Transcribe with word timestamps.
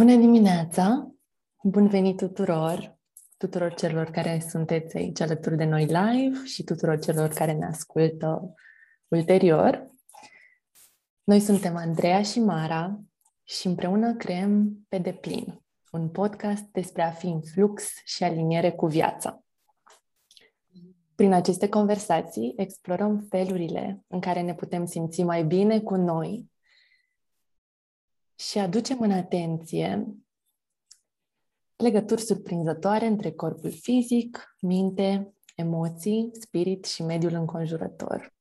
Bună 0.00 0.16
dimineața! 0.16 1.10
Bun 1.62 1.88
venit 1.88 2.16
tuturor, 2.16 2.98
tuturor 3.36 3.74
celor 3.74 4.10
care 4.10 4.44
sunteți 4.48 4.96
aici 4.96 5.20
alături 5.20 5.56
de 5.56 5.64
noi 5.64 5.84
live 5.84 6.44
și 6.44 6.62
tuturor 6.64 6.98
celor 6.98 7.28
care 7.28 7.52
ne 7.52 7.66
ascultă 7.66 8.54
ulterior. 9.08 9.90
Noi 11.24 11.40
suntem 11.40 11.76
Andreea 11.76 12.22
și 12.22 12.40
Mara 12.40 13.00
și 13.44 13.66
împreună 13.66 14.14
creăm 14.14 14.84
Pe 14.88 14.98
deplin, 14.98 15.62
un 15.90 16.08
podcast 16.08 16.64
despre 16.72 17.02
a 17.02 17.10
fi 17.10 17.26
în 17.26 17.40
flux 17.40 17.92
și 18.04 18.24
aliniere 18.24 18.70
cu 18.70 18.86
viața. 18.86 19.44
Prin 21.14 21.32
aceste 21.32 21.68
conversații 21.68 22.54
explorăm 22.56 23.26
felurile 23.28 24.04
în 24.06 24.20
care 24.20 24.40
ne 24.42 24.54
putem 24.54 24.86
simți 24.86 25.22
mai 25.22 25.44
bine 25.44 25.80
cu 25.80 25.94
noi 25.94 26.50
și 28.48 28.58
aducem 28.58 29.00
în 29.00 29.10
atenție 29.10 30.06
legături 31.76 32.20
surprinzătoare 32.20 33.06
între 33.06 33.30
corpul 33.30 33.70
fizic, 33.70 34.56
minte, 34.60 35.34
emoții, 35.56 36.30
spirit 36.32 36.84
și 36.84 37.02
mediul 37.02 37.32
înconjurător. 37.32 38.34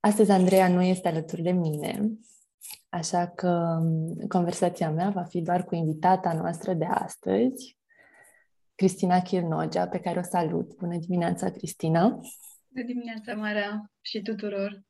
Astăzi 0.00 0.30
Andreea 0.30 0.68
nu 0.68 0.82
este 0.82 1.08
alături 1.08 1.42
de 1.42 1.50
mine, 1.50 2.18
așa 2.88 3.28
că 3.28 3.80
conversația 4.28 4.90
mea 4.90 5.10
va 5.10 5.22
fi 5.22 5.40
doar 5.40 5.64
cu 5.64 5.74
invitata 5.74 6.32
noastră 6.32 6.74
de 6.74 6.84
astăzi, 6.84 7.78
Cristina 8.74 9.20
Chirnogea, 9.20 9.88
pe 9.88 10.00
care 10.00 10.18
o 10.18 10.22
salut. 10.22 10.76
Bună 10.76 10.96
dimineața, 10.96 11.50
Cristina! 11.50 12.08
Bună 12.68 12.86
dimineața, 12.86 13.34
Mara, 13.34 13.92
și 14.00 14.22
tuturor! 14.22 14.84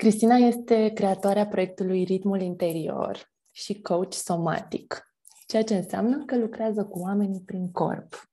Cristina 0.00 0.36
este 0.36 0.88
creatoarea 0.88 1.46
proiectului 1.46 2.04
Ritmul 2.04 2.40
Interior 2.40 3.32
și 3.50 3.80
coach 3.80 4.12
somatic, 4.12 5.14
ceea 5.46 5.62
ce 5.62 5.76
înseamnă 5.76 6.24
că 6.24 6.36
lucrează 6.38 6.84
cu 6.84 6.98
oamenii 6.98 7.42
prin 7.46 7.70
corp. 7.70 8.28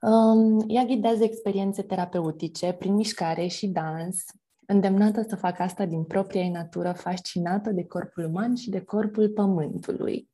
Um, 0.00 0.64
ea 0.68 0.84
ghidează 0.84 1.24
experiențe 1.24 1.82
terapeutice 1.82 2.72
prin 2.72 2.94
mișcare 2.94 3.46
și 3.46 3.66
dans, 3.66 4.24
îndemnată 4.66 5.24
să 5.28 5.36
facă 5.36 5.62
asta 5.62 5.84
din 5.84 6.04
propria 6.04 6.40
ei 6.40 6.50
natură 6.50 6.92
fascinată 6.92 7.70
de 7.70 7.84
corpul 7.84 8.24
uman 8.24 8.54
și 8.54 8.70
de 8.70 8.80
corpul 8.80 9.28
pământului. 9.28 10.30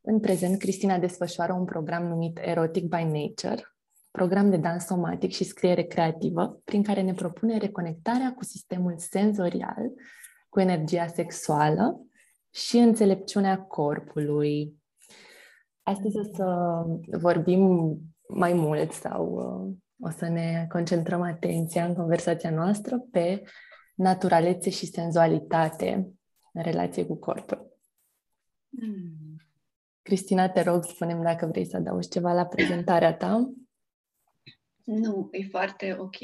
În 0.00 0.20
prezent, 0.20 0.58
Cristina 0.58 0.98
desfășoară 0.98 1.52
un 1.52 1.64
program 1.64 2.06
numit 2.06 2.38
Erotic 2.42 2.84
by 2.84 3.02
Nature, 3.02 3.77
program 4.10 4.50
de 4.50 4.56
dans 4.56 4.84
somatic 4.84 5.32
și 5.32 5.44
scriere 5.44 5.82
creativă, 5.82 6.60
prin 6.64 6.82
care 6.82 7.00
ne 7.00 7.12
propune 7.12 7.58
reconectarea 7.58 8.34
cu 8.34 8.44
sistemul 8.44 8.94
senzorial, 8.98 9.92
cu 10.48 10.60
energia 10.60 11.06
sexuală 11.06 12.00
și 12.50 12.76
înțelepciunea 12.76 13.58
corpului. 13.58 14.74
Astăzi 15.82 16.18
o 16.18 16.22
să 16.22 16.46
vorbim 17.18 17.96
mai 18.28 18.52
mult 18.52 18.92
sau 18.92 19.32
uh, 19.32 20.08
o 20.08 20.10
să 20.10 20.28
ne 20.28 20.66
concentrăm 20.68 21.22
atenția 21.22 21.84
în 21.84 21.94
conversația 21.94 22.50
noastră 22.50 22.98
pe 23.10 23.42
naturalețe 23.94 24.70
și 24.70 24.86
senzualitate 24.86 26.12
în 26.52 26.62
relație 26.62 27.06
cu 27.06 27.16
corpul. 27.16 27.78
Mm. 28.68 29.36
Cristina, 30.02 30.48
te 30.48 30.62
rog, 30.62 30.84
spunem 30.84 31.22
dacă 31.22 31.46
vrei 31.46 31.66
să 31.66 31.76
adaugi 31.76 32.08
ceva 32.08 32.32
la 32.32 32.46
prezentarea 32.46 33.14
ta. 33.14 33.52
Nu, 34.88 35.28
e 35.32 35.46
foarte 35.50 35.96
ok. 35.98 36.16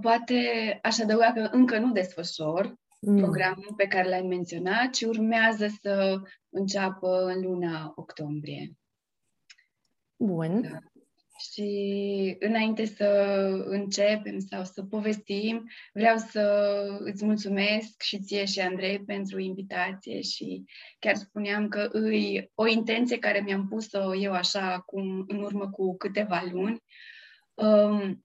Poate 0.00 0.34
aș 0.82 0.98
adăuga 0.98 1.32
că 1.32 1.48
încă 1.52 1.78
nu 1.78 1.92
desfășor 1.92 2.74
mm. 3.00 3.16
programul 3.16 3.74
pe 3.76 3.86
care 3.86 4.08
l-ai 4.08 4.22
menționat, 4.22 4.90
ci 4.90 5.02
urmează 5.02 5.66
să 5.80 6.20
înceapă 6.48 7.24
în 7.24 7.40
luna 7.40 7.92
octombrie. 7.96 8.72
Bun. 10.16 10.60
Da. 10.60 10.78
Și 11.52 12.36
înainte 12.38 12.84
să 12.84 13.06
începem 13.66 14.38
sau 14.38 14.64
să 14.64 14.82
povestim, 14.82 15.70
vreau 15.92 16.16
să 16.16 16.84
îți 16.98 17.24
mulțumesc 17.24 18.02
și 18.02 18.18
ție 18.18 18.44
și 18.44 18.60
Andrei 18.60 19.04
pentru 19.04 19.40
invitație 19.40 20.20
și 20.20 20.64
chiar 20.98 21.14
spuneam 21.14 21.68
că 21.68 21.88
îi 21.92 22.50
o 22.54 22.66
intenție 22.66 23.18
care 23.18 23.40
mi-am 23.40 23.68
pus-o 23.68 24.14
eu 24.14 24.32
așa 24.32 24.72
acum, 24.72 25.24
în 25.28 25.42
urmă 25.42 25.70
cu 25.70 25.96
câteva 25.96 26.42
luni, 26.52 26.82
um, 27.54 28.24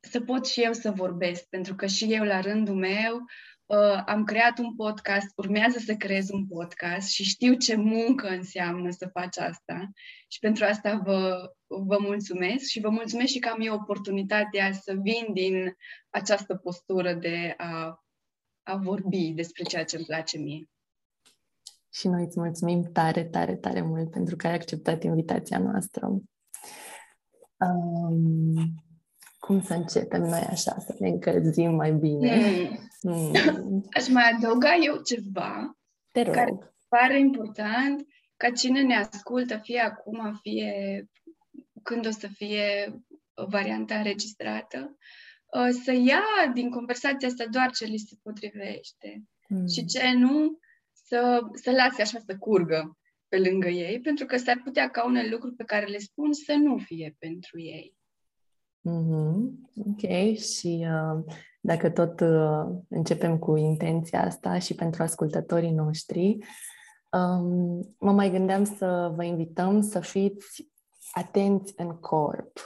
să 0.00 0.20
pot 0.20 0.46
și 0.46 0.62
eu 0.62 0.72
să 0.72 0.90
vorbesc, 0.90 1.44
pentru 1.48 1.74
că 1.74 1.86
și 1.86 2.12
eu, 2.12 2.24
la 2.24 2.40
rândul 2.40 2.74
meu, 2.74 3.14
uh, 3.66 4.02
am 4.06 4.24
creat 4.24 4.58
un 4.58 4.74
podcast, 4.74 5.32
urmează 5.36 5.78
să 5.78 5.94
creez 5.94 6.30
un 6.30 6.46
podcast 6.46 7.08
și 7.08 7.24
știu 7.24 7.54
ce 7.54 7.76
muncă 7.76 8.28
înseamnă 8.28 8.90
să 8.90 9.08
faci 9.12 9.38
asta. 9.38 9.90
Și 10.28 10.38
pentru 10.38 10.64
asta 10.64 11.00
vă, 11.04 11.50
vă 11.66 11.98
mulțumesc 12.00 12.64
și 12.64 12.80
vă 12.80 12.88
mulțumesc 12.88 13.32
și 13.32 13.38
că 13.38 13.48
am 13.48 13.60
eu 13.60 13.74
oportunitatea 13.74 14.72
să 14.72 14.94
vin 15.02 15.32
din 15.32 15.76
această 16.10 16.54
postură 16.54 17.14
de 17.14 17.54
a, 17.56 18.04
a 18.62 18.76
vorbi 18.76 19.32
despre 19.32 19.62
ceea 19.62 19.84
ce 19.84 19.96
îmi 19.96 20.04
place 20.04 20.38
mie. 20.38 20.68
Și 21.92 22.08
noi 22.08 22.24
îți 22.24 22.40
mulțumim 22.40 22.82
tare, 22.92 23.24
tare, 23.24 23.56
tare 23.56 23.82
mult 23.82 24.10
pentru 24.10 24.36
că 24.36 24.46
ai 24.46 24.54
acceptat 24.54 25.02
invitația 25.02 25.58
noastră. 25.58 26.08
Um, 27.58 28.74
cum 29.38 29.62
să 29.62 29.74
începem 29.74 30.22
noi 30.22 30.46
așa, 30.50 30.78
să 30.78 30.94
ne 30.98 31.08
încălzim 31.08 31.74
mai 31.74 31.92
bine? 31.92 32.36
Mm. 33.02 33.12
Mm. 33.12 33.84
Aș 33.96 34.08
mai 34.08 34.30
adăuga 34.36 34.74
eu 34.74 35.02
ceva 35.02 35.78
Te 36.10 36.22
rog. 36.22 36.34
care 36.34 36.76
pare 36.88 37.18
important 37.18 38.06
ca 38.36 38.50
cine 38.50 38.82
ne 38.82 38.96
ascultă, 38.96 39.56
fie 39.56 39.80
acum, 39.80 40.38
fie 40.42 41.04
când 41.82 42.06
o 42.06 42.10
să 42.10 42.28
fie 42.28 42.94
varianta 43.48 43.96
înregistrată, 43.96 44.96
uh, 45.46 45.68
să 45.84 45.92
ia 45.92 46.50
din 46.54 46.70
conversația 46.70 47.28
asta 47.28 47.44
doar 47.50 47.70
ce 47.70 47.84
li 47.84 47.98
se 47.98 48.16
potrivește 48.22 49.22
mm. 49.48 49.66
și 49.66 49.84
ce 49.84 50.12
nu, 50.12 50.58
să, 50.92 51.40
să 51.62 51.70
lase 51.70 52.02
așa 52.02 52.18
să 52.26 52.36
curgă 52.38 52.98
pe 53.28 53.38
lângă 53.38 53.68
ei, 53.68 54.00
pentru 54.00 54.26
că 54.26 54.36
s-ar 54.36 54.60
putea 54.64 54.90
ca 54.90 55.06
unele 55.06 55.28
lucruri 55.28 55.54
pe 55.54 55.64
care 55.64 55.86
le 55.86 55.98
spun 55.98 56.32
să 56.32 56.52
nu 56.52 56.76
fie 56.78 57.16
pentru 57.18 57.60
ei. 57.60 57.96
Mm-hmm. 58.88 59.50
Ok, 59.74 60.36
și 60.36 60.86
uh, 60.90 61.34
dacă 61.60 61.90
tot 61.90 62.20
uh, 62.20 62.76
începem 62.88 63.38
cu 63.38 63.56
intenția 63.56 64.24
asta 64.24 64.58
și 64.58 64.74
pentru 64.74 65.02
ascultătorii 65.02 65.70
noștri, 65.70 66.38
um, 67.10 67.94
mă 67.98 68.12
mai 68.12 68.30
gândeam 68.30 68.64
să 68.64 69.12
vă 69.14 69.24
invităm 69.24 69.80
să 69.80 70.00
fiți 70.00 70.70
atenți 71.12 71.72
în 71.76 71.88
corp, 71.88 72.58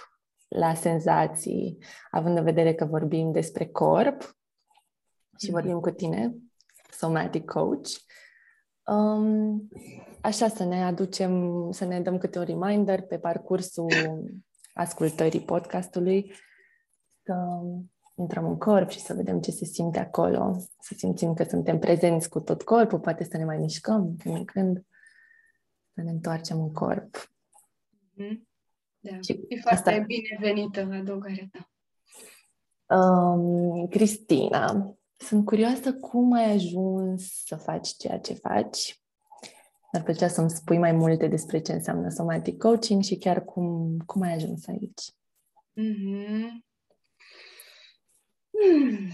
la 0.48 0.74
senzații, 0.74 1.78
având 2.10 2.36
în 2.36 2.44
vedere 2.44 2.74
că 2.74 2.84
vorbim 2.84 3.32
despre 3.32 3.66
corp 3.66 4.22
și 5.38 5.48
mm-hmm. 5.48 5.52
vorbim 5.52 5.80
cu 5.80 5.90
tine, 5.90 6.34
somatic 6.90 7.44
coach. 7.44 7.88
Um, 8.90 9.68
așa 10.20 10.48
să 10.48 10.64
ne 10.64 10.84
aducem, 10.84 11.68
să 11.72 11.84
ne 11.84 12.00
dăm 12.00 12.18
câte 12.18 12.38
un 12.38 12.44
reminder 12.44 13.02
pe 13.02 13.18
parcursul 13.18 13.92
ascultării 14.74 15.40
podcastului, 15.40 16.32
să 17.22 17.34
intrăm 18.16 18.46
în 18.46 18.58
corp 18.58 18.88
și 18.88 19.00
să 19.00 19.14
vedem 19.14 19.40
ce 19.40 19.50
se 19.50 19.64
simte 19.64 19.98
acolo, 19.98 20.56
să 20.80 20.94
simțim 20.96 21.34
că 21.34 21.44
suntem 21.44 21.78
prezenți 21.78 22.28
cu 22.28 22.40
tot 22.40 22.62
corpul, 22.62 23.00
poate 23.00 23.24
să 23.24 23.36
ne 23.36 23.44
mai 23.44 23.58
mișcăm 23.58 24.16
când 24.18 24.36
în 24.36 24.44
când, 24.44 24.86
să 25.94 26.02
ne 26.02 26.10
întoarcem 26.10 26.60
în 26.60 26.72
corp. 26.72 27.32
Mm-hmm. 28.14 28.48
Da. 28.98 29.20
Și 29.20 29.40
e 29.48 29.60
foarte 29.60 29.90
asta... 29.90 30.04
binevenită 30.06 30.80
adăugarea 30.80 31.48
ta. 31.52 31.70
Um, 32.96 33.86
Cristina, 33.86 34.94
sunt 35.20 35.44
curioasă 35.44 35.94
cum 35.94 36.32
ai 36.32 36.52
ajuns 36.52 37.42
să 37.44 37.56
faci 37.56 37.88
ceea 37.88 38.18
ce 38.18 38.34
faci. 38.34 39.00
Ar 39.92 40.02
plăcea 40.02 40.28
să-mi 40.28 40.50
spui 40.50 40.78
mai 40.78 40.92
multe 40.92 41.26
despre 41.26 41.60
ce 41.60 41.72
înseamnă 41.72 42.08
somatic 42.08 42.58
coaching 42.58 43.02
și 43.02 43.16
chiar 43.16 43.44
cum, 43.44 43.96
cum 44.06 44.22
ai 44.22 44.34
ajuns 44.34 44.66
aici. 44.66 45.02
Mm-hmm. 45.80 46.68
Hmm. 48.50 49.08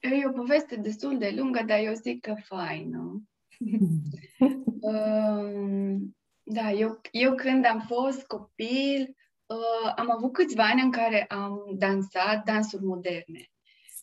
E 0.00 0.26
o 0.26 0.32
poveste 0.32 0.76
destul 0.76 1.18
de 1.18 1.32
lungă, 1.36 1.62
dar 1.66 1.78
eu 1.78 1.92
zic 1.92 2.20
că 2.20 2.34
faină. 2.44 3.22
uh, 4.80 5.96
da, 6.42 6.70
eu, 6.70 7.00
eu 7.10 7.34
când 7.34 7.66
am 7.66 7.84
fost 7.86 8.26
copil, 8.26 9.16
uh, 9.46 9.92
am 9.96 10.10
avut 10.10 10.32
câțiva 10.32 10.64
ani 10.64 10.82
în 10.82 10.90
care 10.90 11.24
am 11.24 11.74
dansat 11.78 12.44
dansuri 12.44 12.84
moderne 12.84 13.51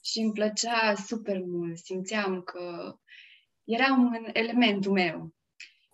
și 0.04 0.19
îmi 0.19 0.34
plăcea 0.34 0.96
super 0.96 1.42
mult. 1.46 1.78
Simțeam 1.78 2.42
că 2.42 2.96
era 3.63 3.94
un 3.94 4.30
elementul 4.34 4.92
meu. 4.92 5.34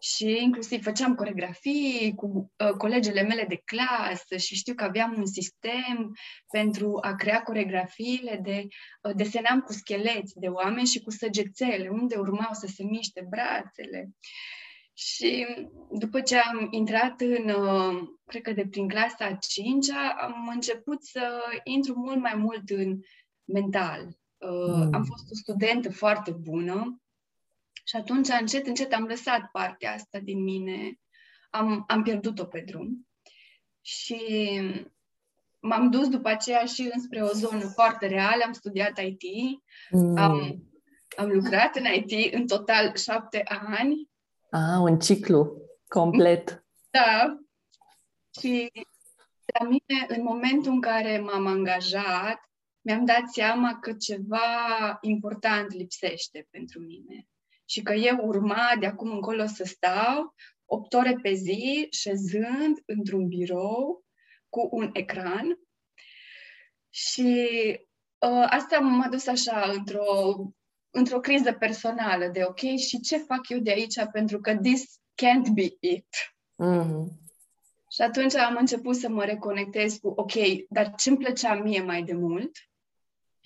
și 0.02 0.38
inclusiv 0.42 0.84
făceam 0.84 1.16
coregrafii 1.16 2.14
cu 2.16 2.52
uh, 2.58 2.72
colegele 2.78 3.22
mele 3.22 3.46
de 3.48 3.62
clasă 3.66 4.38
și 4.38 4.56
știu 4.56 4.74
că 4.74 4.84
aveam 4.84 5.14
un 5.18 5.26
sistem 5.26 6.16
pentru 6.52 6.98
a 7.02 7.16
crea 7.16 7.42
coregrafiile 7.42 8.40
de 8.44 8.68
uh, 9.02 9.16
desenam 9.16 9.60
cu 9.62 9.72
scheleți 9.72 10.40
de 10.40 10.48
oameni 10.48 10.88
și 10.88 11.02
cu 11.02 11.10
săgețele, 11.10 11.90
unde 11.90 12.16
urmau 12.16 12.50
să 12.52 12.68
se 12.68 12.84
miște 12.84 13.28
brațele. 13.30 14.10
Și 14.94 15.46
după 15.92 16.22
ce 16.22 16.38
am 16.38 16.68
intrat 16.72 17.22
în, 17.22 17.50
uh, 17.50 18.08
cred 18.26 18.42
că 18.42 18.52
de 18.52 18.68
prin 18.68 18.88
clasa 18.88 19.26
a 19.26 19.38
cincea, 19.50 20.10
am 20.10 20.48
început 20.54 21.04
să 21.04 21.42
intru 21.64 21.94
mult 21.96 22.20
mai 22.20 22.36
mult 22.36 22.70
în 22.70 23.00
mental. 23.46 24.18
Uh, 24.38 24.76
mm. 24.76 24.94
Am 24.94 25.04
fost 25.04 25.32
o 25.32 25.36
studentă 25.36 25.92
foarte 25.92 26.32
bună, 26.32 27.00
și 27.88 27.96
atunci, 27.96 28.28
încet, 28.40 28.68
încet, 28.68 28.94
am 28.94 29.04
lăsat 29.04 29.50
partea 29.52 29.94
asta 29.94 30.20
din 30.20 30.44
mine. 30.44 31.00
Am, 31.50 31.84
am 31.88 32.04
pierdut-o 32.04 32.46
pe 32.46 32.64
drum. 32.68 33.08
Și 33.82 34.20
m-am 35.60 35.90
dus 35.90 36.08
după 36.08 36.28
aceea 36.28 36.66
și 36.66 36.90
înspre 36.94 37.22
o 37.22 37.28
zonă 37.28 37.68
foarte 37.68 38.08
reală. 38.08 38.44
Am 38.46 38.52
studiat 38.52 39.00
IT. 39.00 39.22
Mm. 39.90 40.18
Am, 40.18 40.64
am 41.18 41.30
lucrat 41.30 41.76
în 41.76 41.86
IT 41.94 42.34
în 42.34 42.48
total 42.48 42.96
șapte 42.96 43.44
ani. 43.46 44.10
Ah, 44.50 44.80
un 44.80 45.00
ciclu 45.00 45.62
complet. 45.88 46.66
Da. 46.90 47.40
Și 48.40 48.72
la 49.60 49.66
mine, 49.66 50.06
în 50.08 50.24
momentul 50.24 50.72
în 50.72 50.82
care 50.82 51.20
m-am 51.20 51.46
angajat, 51.46 52.50
mi-am 52.86 53.06
dat 53.06 53.30
seama 53.32 53.80
că 53.80 53.94
ceva 53.94 54.98
important 55.02 55.74
lipsește 55.74 56.48
pentru 56.50 56.80
mine 56.80 57.28
și 57.66 57.82
că 57.82 57.94
eu 57.94 58.18
urma 58.22 58.76
de 58.80 58.86
acum 58.86 59.12
încolo 59.12 59.46
să 59.46 59.64
stau 59.64 60.36
8 60.66 60.94
ore 60.94 61.16
pe 61.22 61.34
zi, 61.34 61.88
șezând 61.92 62.78
într-un 62.86 63.28
birou 63.28 64.06
cu 64.50 64.68
un 64.72 64.90
ecran. 64.94 65.60
Și 66.90 67.50
uh, 68.18 68.46
asta 68.50 68.80
m-a 68.80 69.08
dus 69.10 69.28
așa 69.28 69.72
într-o, 69.72 70.36
într-o 70.90 71.20
criză 71.20 71.54
personală 71.54 72.28
de 72.28 72.44
ok, 72.44 72.60
și 72.60 73.00
ce 73.00 73.18
fac 73.18 73.50
eu 73.50 73.60
de 73.60 73.72
aici 73.72 74.06
pentru 74.12 74.40
că 74.40 74.58
this 74.58 75.00
can't 75.24 75.54
be 75.54 75.76
it. 75.80 76.08
Mm-hmm. 76.64 77.24
Și 77.92 78.02
atunci 78.02 78.36
am 78.36 78.56
început 78.60 78.96
să 78.96 79.10
mă 79.10 79.24
reconectez 79.24 79.98
cu 79.98 80.08
ok, 80.08 80.34
dar 80.70 80.96
ce 80.96 81.10
îmi 81.10 81.18
plăcea 81.18 81.56
mie 81.56 81.82
mai 81.82 82.04
de 82.04 82.14
mult 82.14 82.52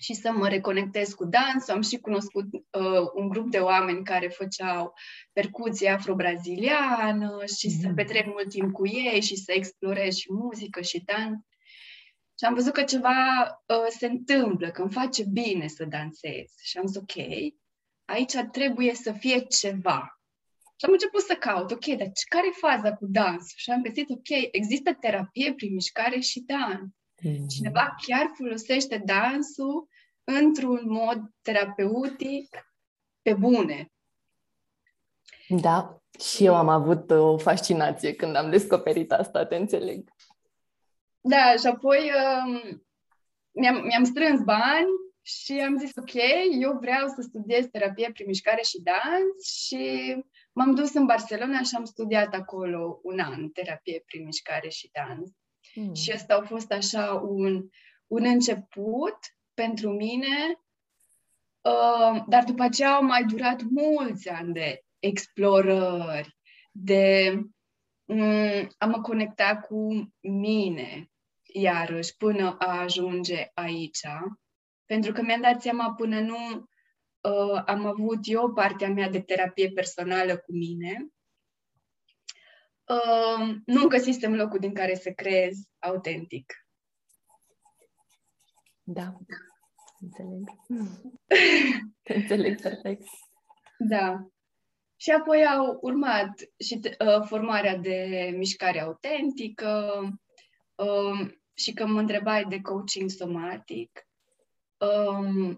și 0.00 0.14
să 0.14 0.32
mă 0.32 0.48
reconectez 0.48 1.12
cu 1.12 1.24
dansul. 1.24 1.74
Am 1.74 1.82
și 1.82 1.96
cunoscut 1.96 2.44
uh, 2.54 3.10
un 3.14 3.28
grup 3.28 3.50
de 3.50 3.58
oameni 3.58 4.04
care 4.04 4.28
făceau 4.28 4.94
percuție 5.32 5.88
afro-braziliană 5.88 7.44
și 7.58 7.66
mm. 7.66 7.80
să 7.80 7.92
petrec 7.94 8.26
mult 8.26 8.48
timp 8.48 8.72
cu 8.72 8.86
ei 8.86 9.20
și 9.20 9.36
să 9.36 9.52
explorez 9.52 10.14
și 10.14 10.32
muzică 10.32 10.80
și 10.80 11.02
dans. 11.04 11.38
Și 12.38 12.44
am 12.46 12.54
văzut 12.54 12.72
că 12.72 12.82
ceva 12.82 13.16
uh, 13.66 13.86
se 13.98 14.06
întâmplă, 14.06 14.70
că 14.70 14.82
îmi 14.82 14.92
face 14.92 15.24
bine 15.32 15.66
să 15.66 15.84
dansez. 15.84 16.52
Și 16.62 16.78
am 16.78 16.86
zis, 16.86 16.96
ok, 16.96 17.16
aici 18.04 18.34
trebuie 18.52 18.94
să 18.94 19.12
fie 19.12 19.40
ceva. 19.40 20.20
Și 20.76 20.86
am 20.86 20.92
început 20.92 21.20
să 21.20 21.34
caut, 21.34 21.70
ok, 21.70 21.86
dar 21.86 22.10
care 22.28 22.46
e 22.46 22.66
faza 22.68 22.92
cu 22.94 23.06
dans? 23.06 23.52
Și 23.56 23.70
am 23.70 23.82
găsit, 23.82 24.10
ok, 24.10 24.28
există 24.50 24.94
terapie 24.94 25.54
prin 25.54 25.74
mișcare 25.74 26.20
și 26.20 26.40
dans. 26.40 26.90
Mm-hmm. 27.22 27.46
Cineva 27.48 27.96
chiar 28.06 28.30
folosește 28.34 29.02
dansul 29.04 29.88
într-un 30.24 30.80
mod 30.84 31.20
terapeutic 31.42 32.48
pe 33.22 33.34
bune. 33.34 33.92
Da, 35.48 36.02
și 36.20 36.44
eu 36.44 36.54
am 36.54 36.68
avut 36.68 37.10
o 37.10 37.38
fascinație 37.38 38.14
când 38.14 38.36
am 38.36 38.50
descoperit 38.50 39.12
asta, 39.12 39.46
te 39.46 39.56
înțeleg. 39.56 40.10
Da, 41.20 41.54
și 41.56 41.66
apoi 41.66 42.10
um, 42.44 42.82
mi-am, 43.50 43.82
mi-am 43.84 44.04
strâns 44.04 44.42
bani 44.42 44.88
și 45.22 45.52
am 45.52 45.78
zis, 45.78 45.96
ok, 45.96 46.12
eu 46.60 46.78
vreau 46.80 47.08
să 47.08 47.20
studiez 47.20 47.66
terapie 47.66 48.10
prin 48.12 48.26
mișcare 48.26 48.62
și 48.62 48.82
dans 48.82 49.54
și 49.66 50.14
m-am 50.52 50.74
dus 50.74 50.94
în 50.94 51.06
Barcelona 51.06 51.62
și 51.62 51.74
am 51.74 51.84
studiat 51.84 52.34
acolo 52.34 53.00
un 53.02 53.18
an 53.18 53.48
terapie 53.48 54.02
prin 54.06 54.24
mișcare 54.24 54.68
și 54.68 54.90
dans. 54.92 55.30
Mm. 55.74 55.94
Și 55.94 56.12
ăsta 56.14 56.34
a 56.34 56.46
fost 56.46 56.72
așa 56.72 57.12
un, 57.12 57.68
un 58.06 58.24
început 58.24 59.18
pentru 59.54 59.90
mine, 59.90 60.60
uh, 61.60 62.24
dar 62.26 62.44
după 62.44 62.62
aceea 62.62 62.94
au 62.94 63.04
mai 63.04 63.24
durat 63.24 63.62
mulți 63.62 64.28
ani 64.28 64.52
de 64.52 64.84
explorări, 64.98 66.36
de 66.72 67.32
um, 68.04 68.68
a 68.78 68.86
mă 68.86 69.00
conecta 69.00 69.56
cu 69.56 70.12
mine, 70.20 71.10
iarăși, 71.52 72.16
până 72.16 72.56
a 72.58 72.80
ajunge 72.80 73.50
aici. 73.54 74.06
Pentru 74.86 75.12
că 75.12 75.22
mi-am 75.22 75.40
dat 75.40 75.62
seama 75.62 75.94
până 75.94 76.20
nu 76.20 76.68
uh, 77.20 77.62
am 77.66 77.86
avut 77.86 78.18
eu 78.22 78.52
partea 78.52 78.88
mea 78.88 79.08
de 79.08 79.20
terapie 79.20 79.70
personală 79.70 80.36
cu 80.36 80.52
mine, 80.52 81.10
uh, 82.94 83.56
nu 83.64 83.86
găsisem 83.86 84.34
locul 84.34 84.58
din 84.58 84.74
care 84.74 84.94
să 84.94 85.10
creez 85.10 85.56
autentic. 85.78 86.52
Da, 88.82 89.12
înțeleg. 90.00 90.48
înțeleg 92.20 92.60
perfect. 92.60 93.02
Da. 93.78 94.26
Și 94.96 95.10
apoi 95.10 95.46
au 95.46 95.78
urmat 95.80 96.30
și 96.58 96.80
uh, 96.84 97.26
formarea 97.26 97.76
de 97.76 98.30
mișcare 98.36 98.80
autentică 98.80 100.02
uh, 100.74 101.30
și 101.54 101.72
că 101.72 101.86
mă 101.86 101.98
întrebai 102.00 102.44
de 102.44 102.60
coaching 102.60 103.10
somatic. 103.10 104.06
Um, 104.76 105.56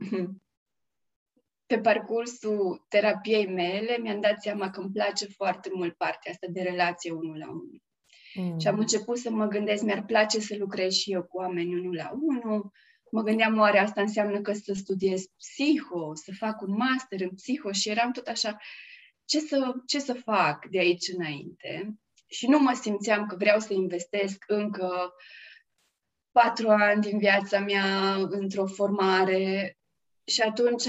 pe 1.72 1.80
parcursul 1.80 2.84
terapiei 2.88 3.46
mele 3.46 3.98
mi-am 3.98 4.20
dat 4.20 4.42
seama 4.42 4.70
că 4.70 4.80
îmi 4.80 4.90
place 4.92 5.26
foarte 5.26 5.70
mult 5.74 5.96
partea 5.96 6.30
asta 6.30 6.46
de 6.50 6.62
relație 6.62 7.10
unul 7.10 7.38
la 7.38 7.48
unul. 7.48 7.82
Mm. 8.34 8.58
Și 8.58 8.68
am 8.68 8.78
început 8.78 9.18
să 9.18 9.30
mă 9.30 9.46
gândesc, 9.46 9.82
mi-ar 9.82 10.04
place 10.04 10.40
să 10.40 10.56
lucrez 10.58 10.92
și 10.92 11.12
eu 11.12 11.22
cu 11.22 11.36
oameni 11.36 11.74
unul 11.74 11.94
la 11.94 12.12
unul. 12.20 12.70
Mă 13.10 13.22
gândeam, 13.22 13.58
oare 13.58 13.78
asta 13.78 14.00
înseamnă 14.00 14.40
că 14.40 14.52
să 14.52 14.72
studiez 14.74 15.24
psiho, 15.36 16.14
să 16.14 16.32
fac 16.38 16.60
un 16.60 16.74
master 16.76 17.20
în 17.20 17.34
psiho 17.34 17.72
și 17.72 17.88
eram 17.88 18.12
tot 18.12 18.26
așa, 18.26 18.56
ce 19.24 19.40
să, 19.40 19.74
ce 19.86 19.98
să 19.98 20.12
fac 20.12 20.66
de 20.66 20.78
aici 20.78 21.08
înainte? 21.16 21.94
Și 22.26 22.48
nu 22.48 22.58
mă 22.58 22.78
simțeam 22.80 23.26
că 23.26 23.36
vreau 23.36 23.58
să 23.58 23.72
investesc 23.72 24.44
încă 24.46 25.12
patru 26.30 26.68
ani 26.68 27.02
din 27.02 27.18
viața 27.18 27.58
mea 27.58 28.14
într-o 28.14 28.66
formare 28.66 29.76
și 30.24 30.40
atunci 30.40 30.86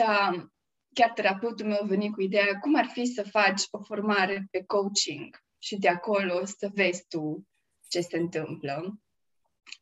chiar 0.93 1.11
terapeutul 1.11 1.65
meu 1.65 1.79
a 1.81 1.85
venit 1.85 2.13
cu 2.13 2.21
ideea 2.21 2.59
cum 2.59 2.75
ar 2.75 2.85
fi 2.85 3.05
să 3.05 3.23
faci 3.23 3.61
o 3.71 3.83
formare 3.83 4.47
pe 4.51 4.63
coaching 4.63 5.43
și 5.59 5.77
de 5.77 5.87
acolo 5.87 6.45
să 6.45 6.69
vezi 6.73 7.05
tu 7.07 7.47
ce 7.87 8.01
se 8.01 8.17
întâmplă. 8.17 8.99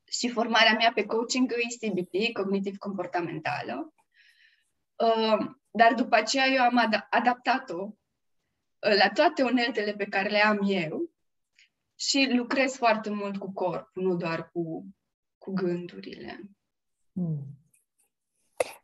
Și 0.07 0.29
formarea 0.29 0.73
mea 0.73 0.91
pe 0.95 1.05
coaching 1.05 1.51
e 1.51 1.87
CBT, 1.87 2.33
cognitiv 2.33 2.77
comportamentală. 2.77 3.93
Uh, 4.95 5.45
dar 5.71 5.93
după 5.93 6.15
aceea 6.15 6.47
eu 6.47 6.61
am 6.61 6.87
ad- 6.87 7.07
adaptat-o 7.09 7.83
uh, 7.83 8.95
la 8.97 9.09
toate 9.09 9.43
uneltele 9.43 9.93
pe 9.93 10.05
care 10.05 10.29
le 10.29 10.45
am 10.45 10.59
eu 10.65 11.11
și 11.95 12.31
lucrez 12.35 12.75
foarte 12.75 13.09
mult 13.09 13.37
cu 13.37 13.51
corpul, 13.53 14.03
nu 14.03 14.15
doar 14.15 14.49
cu, 14.51 14.85
cu 15.37 15.51
gândurile. 15.51 16.41
Hmm. 17.13 17.60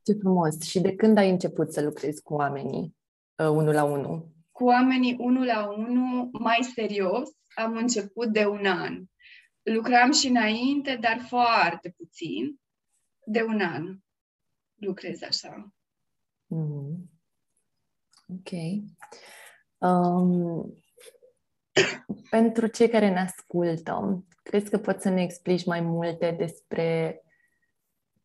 Ce 0.04 0.14
frumos! 0.20 0.62
Și 0.62 0.80
de 0.80 0.96
când 0.96 1.18
ai 1.18 1.30
început 1.30 1.74
să 1.74 1.82
lucrezi 1.82 2.22
cu 2.22 2.34
oamenii 2.34 2.96
uh, 3.36 3.48
unul 3.48 3.74
la 3.74 3.84
unul? 3.84 4.28
Cu 4.52 4.66
oamenii 4.66 5.16
unul 5.20 5.46
la 5.46 5.70
unul, 5.70 6.30
mai 6.32 6.70
serios, 6.74 7.30
am 7.56 7.76
început 7.76 8.28
de 8.28 8.46
un 8.46 8.66
an. 8.66 9.04
Lucram 9.62 10.12
și 10.12 10.28
înainte, 10.28 10.98
dar 11.02 11.20
foarte 11.28 11.94
puțin. 11.98 12.60
De 13.26 13.44
un 13.44 13.62
an 13.62 13.98
lucrez 14.76 15.22
așa. 15.22 15.74
Mm. 16.46 17.10
Ok. 18.28 18.52
Um, 19.78 20.78
pentru 22.30 22.68
cei 22.68 22.90
care 22.90 23.10
ne 23.10 23.20
ascultă, 23.20 24.26
crezi 24.44 24.70
că 24.70 24.78
poți 24.78 25.02
să 25.02 25.10
ne 25.10 25.22
explici 25.22 25.66
mai 25.66 25.82
multe 25.82 26.36
despre 26.38 27.22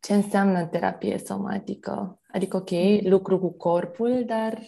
ce 0.02 0.14
înseamnă 0.14 0.66
terapie 0.66 1.18
somatică. 1.18 2.20
Adică, 2.32 2.56
ok, 2.56 2.70
mm. 2.70 3.00
lucru 3.02 3.38
cu 3.38 3.52
corpul, 3.52 4.24
dar 4.26 4.62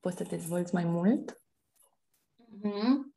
poți 0.00 0.16
să 0.16 0.22
te 0.22 0.36
dezvolți 0.36 0.74
mai 0.74 0.84
mult? 0.84 1.42
Mm-hmm. 2.40 3.14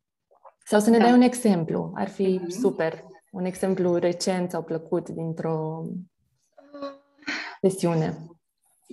Sau 0.66 0.80
să 0.80 0.90
ne 0.90 0.98
da. 0.98 1.04
dai 1.04 1.14
un 1.14 1.22
exemplu. 1.22 1.92
Ar 1.96 2.08
fi 2.08 2.40
mm-hmm. 2.40 2.48
super. 2.48 3.04
Un 3.32 3.46
exemplu 3.46 3.96
recent 3.96 4.52
sau 4.52 4.64
plăcut 4.64 5.10
dintr-o 5.10 5.86
sesiune. 7.62 8.18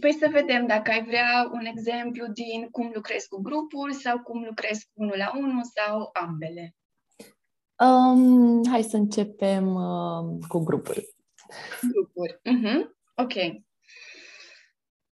Păi 0.00 0.12
să 0.12 0.28
vedem 0.32 0.66
dacă 0.66 0.90
ai 0.90 1.04
vrea 1.04 1.50
un 1.52 1.64
exemplu 1.64 2.26
din 2.26 2.68
cum 2.70 2.90
lucrezi 2.94 3.28
cu 3.28 3.40
grupuri 3.40 3.94
sau 3.94 4.18
cum 4.18 4.44
lucrezi 4.44 4.84
cu 4.84 5.02
unul 5.02 5.14
la 5.16 5.32
unul 5.38 5.62
sau 5.74 6.10
ambele. 6.12 6.74
Um, 7.78 8.64
hai 8.70 8.82
să 8.82 8.96
începem 8.96 9.74
uh, 9.74 10.46
cu 10.48 10.58
grupuri. 10.58 11.15
Grupuri. 11.92 12.40
Uh-huh. 12.44 12.84
Ok. 13.14 13.64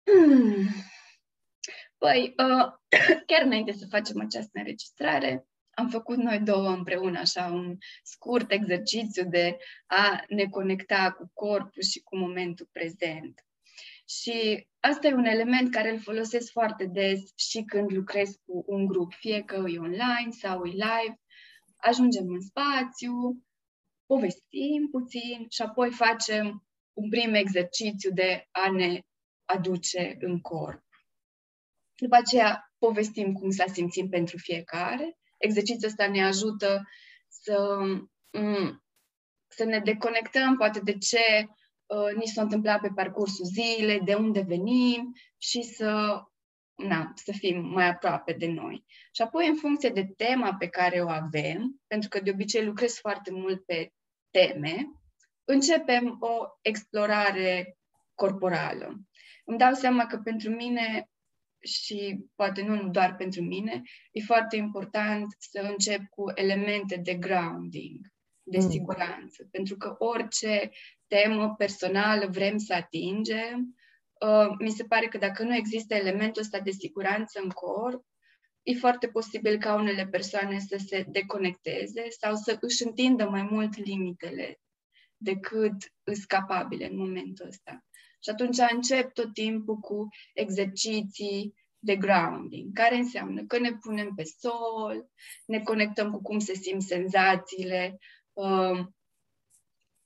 Hmm. 0.04 0.68
Păi, 1.98 2.34
uh, 2.36 2.66
chiar 3.26 3.42
înainte 3.44 3.72
să 3.72 3.86
facem 3.90 4.20
această 4.20 4.50
înregistrare, 4.52 5.46
am 5.70 5.88
făcut 5.88 6.16
noi 6.16 6.40
două 6.40 6.68
împreună 6.68 7.18
așa 7.18 7.46
un 7.46 7.76
scurt 8.02 8.52
exercițiu 8.52 9.24
de 9.28 9.56
a 9.86 10.24
ne 10.28 10.44
conecta 10.44 11.12
cu 11.12 11.30
corpul 11.34 11.82
și 11.82 12.00
cu 12.00 12.16
momentul 12.16 12.68
prezent. 12.72 13.44
Și 14.08 14.66
asta 14.80 15.06
e 15.06 15.14
un 15.14 15.24
element 15.24 15.70
care 15.70 15.90
îl 15.90 16.00
folosesc 16.00 16.50
foarte 16.50 16.84
des 16.84 17.20
și 17.34 17.62
când 17.62 17.92
lucrez 17.92 18.30
cu 18.44 18.64
un 18.66 18.86
grup, 18.86 19.12
fie 19.12 19.42
că 19.42 19.54
e 19.54 19.78
online 19.78 20.30
sau 20.30 20.64
e 20.64 20.70
live. 20.70 21.20
Ajungem 21.76 22.24
în 22.28 22.40
spațiu, 22.40 23.44
povestim 24.12 24.88
puțin 24.90 25.46
și 25.48 25.62
apoi 25.62 25.90
facem 25.90 26.66
un 26.92 27.08
prim 27.08 27.34
exercițiu 27.34 28.10
de 28.12 28.48
a 28.50 28.70
ne 28.70 29.00
aduce 29.44 30.16
în 30.20 30.40
corp. 30.40 30.84
După 31.94 32.16
aceea 32.16 32.72
povestim 32.78 33.32
cum 33.32 33.50
s-a 33.50 33.64
simțit 33.66 34.10
pentru 34.10 34.36
fiecare. 34.38 35.18
Exercițiul 35.38 35.90
ăsta 35.90 36.08
ne 36.08 36.24
ajută 36.24 36.88
să, 37.28 37.78
mm, 38.30 38.84
să 39.48 39.64
ne 39.64 39.78
deconectăm 39.78 40.56
poate 40.56 40.80
de 40.80 40.98
ce 40.98 41.46
uh, 41.86 42.14
ni 42.16 42.26
s-a 42.26 42.42
întâmplat 42.42 42.80
pe 42.80 42.90
parcursul 42.94 43.44
zilei, 43.44 44.00
de 44.00 44.14
unde 44.14 44.40
venim 44.40 45.12
și 45.38 45.62
să, 45.62 46.22
na, 46.74 47.12
să 47.14 47.32
fim 47.32 47.64
mai 47.64 47.86
aproape 47.88 48.32
de 48.32 48.46
noi. 48.46 48.84
Și 49.12 49.22
apoi, 49.22 49.48
în 49.48 49.56
funcție 49.56 49.88
de 49.88 50.06
tema 50.16 50.54
pe 50.54 50.68
care 50.68 51.00
o 51.00 51.08
avem, 51.08 51.80
pentru 51.86 52.08
că 52.08 52.20
de 52.20 52.30
obicei 52.30 52.64
lucrez 52.64 52.98
foarte 52.98 53.30
mult 53.32 53.64
pe 53.64 53.92
teme, 54.30 54.90
începem 55.44 56.16
o 56.20 56.46
explorare 56.62 57.78
corporală. 58.14 59.00
Îmi 59.44 59.58
dau 59.58 59.72
seama 59.72 60.06
că 60.06 60.20
pentru 60.24 60.50
mine 60.50 61.10
și 61.60 62.24
poate 62.34 62.62
nu 62.62 62.88
doar 62.88 63.16
pentru 63.16 63.42
mine, 63.42 63.82
e 64.12 64.20
foarte 64.20 64.56
important 64.56 65.26
să 65.38 65.60
încep 65.60 66.00
cu 66.10 66.24
elemente 66.34 66.96
de 66.96 67.14
grounding, 67.14 67.98
de 68.42 68.58
mm. 68.58 68.70
siguranță, 68.70 69.48
pentru 69.50 69.76
că 69.76 69.94
orice 69.98 70.70
temă 71.06 71.54
personală 71.58 72.26
vrem 72.26 72.58
să 72.58 72.74
atingem, 72.74 73.76
uh, 74.20 74.54
mi 74.58 74.70
se 74.70 74.84
pare 74.84 75.06
că 75.06 75.18
dacă 75.18 75.42
nu 75.42 75.54
există 75.54 75.94
elementul 75.94 76.42
ăsta 76.42 76.60
de 76.60 76.70
siguranță 76.70 77.40
în 77.42 77.48
corp, 77.48 78.04
e 78.62 78.74
foarte 78.74 79.08
posibil 79.08 79.58
ca 79.58 79.74
unele 79.74 80.06
persoane 80.06 80.58
să 80.58 80.76
se 80.86 81.04
deconecteze 81.08 82.06
sau 82.08 82.34
să 82.34 82.56
își 82.60 82.82
întindă 82.82 83.28
mai 83.28 83.42
mult 83.42 83.76
limitele 83.76 84.60
decât 85.16 85.92
îs 86.02 86.24
capabile 86.24 86.88
în 86.90 86.96
momentul 86.96 87.46
ăsta. 87.46 87.84
Și 88.22 88.30
atunci 88.30 88.58
încep 88.72 89.12
tot 89.12 89.32
timpul 89.32 89.76
cu 89.76 90.08
exerciții 90.34 91.54
de 91.78 91.96
grounding, 91.96 92.72
care 92.72 92.96
înseamnă 92.96 93.44
că 93.44 93.58
ne 93.58 93.72
punem 93.72 94.14
pe 94.14 94.22
sol, 94.22 95.10
ne 95.46 95.60
conectăm 95.60 96.10
cu 96.10 96.22
cum 96.22 96.38
se 96.38 96.54
simt 96.54 96.82
senzațiile 96.82 97.98
uh, 98.32 98.80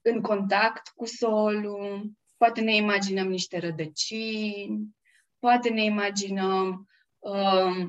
în 0.01 0.21
contact 0.21 0.89
cu 0.95 1.05
solul, 1.07 2.13
poate 2.37 2.61
ne 2.61 2.75
imaginăm 2.75 3.29
niște 3.29 3.59
rădăcini, 3.59 4.97
poate 5.39 5.69
ne 5.69 5.85
imaginăm, 5.85 6.89
uh, 7.19 7.87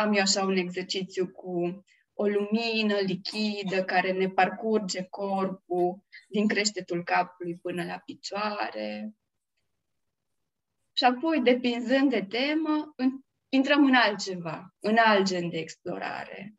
am 0.00 0.12
eu 0.12 0.20
așa 0.20 0.44
un 0.44 0.56
exercițiu 0.56 1.28
cu 1.28 1.84
o 2.12 2.26
lumină 2.26 2.94
lichidă 2.94 3.84
care 3.84 4.12
ne 4.12 4.28
parcurge 4.28 5.02
corpul 5.02 6.04
din 6.28 6.48
creștetul 6.48 7.04
capului 7.04 7.58
până 7.62 7.84
la 7.84 8.02
picioare. 8.04 9.14
Și 10.92 11.04
apoi, 11.04 11.40
depinzând 11.40 12.10
de 12.10 12.26
temă, 12.28 12.92
în, 12.96 13.20
intrăm 13.48 13.84
în 13.84 13.94
altceva, 13.94 14.74
în 14.80 14.96
alt 15.06 15.26
gen 15.26 15.48
de 15.48 15.58
explorare. 15.58 16.54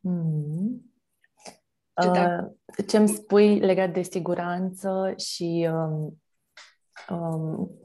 Mm. 0.00 0.90
Uh, 1.94 2.84
ce 2.86 2.96
îmi 2.96 3.08
spui 3.08 3.58
legat 3.58 3.92
de 3.92 4.02
siguranță 4.02 5.14
și 5.16 5.68
um, 5.70 6.22
um, 7.08 7.78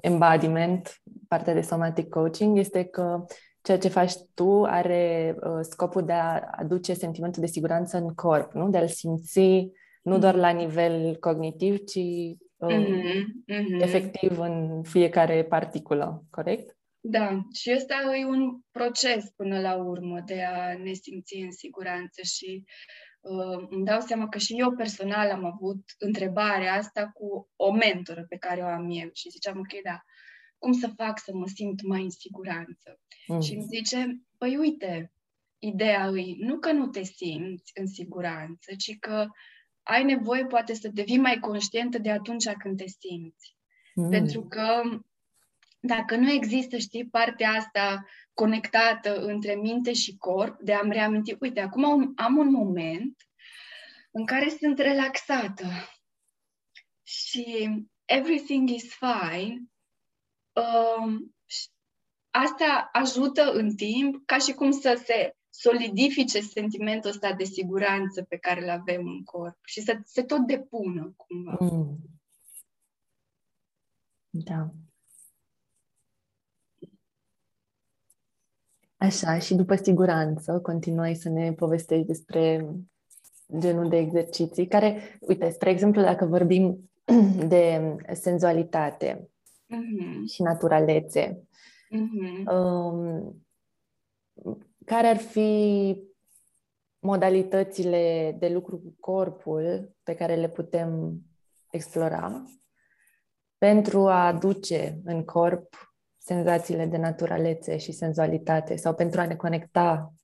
embodiment, 0.00 1.02
partea 1.28 1.54
de 1.54 1.60
somatic 1.60 2.08
coaching, 2.08 2.58
este 2.58 2.84
că 2.84 3.24
ceea 3.62 3.78
ce 3.78 3.88
faci 3.88 4.12
tu 4.34 4.64
are 4.64 5.36
uh, 5.40 5.58
scopul 5.60 6.04
de 6.04 6.12
a 6.12 6.40
aduce 6.58 6.92
sentimentul 6.94 7.42
de 7.42 7.48
siguranță 7.48 7.96
în 7.96 8.14
corp, 8.14 8.52
nu? 8.52 8.70
De 8.70 8.78
a-l 8.78 8.88
simți 8.88 9.70
nu 10.02 10.18
doar 10.18 10.34
la 10.34 10.50
nivel 10.50 11.16
cognitiv, 11.16 11.76
ci 11.76 11.98
mm-hmm, 11.98 13.24
mm-hmm. 13.52 13.80
efectiv 13.80 14.38
în 14.38 14.82
fiecare 14.82 15.44
particulă, 15.44 16.24
corect? 16.30 16.76
Da, 17.00 17.40
și 17.54 17.72
ăsta 17.76 18.16
e 18.20 18.24
un 18.24 18.60
proces 18.70 19.30
până 19.36 19.60
la 19.60 19.74
urmă 19.74 20.20
de 20.26 20.42
a 20.42 20.78
ne 20.78 20.92
simți 20.92 21.36
în 21.36 21.52
siguranță 21.52 22.22
și 22.22 22.64
uh, 23.20 23.66
îmi 23.70 23.84
dau 23.84 24.00
seama 24.00 24.28
că 24.28 24.38
și 24.38 24.58
eu 24.58 24.70
personal 24.70 25.30
am 25.30 25.44
avut 25.44 25.80
întrebarea 25.98 26.74
asta 26.74 27.10
cu 27.14 27.48
o 27.56 27.72
mentoră 27.72 28.24
pe 28.28 28.36
care 28.36 28.60
o 28.60 28.66
am 28.66 28.90
eu 28.90 29.08
și 29.12 29.30
ziceam, 29.30 29.58
ok, 29.58 29.82
da, 29.82 30.02
cum 30.58 30.72
să 30.72 30.92
fac 30.96 31.18
să 31.18 31.30
mă 31.34 31.46
simt 31.54 31.82
mai 31.82 32.02
în 32.02 32.10
siguranță? 32.10 32.99
Mm. 33.26 33.40
Și 33.40 33.54
îmi 33.54 33.64
zice, 33.64 34.20
păi 34.38 34.56
uite, 34.56 35.12
ideea 35.58 36.10
e 36.14 36.34
nu 36.38 36.58
că 36.58 36.72
nu 36.72 36.86
te 36.86 37.02
simți 37.02 37.72
în 37.74 37.86
siguranță, 37.86 38.74
ci 38.78 38.98
că 38.98 39.26
ai 39.82 40.04
nevoie 40.04 40.44
poate 40.44 40.74
să 40.74 40.88
devii 40.88 41.18
mai 41.18 41.38
conștientă 41.38 41.98
de 41.98 42.10
atunci 42.10 42.48
când 42.48 42.76
te 42.76 42.86
simți. 42.86 43.56
Mm. 43.94 44.10
Pentru 44.10 44.44
că 44.44 44.82
dacă 45.80 46.16
nu 46.16 46.30
există, 46.30 46.76
știi, 46.76 47.08
partea 47.08 47.50
asta 47.50 48.04
conectată 48.34 49.16
între 49.16 49.54
minte 49.54 49.92
și 49.92 50.16
corp, 50.16 50.60
de 50.60 50.72
a-mi 50.74 50.92
reaminti, 50.92 51.36
uite, 51.40 51.60
acum 51.60 51.84
am, 51.84 52.12
am 52.16 52.36
un 52.36 52.50
moment 52.50 53.28
în 54.10 54.26
care 54.26 54.48
sunt 54.48 54.78
relaxată 54.78 55.66
și 57.02 57.68
everything 58.04 58.68
is 58.68 58.94
fine, 58.94 59.62
um, 60.52 61.34
asta 62.30 62.88
ajută 62.92 63.52
în 63.52 63.74
timp 63.74 64.22
ca 64.26 64.38
și 64.38 64.52
cum 64.52 64.70
să 64.70 65.02
se 65.04 65.34
solidifice 65.50 66.40
sentimentul 66.40 67.10
ăsta 67.10 67.32
de 67.32 67.44
siguranță 67.44 68.22
pe 68.22 68.36
care 68.36 68.62
îl 68.62 68.68
avem 68.68 69.06
în 69.06 69.22
corp 69.22 69.58
și 69.64 69.80
să 69.80 69.98
se 70.04 70.22
tot 70.22 70.46
depună 70.46 71.14
cumva. 71.16 71.56
Mm. 71.60 71.98
Da. 74.30 74.70
Așa, 78.96 79.38
și 79.38 79.54
după 79.54 79.74
siguranță, 79.74 80.60
continuai 80.60 81.14
să 81.14 81.28
ne 81.28 81.52
povestești 81.52 82.06
despre 82.06 82.66
genul 83.58 83.88
de 83.88 83.96
exerciții 83.96 84.66
care, 84.66 85.18
uite, 85.20 85.50
spre 85.50 85.70
exemplu, 85.70 86.02
dacă 86.02 86.24
vorbim 86.24 86.90
de 87.48 87.96
senzualitate 88.12 89.30
uh-huh. 89.68 90.32
și 90.32 90.42
naturalețe, 90.42 91.48
uh-huh. 91.90 92.44
um, 92.52 93.44
care 94.84 95.06
ar 95.06 95.16
fi 95.16 95.96
modalitățile 96.98 98.36
de 98.38 98.48
lucru 98.48 98.78
cu 98.78 98.96
corpul 99.00 99.96
pe 100.02 100.14
care 100.14 100.34
le 100.34 100.48
putem 100.48 101.20
explora 101.70 102.44
pentru 103.58 104.08
a 104.08 104.26
aduce 104.26 105.00
în 105.04 105.24
corp 105.24 105.94
senzațiile 106.18 106.86
de 106.86 106.96
naturalețe 106.96 107.76
și 107.76 107.92
senzualitate 107.92 108.76
sau 108.76 108.94
pentru 108.94 109.20
a 109.20 109.26
ne 109.26 109.36
conecta 109.36 110.14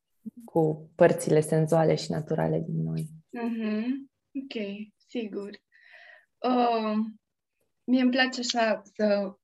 cu 0.44 0.90
părțile 0.94 1.40
senzuale 1.40 1.94
și 1.94 2.10
naturale 2.10 2.62
din 2.66 2.82
noi. 2.82 3.08
Mm-hmm. 3.38 3.84
Ok, 4.42 4.62
sigur. 5.08 5.50
Uh, 6.38 6.94
mie 7.84 8.02
îmi 8.02 8.10
place 8.10 8.40
așa 8.40 8.82
să 8.94 9.36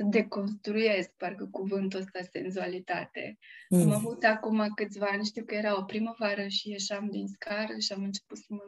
să 0.00 0.06
deconstruiesc, 0.10 1.10
parcă 1.16 1.48
cuvântul 1.50 2.00
ăsta, 2.00 2.20
senzualitate. 2.32 3.38
Mm. 3.68 3.80
Am 3.80 3.90
avut 3.92 4.24
acum 4.24 4.72
câțiva 4.74 5.06
ani, 5.10 5.24
știu 5.24 5.44
că 5.44 5.54
era 5.54 5.78
o 5.78 5.82
primăvară 5.82 6.46
și 6.46 6.70
ieșeam 6.70 7.10
din 7.10 7.26
scară 7.26 7.78
și 7.78 7.92
am 7.92 8.02
început 8.02 8.36
să 8.36 8.46
mă... 8.48 8.62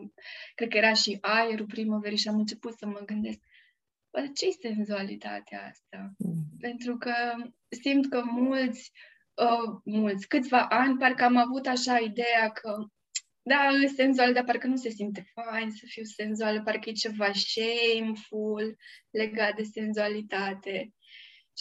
Cred 0.55 0.69
că 0.69 0.77
era 0.77 0.93
și 0.93 1.19
aerul 1.21 1.67
primăverii 1.67 2.19
și 2.19 2.29
am 2.29 2.39
început 2.39 2.73
să 2.79 2.87
mă 2.87 3.03
gândesc 3.07 3.39
bă, 4.13 4.27
ce 4.35 4.47
e 4.47 4.69
senzualitatea 4.73 5.67
asta? 5.71 6.13
Mm. 6.19 6.43
Pentru 6.61 6.97
că 6.97 7.15
simt 7.69 8.09
că 8.11 8.23
mulți, 8.25 8.93
uh, 9.35 9.81
mulți, 9.85 10.29
câțiva 10.29 10.67
ani, 10.67 10.99
parcă 10.99 11.25
am 11.25 11.37
avut 11.37 11.67
așa 11.67 11.99
ideea 11.99 12.51
că 12.51 12.87
da, 13.45 13.71
senzuală, 13.97 14.33
dar 14.33 14.45
parcă 14.45 14.67
nu 14.67 14.77
se 14.77 14.89
simte 14.89 15.33
fain 15.35 15.71
să 15.71 15.85
fiu 15.87 16.05
senzuală, 16.05 16.63
parcă 16.63 16.89
e 16.89 16.93
ceva 16.93 17.33
shameful 17.33 18.77
legat 19.11 19.55
de 19.55 19.63
senzualitate. 19.63 20.93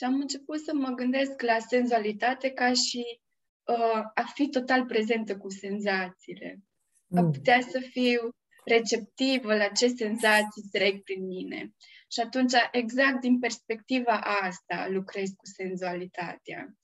Și 0.02 0.08
am 0.08 0.20
început 0.20 0.60
să 0.60 0.74
mă 0.74 0.90
gândesc 0.90 1.42
la 1.42 1.60
senzualitate 1.60 2.50
ca 2.50 2.74
și 2.74 3.20
uh, 3.64 4.02
a 4.14 4.24
fi 4.34 4.50
total 4.50 4.86
prezentă 4.86 5.38
cu 5.38 5.50
senzațiile. 5.50 6.60
Mm. 7.08 7.18
A 7.18 7.30
putea 7.30 7.62
să 7.62 7.80
fiu 7.80 8.30
receptivă 8.66 9.56
la 9.56 9.68
ce 9.68 9.88
senzații 9.88 10.70
trec 10.72 11.04
prin 11.04 11.26
mine. 11.26 11.74
Și 12.12 12.20
atunci, 12.20 12.54
exact 12.72 13.22
din 13.22 13.40
perspectiva 13.40 14.20
asta, 14.20 14.88
lucrez 14.90 15.30
cu 15.30 15.46
senzualitatea. 15.46 16.76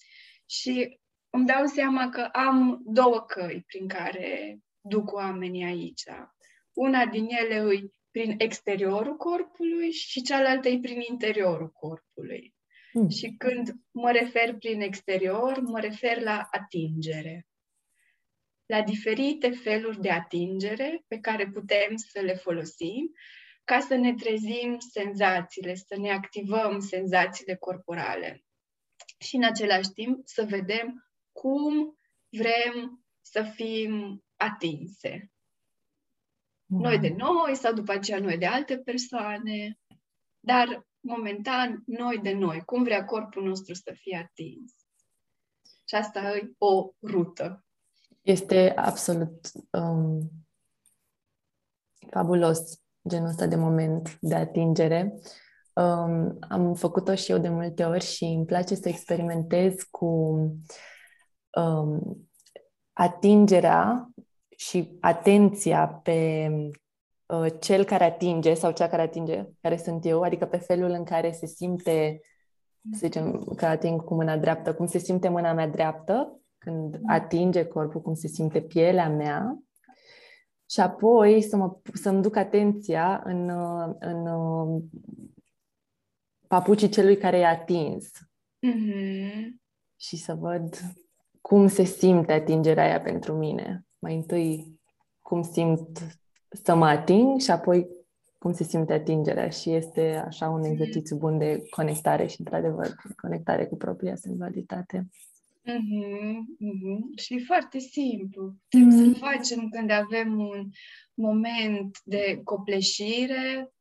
Și 0.46 1.00
îmi 1.30 1.46
dau 1.46 1.66
seama 1.66 2.10
că 2.10 2.22
am 2.22 2.82
două 2.86 3.22
căi 3.22 3.64
prin 3.66 3.88
care 3.88 4.60
duc 4.82 5.12
oamenii 5.12 5.66
aici. 5.66 6.04
Una 6.74 7.06
din 7.06 7.28
ele 7.30 7.56
e 7.56 7.90
prin 8.12 8.36
exteriorul 8.38 9.16
corpului 9.16 9.92
și 9.92 10.22
cealaltă 10.22 10.68
e 10.68 10.80
prin 10.80 11.00
interiorul 11.10 11.70
corpului. 11.70 12.56
Mm. 12.94 13.10
Și 13.10 13.36
când 13.38 13.74
mă 13.92 14.12
refer 14.12 14.56
prin 14.56 14.82
exterior, 14.82 15.60
mă 15.60 15.80
refer 15.80 16.22
la 16.22 16.48
atingere. 16.52 17.48
La 18.66 18.82
diferite 18.82 19.50
feluri 19.50 20.02
de 20.02 20.12
atingere 20.12 21.04
pe 21.08 21.20
care 21.20 21.50
putem 21.50 21.96
să 21.96 22.20
le 22.20 22.34
folosim 22.34 23.12
ca 23.64 23.80
să 23.80 23.96
ne 23.96 24.14
trezim 24.14 24.78
senzațiile, 24.80 25.76
să 25.76 25.98
ne 25.98 26.12
activăm 26.12 26.80
senzațiile 26.80 27.56
corporale. 27.56 28.44
Și 29.20 29.36
în 29.36 29.44
același 29.44 29.90
timp 29.90 30.22
să 30.24 30.46
vedem 30.50 31.08
cum 31.32 31.98
vrem 32.30 33.06
să 33.22 33.44
fim 33.56 34.24
atinse. 34.36 35.32
Wow. 36.66 36.82
Noi 36.82 37.00
de 37.00 37.10
noi 37.10 37.56
sau 37.56 37.74
după 37.74 37.92
aceea 37.92 38.20
noi 38.20 38.38
de 38.38 38.46
alte 38.46 38.78
persoane, 38.78 39.80
dar 40.48 40.88
momentan 41.00 41.84
noi 41.86 42.20
de 42.20 42.34
noi, 42.34 42.62
cum 42.66 42.84
vrea 42.84 43.06
corpul 43.06 43.44
nostru 43.44 43.74
să 43.74 43.94
fie 43.96 44.28
atins. 44.30 44.74
Și 45.86 45.96
asta 45.96 46.20
e 46.20 46.52
o 46.58 46.90
rută. 47.02 47.66
Este 48.22 48.74
absolut 48.76 49.52
um, 49.72 50.32
fabulos 52.10 52.82
genul 53.08 53.28
ăsta 53.28 53.46
de 53.46 53.56
moment 53.56 54.18
de 54.22 54.36
atingere. 54.36 55.20
Um, 55.74 56.38
am 56.50 56.74
făcut-o 56.74 57.16
și 57.16 57.32
eu 57.32 57.38
de 57.38 57.50
multe 57.50 57.84
ori 57.84 58.06
și 58.06 58.24
îmi 58.24 58.46
place 58.46 58.76
să 58.76 58.90
experimentez 58.90 59.76
cu 59.92 60.06
um, 61.50 62.28
atingerea 62.94 64.10
și 64.58 64.98
atenția 65.00 65.88
pe 65.88 66.48
uh, 66.52 66.86
cel 67.60 67.84
care 67.84 68.04
atinge 68.04 68.54
sau 68.54 68.72
cea 68.72 68.88
care 68.88 69.02
atinge, 69.02 69.46
care 69.62 69.78
sunt 69.78 70.06
eu, 70.06 70.22
adică 70.22 70.46
pe 70.46 70.58
felul 70.58 70.90
în 70.90 71.04
care 71.04 71.32
se 71.32 71.46
simte, 71.46 72.20
să 72.92 73.00
zicem 73.00 73.44
că 73.56 73.66
ating 73.66 74.04
cu 74.04 74.14
mâna 74.14 74.38
dreaptă, 74.38 74.74
cum 74.74 74.86
se 74.86 74.98
simte 74.98 75.30
mâna 75.30 75.54
mea 75.54 75.68
dreaptă 75.68 76.42
când 76.58 76.96
mm. 76.96 77.10
atinge 77.10 77.66
corpul, 77.66 78.02
cum 78.02 78.14
se 78.14 78.28
simte 78.28 78.62
pielea 78.62 79.10
mea 79.10 79.62
și 80.70 80.80
apoi 80.80 81.42
să 81.42 81.56
mă, 81.56 81.78
să-mi 81.94 82.22
duc 82.22 82.36
atenția 82.36 83.22
în, 83.26 83.50
uh, 83.50 83.96
în 84.00 84.26
uh, 84.26 84.84
papucii 86.48 86.90
celui 86.90 87.18
care 87.18 87.38
i-a 87.38 87.50
atins. 87.50 88.12
Mm-hmm. 88.68 89.56
Și 89.96 90.18
să 90.18 90.34
văd 90.34 90.80
cum 91.42 91.68
se 91.68 91.84
simte 91.84 92.32
atingerea 92.32 92.84
aia 92.84 93.02
pentru 93.02 93.34
mine. 93.34 93.86
Mai 94.00 94.16
întâi 94.16 94.80
cum 95.22 95.42
simt 95.42 96.20
să 96.64 96.76
mă 96.76 96.86
ating 96.86 97.40
și 97.40 97.52
apoi 97.52 97.88
cum 98.38 98.54
se 98.54 98.64
simte 98.64 98.94
atingerea 98.94 99.50
și 99.50 99.74
este 99.74 100.24
așa 100.26 100.50
un 100.50 100.64
exercițiu 100.64 101.18
bun 101.18 101.38
de 101.38 101.64
conectare 101.70 102.28
și, 102.28 102.40
într-adevăr, 102.40 102.96
conectare 103.22 103.66
cu 103.66 103.76
propria 103.76 104.16
senzualitate. 104.16 105.08
Mm-hmm, 105.62 106.36
mm-hmm. 106.60 107.16
Și 107.16 107.34
e 107.34 107.44
foarte 107.46 107.80
simplu. 107.80 108.56
Trebuie 108.68 108.94
mm-hmm. 108.94 109.14
să 109.14 109.20
facem 109.20 109.70
când 109.70 109.90
avem 109.90 110.40
un 110.40 110.70
moment 111.14 111.98
de 112.04 112.42
copleșire. 112.44 113.72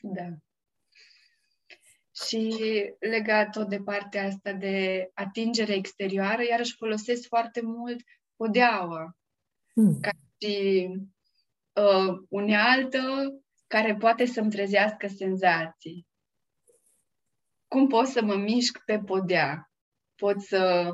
Da 0.00 0.28
și 2.26 2.54
legat 2.98 3.50
tot 3.50 3.68
de 3.68 3.78
partea 3.78 4.24
asta 4.24 4.52
de 4.52 5.10
atingere 5.14 5.74
exterioară, 5.74 6.42
iarăși 6.42 6.76
folosesc 6.76 7.26
foarte 7.26 7.60
mult 7.60 8.00
podeaua 8.36 9.16
mm. 9.74 10.00
ca 10.00 10.10
și 10.38 10.88
uh, 11.72 12.18
unealtă 12.28 13.00
care 13.66 13.96
poate 13.96 14.24
să-mi 14.24 14.50
trezească 14.50 15.06
senzații. 15.06 16.06
Cum 17.68 17.86
pot 17.86 18.06
să 18.06 18.22
mă 18.22 18.34
mișc 18.34 18.82
pe 18.84 18.98
podea? 18.98 19.72
Pot 20.14 20.40
să 20.40 20.92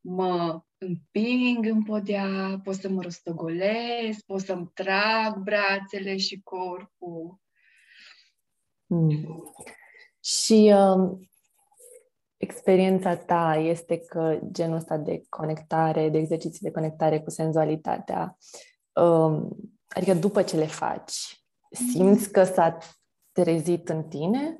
mă 0.00 0.62
împing 0.78 1.66
în 1.66 1.82
podea, 1.82 2.60
pot 2.62 2.74
să 2.74 2.88
mă 2.88 3.02
rostogolesc, 3.02 4.24
pot 4.26 4.40
să-mi 4.40 4.70
trag 4.74 5.36
brațele 5.36 6.16
și 6.16 6.40
corpul. 6.44 7.40
Mm. 8.86 9.42
Și 10.26 10.74
uh, 10.74 11.18
experiența 12.36 13.16
ta 13.16 13.54
este 13.54 13.98
că 13.98 14.38
genul 14.52 14.76
ăsta 14.76 14.96
de 14.96 15.22
conectare, 15.28 16.08
de 16.08 16.18
exerciții 16.18 16.60
de 16.60 16.70
conectare 16.70 17.20
cu 17.20 17.30
senzualitatea, 17.30 18.36
uh, 18.92 19.48
adică 19.88 20.14
după 20.14 20.42
ce 20.42 20.56
le 20.56 20.66
faci, 20.66 21.44
simți 21.70 22.30
că 22.30 22.44
s-a 22.44 22.78
trezit 23.32 23.88
în 23.88 24.08
tine 24.08 24.58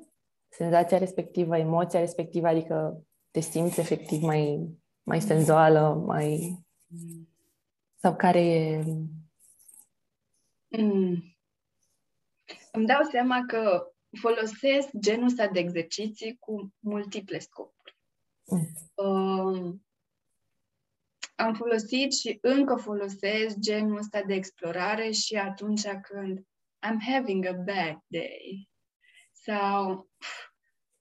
senzația 0.48 0.98
respectivă, 0.98 1.56
emoția 1.56 2.00
respectivă, 2.00 2.48
adică 2.48 3.02
te 3.30 3.40
simți 3.40 3.80
efectiv 3.80 4.22
mai, 4.22 4.68
mai 5.02 5.20
senzuală, 5.20 6.02
mai... 6.06 6.58
Sau 7.96 8.16
care 8.16 8.40
e... 8.40 8.84
Mm. 10.68 11.36
Îmi 12.72 12.86
dau 12.86 13.02
seama 13.10 13.44
că 13.46 13.90
folosesc 14.20 14.88
genul 14.98 15.26
ăsta 15.26 15.48
de 15.48 15.58
exerciții 15.58 16.36
cu 16.40 16.74
multiple 16.78 17.38
scopuri. 17.38 17.96
Mm. 18.44 18.68
Uh, 18.94 19.74
am 21.34 21.54
folosit 21.54 22.14
și 22.14 22.38
încă 22.40 22.76
folosesc 22.76 23.56
genul 23.58 23.96
ăsta 23.96 24.22
de 24.22 24.34
explorare 24.34 25.10
și 25.10 25.34
atunci 25.34 25.86
când 26.02 26.38
I'm 26.86 27.12
having 27.12 27.46
a 27.46 27.52
bad 27.52 27.98
day 28.06 28.68
sau 29.32 30.10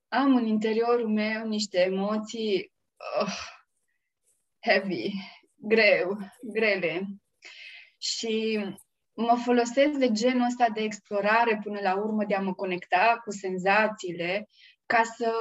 am 0.08 0.36
în 0.36 0.46
interiorul 0.46 1.10
meu 1.10 1.48
niște 1.48 1.80
emoții 1.80 2.74
uh, 3.22 3.34
heavy, 4.66 5.12
greu, 5.56 6.18
grele. 6.42 7.08
Și 7.98 8.60
mă 9.16 9.36
folosesc 9.44 9.92
de 9.92 10.12
genul 10.12 10.46
ăsta 10.46 10.70
de 10.74 10.82
explorare 10.82 11.60
până 11.64 11.80
la 11.82 11.96
urmă, 11.96 12.26
de 12.26 12.36
a 12.36 12.42
mă 12.42 12.54
conecta 12.54 13.22
cu 13.24 13.32
senzațiile, 13.32 14.50
ca 14.86 15.02
să 15.04 15.32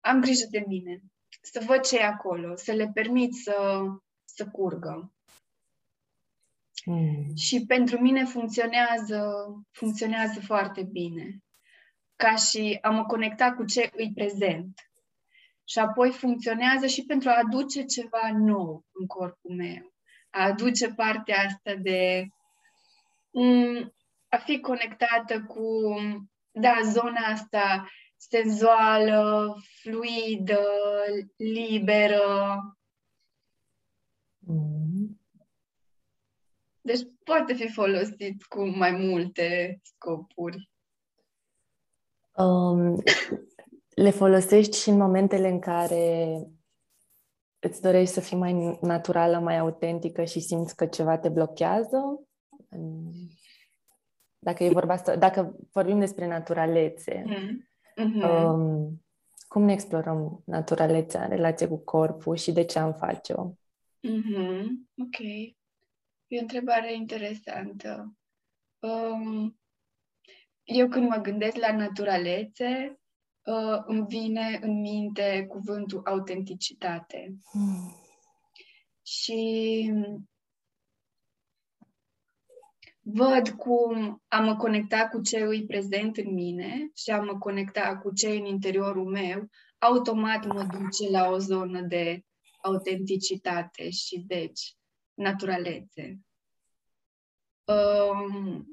am 0.00 0.20
grijă 0.20 0.46
de 0.50 0.64
mine, 0.66 1.00
să 1.42 1.62
văd 1.66 1.80
ce 1.80 1.98
e 1.98 2.04
acolo, 2.04 2.56
să 2.56 2.72
le 2.72 2.90
permit 2.94 3.34
să, 3.34 3.84
să 4.24 4.48
curgă. 4.48 5.14
Mm. 6.84 7.34
Și 7.36 7.64
pentru 7.66 8.00
mine 8.00 8.24
funcționează, 8.24 9.46
funcționează 9.70 10.40
foarte 10.40 10.82
bine. 10.82 11.40
Ca 12.16 12.34
și 12.34 12.78
a 12.80 12.90
mă 12.90 13.04
conecta 13.04 13.52
cu 13.52 13.64
ce 13.64 13.90
îi 13.96 14.12
prezent. 14.14 14.80
Și 15.64 15.78
apoi 15.78 16.10
funcționează 16.10 16.86
și 16.86 17.04
pentru 17.04 17.28
a 17.28 17.38
aduce 17.44 17.84
ceva 17.84 18.30
nou 18.32 18.84
în 18.92 19.06
corpul 19.06 19.54
meu. 19.54 19.94
A 20.30 20.42
aduce 20.42 20.94
partea 20.94 21.44
asta 21.46 21.74
de 21.74 22.26
Mm, 22.26 22.45
a 24.28 24.36
fi 24.36 24.60
conectată 24.60 25.42
cu, 25.42 25.94
da, 26.50 26.74
zona 26.84 27.20
asta 27.32 27.88
senzuală, 28.16 29.54
fluidă, 29.80 30.66
liberă. 31.36 32.60
Mm. 34.38 35.20
Deci 36.80 37.00
poate 37.24 37.52
fi 37.54 37.68
folosit 37.68 38.44
cu 38.44 38.66
mai 38.66 38.90
multe 38.90 39.80
scopuri. 39.82 40.70
Um, 42.36 43.02
le 43.94 44.10
folosești 44.10 44.78
și 44.78 44.88
în 44.88 44.96
momentele 44.96 45.48
în 45.48 45.58
care 45.58 46.38
îți 47.58 47.82
dorești 47.82 48.14
să 48.14 48.20
fii 48.20 48.36
mai 48.36 48.78
naturală, 48.80 49.38
mai 49.38 49.58
autentică 49.58 50.24
și 50.24 50.40
simți 50.40 50.76
că 50.76 50.86
ceva 50.86 51.18
te 51.18 51.28
blochează? 51.28 52.25
Dacă 54.38 54.64
e 54.64 54.68
vorba 54.68 54.92
asta, 54.92 55.16
dacă 55.16 55.56
vorbim 55.72 55.98
despre 55.98 56.26
naturalețe, 56.26 57.22
mm. 57.26 57.68
hmm 57.94 58.22
um, 58.22 59.04
cum 59.48 59.62
ne 59.62 59.72
explorăm 59.72 60.42
naturalețea 60.44 61.22
în 61.22 61.28
relație 61.28 61.68
cu 61.68 61.76
corpul 61.76 62.36
și 62.36 62.52
de 62.52 62.64
ce 62.64 62.78
am 62.78 62.92
face-o. 62.92 63.52
Mm-hmm. 64.08 64.64
Ok. 65.02 65.18
E 66.26 66.38
o 66.38 66.40
întrebare 66.40 66.94
interesantă. 66.94 68.16
Um, 68.78 69.58
eu 70.62 70.88
când 70.88 71.08
mă 71.08 71.16
gândesc 71.16 71.56
la 71.56 71.76
naturalețe, 71.76 73.00
uh, 73.44 73.82
îmi 73.86 74.06
vine 74.06 74.58
în 74.62 74.80
minte 74.80 75.46
cuvântul 75.48 76.02
autenticitate. 76.04 77.36
Mm. 77.52 77.94
Și 79.02 79.92
văd 83.08 83.48
cum 83.48 84.22
a 84.28 84.40
mă 84.40 84.56
conecta 84.56 85.08
cu 85.08 85.20
ce 85.20 85.38
îi 85.38 85.66
prezent 85.66 86.16
în 86.16 86.32
mine 86.32 86.90
și 86.96 87.10
a 87.10 87.20
mă 87.20 87.38
conecta 87.38 87.98
cu 87.98 88.12
ce 88.12 88.28
în 88.28 88.44
interiorul 88.44 89.04
meu, 89.04 89.48
automat 89.78 90.46
mă 90.46 90.62
duce 90.62 91.10
la 91.10 91.28
o 91.28 91.38
zonă 91.38 91.80
de 91.80 92.24
autenticitate 92.62 93.90
și, 93.90 94.24
deci, 94.26 94.76
naturalețe. 95.14 96.18
Um, 97.64 98.66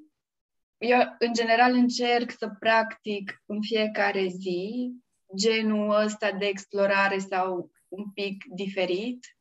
eu, 0.77 0.99
în 1.19 1.33
general, 1.33 1.73
încerc 1.73 2.31
să 2.31 2.55
practic 2.59 3.43
în 3.45 3.61
fiecare 3.61 4.27
zi 4.27 4.91
genul 5.35 6.03
ăsta 6.03 6.31
de 6.31 6.45
explorare 6.45 7.17
sau 7.17 7.71
un 7.87 8.11
pic 8.11 8.43
diferit, 8.55 9.37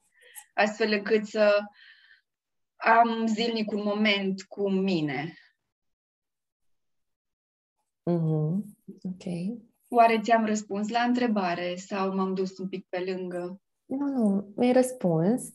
astfel 0.55 0.93
încât 0.93 1.27
să 1.27 1.61
am 2.85 3.27
zilnic 3.27 3.71
un 3.71 3.83
moment 3.83 4.43
cu 4.43 4.71
mine. 4.71 5.35
Mm-hmm. 8.11 8.63
Ok. 9.03 9.25
Oare 9.89 10.21
ți-am 10.21 10.45
răspuns 10.45 10.89
la 10.89 11.03
întrebare 11.03 11.77
sau 11.77 12.15
m-am 12.15 12.35
dus 12.35 12.59
un 12.59 12.69
pic 12.69 12.87
pe 12.89 12.99
lângă? 12.99 13.61
Nu, 13.85 14.07
nu, 14.07 14.53
mi-ai 14.57 14.73
răspuns. 14.73 15.53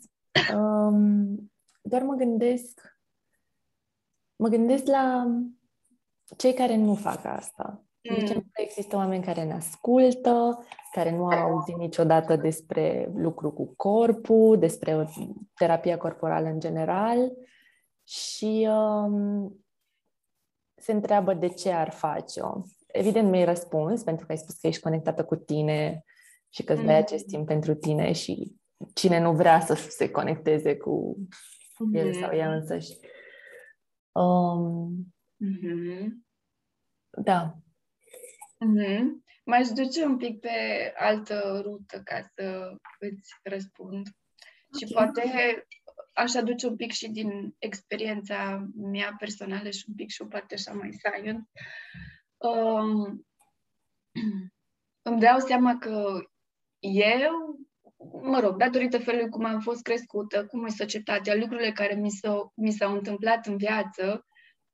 Um, 0.53 1.51
doar 1.81 2.01
mă 2.03 2.15
gândesc 2.15 2.97
mă 4.37 4.47
gândesc 4.47 4.85
la 4.85 5.27
cei 6.37 6.53
care 6.53 6.75
nu 6.75 6.95
fac 6.95 7.25
asta. 7.25 7.86
Mm. 8.09 8.25
De 8.25 8.33
că 8.33 8.61
există 8.61 8.95
oameni 8.95 9.23
care 9.23 9.43
ne 9.43 9.53
ascultă, 9.53 10.65
care 10.91 11.11
nu 11.11 11.25
au 11.25 11.51
auzit 11.51 11.75
niciodată 11.75 12.35
despre 12.35 13.11
lucru 13.15 13.51
cu 13.51 13.73
corpul, 13.75 14.57
despre 14.59 15.07
terapia 15.55 15.97
corporală 15.97 16.47
în 16.47 16.59
general 16.59 17.31
și 18.07 18.69
um, 18.69 19.65
se 20.75 20.91
întreabă 20.91 21.33
de 21.33 21.47
ce 21.47 21.71
ar 21.71 21.89
face-o. 21.89 22.61
Evident, 22.87 23.29
mi-ai 23.29 23.45
răspuns, 23.45 24.03
pentru 24.03 24.25
că 24.25 24.31
ai 24.31 24.37
spus 24.37 24.55
că 24.55 24.67
ești 24.67 24.81
conectată 24.81 25.25
cu 25.25 25.35
tine 25.35 26.03
și 26.49 26.63
că 26.63 26.73
îți 26.73 26.83
dai 26.83 26.95
mm. 26.95 27.01
acest 27.01 27.25
timp 27.25 27.47
pentru 27.47 27.73
tine 27.73 28.11
și 28.11 28.55
cine 28.93 29.19
nu 29.19 29.33
vrea 29.33 29.59
să 29.59 29.73
se 29.73 30.09
conecteze 30.11 30.77
cu 30.77 31.17
mm-hmm. 31.19 31.97
el 31.97 32.13
sau 32.13 32.35
ea 32.35 32.53
însăși. 32.53 32.97
Um, 34.11 35.13
mm-hmm. 35.43 36.07
Da. 37.09 37.57
Mm-hmm. 38.65 39.25
M-aș 39.45 39.67
duce 39.67 40.03
un 40.03 40.17
pic 40.17 40.39
pe 40.39 40.93
altă 40.97 41.59
rută 41.63 42.01
ca 42.03 42.21
să 42.35 42.75
îți 42.99 43.33
răspund. 43.43 44.07
Okay. 44.73 44.87
Și 44.87 44.93
poate 44.93 45.67
aș 46.13 46.35
aduce 46.35 46.67
un 46.67 46.75
pic 46.75 46.91
și 46.91 47.09
din 47.09 47.55
experiența 47.57 48.67
mea 48.75 49.15
personală 49.19 49.69
și 49.69 49.85
un 49.87 49.95
pic 49.95 50.09
și 50.09 50.21
o 50.21 50.25
parte 50.25 50.53
așa 50.53 50.71
mai 50.71 50.91
science. 50.91 51.49
Um, 52.37 53.25
îmi 55.09 55.19
dau 55.19 55.39
seama 55.39 55.77
că 55.77 56.21
eu, 56.79 57.59
mă 58.21 58.39
rog, 58.39 58.57
datorită 58.57 58.99
felului 58.99 59.29
cum 59.29 59.45
am 59.45 59.59
fost 59.59 59.81
crescută, 59.81 60.45
cum 60.45 60.65
e 60.65 60.69
societatea, 60.69 61.35
lucrurile 61.35 61.71
care 61.71 61.95
mi 61.95 62.09
s-au, 62.09 62.51
mi 62.55 62.71
s-au 62.71 62.93
întâmplat 62.93 63.45
în 63.45 63.57
viață, 63.57 64.25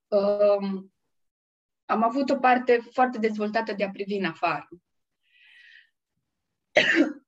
um, 0.07 0.92
am 1.93 2.03
avut 2.03 2.29
o 2.29 2.36
parte 2.36 2.84
foarte 2.91 3.17
dezvoltată 3.17 3.73
de 3.73 3.84
a 3.84 3.89
privi 3.89 4.15
în 4.15 4.25
afară. 4.25 4.67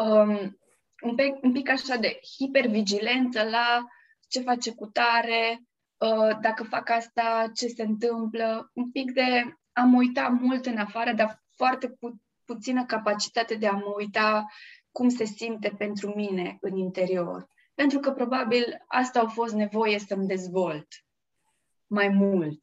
um, 0.00 0.58
un, 1.00 1.14
pic, 1.14 1.42
un 1.42 1.52
pic 1.52 1.68
așa 1.68 1.96
de 1.96 2.18
hipervigilență 2.36 3.42
la 3.42 3.84
ce 4.28 4.40
face 4.40 4.74
cu 4.74 4.86
tare, 4.86 5.62
uh, 5.96 6.38
dacă 6.40 6.62
fac 6.62 6.90
asta, 6.90 7.50
ce 7.54 7.66
se 7.66 7.82
întâmplă, 7.82 8.70
un 8.74 8.90
pic 8.90 9.12
de 9.12 9.56
a 9.72 9.82
mă 9.82 9.96
uita 9.96 10.28
mult 10.28 10.66
în 10.66 10.78
afară, 10.78 11.12
dar 11.12 11.42
foarte 11.56 11.88
pu- 11.88 12.22
puțină 12.44 12.84
capacitate 12.84 13.54
de 13.54 13.66
a 13.66 13.72
mă 13.72 13.94
uita 13.96 14.46
cum 14.90 15.08
se 15.08 15.24
simte 15.24 15.74
pentru 15.78 16.14
mine 16.14 16.56
în 16.60 16.76
interior. 16.76 17.48
Pentru 17.74 17.98
că 17.98 18.12
probabil 18.12 18.84
asta 18.86 19.20
au 19.20 19.28
fost 19.28 19.54
nevoie 19.54 19.98
să-mi 19.98 20.26
dezvolt 20.26 20.86
mai 21.86 22.08
mult. 22.08 22.60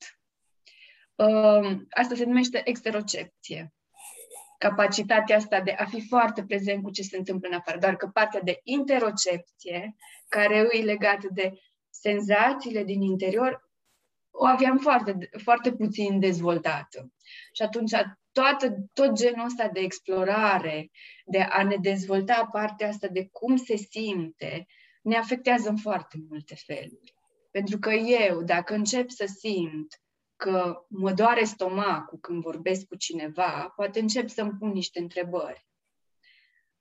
Um, 1.15 1.87
asta 1.89 2.15
se 2.15 2.25
numește 2.25 2.61
exterocepție. 2.63 3.73
Capacitatea 4.57 5.35
asta 5.35 5.61
de 5.61 5.71
a 5.71 5.85
fi 5.85 6.07
foarte 6.07 6.43
prezent 6.43 6.83
cu 6.83 6.91
ce 6.91 7.01
se 7.01 7.17
întâmplă 7.17 7.47
în 7.47 7.55
afară, 7.55 7.77
doar 7.77 7.95
că 7.95 8.07
partea 8.07 8.41
de 8.41 8.59
interocepție, 8.63 9.95
care 10.27 10.67
e 10.71 10.83
legată 10.83 11.27
de 11.31 11.53
senzațiile 11.89 12.83
din 12.83 13.01
interior, 13.01 13.69
o 14.31 14.45
aveam 14.45 14.77
foarte, 14.77 15.29
foarte 15.43 15.73
puțin 15.73 16.19
dezvoltată. 16.19 17.13
Și 17.53 17.61
atunci 17.61 17.91
toată, 18.31 18.75
tot 18.93 19.11
genul 19.13 19.45
ăsta 19.45 19.67
de 19.67 19.79
explorare, 19.79 20.91
de 21.25 21.41
a 21.41 21.63
ne 21.63 21.75
dezvolta 21.75 22.49
partea 22.51 22.87
asta 22.87 23.07
de 23.07 23.27
cum 23.31 23.55
se 23.55 23.75
simte, 23.75 24.65
ne 25.01 25.15
afectează 25.15 25.69
în 25.69 25.77
foarte 25.77 26.17
multe 26.29 26.55
feluri. 26.55 27.15
Pentru 27.51 27.79
că 27.79 27.91
eu, 27.91 28.43
dacă 28.43 28.73
încep 28.73 29.09
să 29.09 29.25
simt 29.25 30.02
că 30.43 30.85
mă 30.87 31.13
doare 31.13 31.43
stomacul 31.43 32.17
când 32.19 32.41
vorbesc 32.41 32.85
cu 32.85 32.95
cineva, 32.95 33.73
poate 33.75 33.99
încep 33.99 34.29
să-mi 34.29 34.51
pun 34.59 34.69
niște 34.69 34.99
întrebări. 34.99 35.67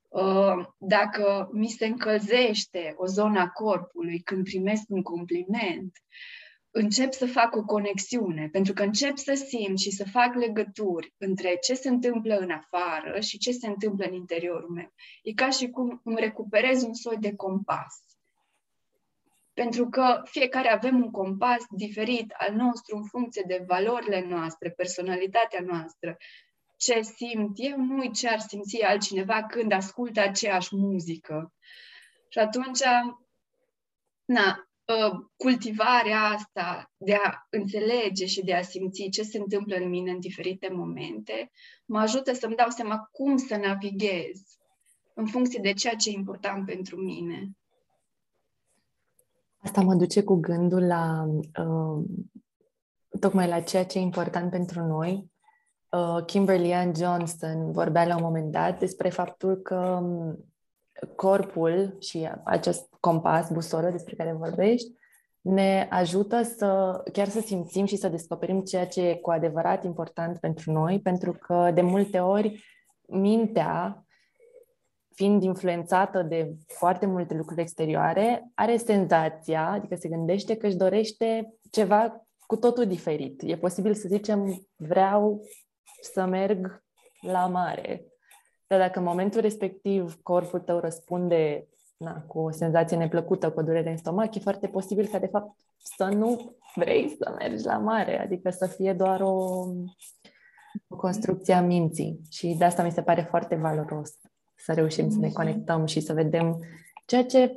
Uh, 0.08 0.66
dacă 0.78 1.48
mi 1.52 1.68
se 1.68 1.86
încălzește 1.86 2.94
o 2.96 3.06
zonă 3.06 3.40
a 3.40 3.48
corpului 3.48 4.20
când 4.20 4.44
primesc 4.44 4.82
un 4.88 5.02
compliment, 5.02 5.92
încep 6.70 7.12
să 7.12 7.26
fac 7.26 7.56
o 7.56 7.64
conexiune, 7.64 8.48
pentru 8.52 8.72
că 8.72 8.82
încep 8.82 9.16
să 9.16 9.34
simt 9.34 9.78
și 9.78 9.90
să 9.90 10.04
fac 10.04 10.34
legături 10.34 11.14
între 11.18 11.56
ce 11.60 11.74
se 11.74 11.88
întâmplă 11.88 12.36
în 12.36 12.50
afară 12.50 13.20
și 13.20 13.38
ce 13.38 13.52
se 13.52 13.66
întâmplă 13.66 14.06
în 14.06 14.14
interiorul 14.14 14.70
meu. 14.70 14.92
E 15.22 15.32
ca 15.32 15.50
și 15.50 15.68
cum 15.68 16.00
îmi 16.04 16.20
recuperez 16.20 16.82
un 16.82 16.94
soi 16.94 17.16
de 17.16 17.34
compas. 17.34 18.02
Pentru 19.54 19.88
că 19.88 20.20
fiecare 20.24 20.68
avem 20.68 21.02
un 21.02 21.10
compas 21.10 21.64
diferit 21.70 22.32
al 22.36 22.54
nostru 22.54 22.96
în 22.96 23.04
funcție 23.04 23.44
de 23.46 23.64
valorile 23.66 24.26
noastre, 24.28 24.70
personalitatea 24.70 25.60
noastră. 25.60 26.16
Ce 26.76 27.00
simt 27.02 27.52
eu 27.54 27.76
nu 27.76 28.10
ce 28.10 28.28
ar 28.28 28.38
simți 28.38 28.82
altcineva 28.82 29.46
când 29.46 29.72
ascultă 29.72 30.20
aceeași 30.20 30.76
muzică. 30.76 31.52
Și 32.28 32.38
atunci, 32.38 32.82
na, 34.24 34.68
ă, 34.88 35.30
cultivarea 35.36 36.20
asta 36.20 36.92
de 36.96 37.14
a 37.14 37.46
înțelege 37.50 38.26
și 38.26 38.44
de 38.44 38.54
a 38.54 38.62
simți 38.62 39.08
ce 39.10 39.22
se 39.22 39.38
întâmplă 39.38 39.76
în 39.76 39.88
mine 39.88 40.10
în 40.10 40.20
diferite 40.20 40.68
momente, 40.68 41.50
mă 41.84 42.00
ajută 42.00 42.32
să-mi 42.32 42.56
dau 42.56 42.68
seama 42.68 43.08
cum 43.12 43.36
să 43.36 43.56
navighez 43.56 44.40
în 45.14 45.26
funcție 45.26 45.58
de 45.62 45.72
ceea 45.72 45.94
ce 45.94 46.08
e 46.08 46.12
important 46.12 46.66
pentru 46.66 46.96
mine. 46.96 47.50
Asta 49.62 49.80
mă 49.80 49.94
duce 49.94 50.22
cu 50.22 50.34
gândul 50.34 50.86
la 50.86 51.28
uh, 51.64 52.04
tocmai 53.20 53.48
la 53.48 53.60
ceea 53.60 53.84
ce 53.84 53.98
e 53.98 54.02
important 54.02 54.50
pentru 54.50 54.86
noi. 54.86 55.30
Uh, 55.90 56.24
Kimberly 56.26 56.74
Ann 56.74 56.94
Johnston 56.94 57.72
vorbea 57.72 58.06
la 58.06 58.16
un 58.16 58.22
moment 58.22 58.52
dat 58.52 58.78
despre 58.78 59.08
faptul 59.08 59.56
că 59.56 59.98
um, 60.02 60.44
corpul 61.16 61.96
și 61.98 62.28
acest 62.44 62.94
compas, 63.00 63.50
busolă 63.50 63.90
despre 63.90 64.14
care 64.14 64.32
vorbești, 64.32 64.92
ne 65.40 65.86
ajută 65.90 66.42
să 66.42 67.00
chiar 67.12 67.28
să 67.28 67.40
simțim 67.40 67.84
și 67.84 67.96
să 67.96 68.08
descoperim 68.08 68.60
ceea 68.60 68.86
ce 68.86 69.08
e 69.08 69.14
cu 69.14 69.30
adevărat 69.30 69.84
important 69.84 70.38
pentru 70.38 70.72
noi, 70.72 71.00
pentru 71.00 71.32
că 71.32 71.70
de 71.74 71.80
multe 71.80 72.18
ori 72.18 72.64
mintea 73.06 74.01
fiind 75.14 75.42
influențată 75.42 76.22
de 76.22 76.54
foarte 76.66 77.06
multe 77.06 77.34
lucruri 77.34 77.60
exterioare, 77.60 78.50
are 78.54 78.76
senzația, 78.76 79.70
adică 79.70 79.94
se 79.94 80.08
gândește 80.08 80.56
că 80.56 80.66
își 80.66 80.76
dorește 80.76 81.54
ceva 81.70 82.26
cu 82.46 82.56
totul 82.56 82.86
diferit. 82.86 83.42
E 83.42 83.56
posibil 83.56 83.94
să 83.94 84.08
zicem, 84.08 84.66
vreau 84.76 85.44
să 86.02 86.24
merg 86.24 86.82
la 87.20 87.46
mare. 87.46 88.06
Dar 88.66 88.78
dacă 88.78 88.98
în 88.98 89.04
momentul 89.04 89.40
respectiv 89.40 90.18
corpul 90.22 90.60
tău 90.60 90.78
răspunde 90.78 91.66
na, 91.96 92.22
cu 92.26 92.38
o 92.38 92.50
senzație 92.50 92.96
neplăcută, 92.96 93.50
cu 93.50 93.60
o 93.60 93.62
durere 93.62 93.90
în 93.90 93.96
stomac, 93.96 94.34
e 94.34 94.40
foarte 94.40 94.68
posibil 94.68 95.06
ca, 95.06 95.18
de 95.18 95.26
fapt, 95.26 95.56
să 95.78 96.04
nu 96.04 96.56
vrei 96.74 97.16
să 97.18 97.34
mergi 97.38 97.64
la 97.64 97.78
mare, 97.78 98.20
adică 98.20 98.50
să 98.50 98.66
fie 98.66 98.92
doar 98.92 99.20
o, 99.20 99.64
O 100.88 100.96
construcție 100.96 101.54
a 101.54 101.60
minții. 101.60 102.20
Și 102.30 102.54
de 102.58 102.64
asta 102.64 102.82
mi 102.82 102.92
se 102.92 103.02
pare 103.02 103.22
foarte 103.22 103.54
valoros 103.54 104.10
să 104.64 104.72
reușim 104.72 105.10
să 105.10 105.18
ne 105.18 105.26
Mhm. 105.26 105.34
conectăm 105.34 105.86
și 105.86 106.00
să 106.00 106.12
vedem 106.12 106.58
ceea 107.06 107.24
ce, 107.24 107.52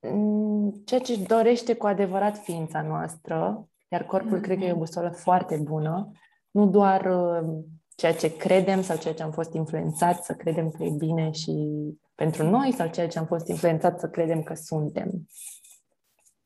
mm, 0.00 0.70
ceea 0.84 1.00
ce 1.00 1.12
își 1.12 1.22
dorește 1.22 1.74
cu 1.74 1.86
adevărat 1.86 2.36
ființa 2.38 2.82
noastră. 2.82 3.68
Iar 3.88 4.04
corpul 4.04 4.40
cred 4.40 4.58
că 4.58 4.64
e 4.64 4.66
o 4.66 4.70
Mhm. 4.70 4.78
busolă 4.78 5.10
foarte 5.10 5.56
bună. 5.56 6.10
Nu 6.50 6.66
doar 6.66 7.04
uh, 7.04 7.48
ceea 7.96 8.14
ce 8.14 8.36
credem 8.36 8.82
sau 8.82 8.96
ceea 8.96 9.14
ce 9.14 9.22
am 9.22 9.30
fost 9.30 9.52
influențați 9.54 10.26
să 10.26 10.34
credem 10.34 10.70
că 10.70 10.84
e 10.84 10.90
bine 10.90 11.30
și 11.30 11.52
pentru 12.14 12.42
noi 12.50 12.72
sau 12.72 12.88
ceea 12.88 13.08
ce 13.08 13.18
am 13.18 13.26
fost 13.26 13.48
influențați 13.48 14.00
să 14.00 14.08
credem 14.08 14.42
că 14.42 14.54
suntem. 14.54 15.26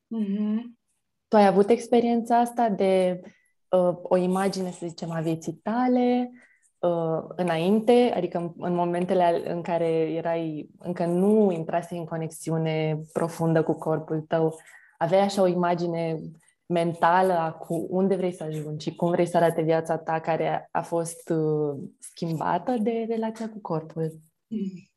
Mhm. 0.07 0.79
Tu 1.29 1.37
ai 1.37 1.47
avut 1.47 1.69
experiența 1.69 2.39
asta 2.39 2.69
de 2.69 3.21
uh, 3.71 3.97
o 4.03 4.17
imagine, 4.17 4.71
să 4.71 4.87
zicem, 4.87 5.11
a 5.11 5.21
vieții 5.21 5.53
tale 5.53 6.31
uh, 6.79 7.25
înainte, 7.37 8.13
adică 8.17 8.39
în, 8.39 8.53
în 8.59 8.75
momentele 8.75 9.23
al- 9.23 9.43
în 9.45 9.63
care 9.63 10.13
erai, 10.13 10.71
încă 10.79 11.07
nu 11.07 11.51
intrase 11.51 11.97
în 11.97 12.05
conexiune 12.05 13.01
profundă 13.13 13.63
cu 13.63 13.73
corpul 13.73 14.21
tău, 14.21 14.61
aveai 14.99 15.23
așa 15.23 15.43
o 15.43 15.47
imagine 15.47 16.21
mentală 16.67 17.33
a 17.33 17.53
cu 17.53 17.87
unde 17.91 18.17
vrei 18.17 18.33
să 18.33 18.43
ajungi 18.43 18.89
și 18.89 18.95
cum 18.95 19.11
vrei 19.11 19.27
să 19.27 19.37
arate 19.37 19.63
viața 19.63 19.99
ta 19.99 20.21
care 20.21 20.69
a 20.71 20.83
fost 20.83 21.31
uh, 21.31 21.79
schimbată 21.99 22.77
de 22.81 23.05
relația 23.09 23.49
cu 23.49 23.61
corpul. 23.61 24.13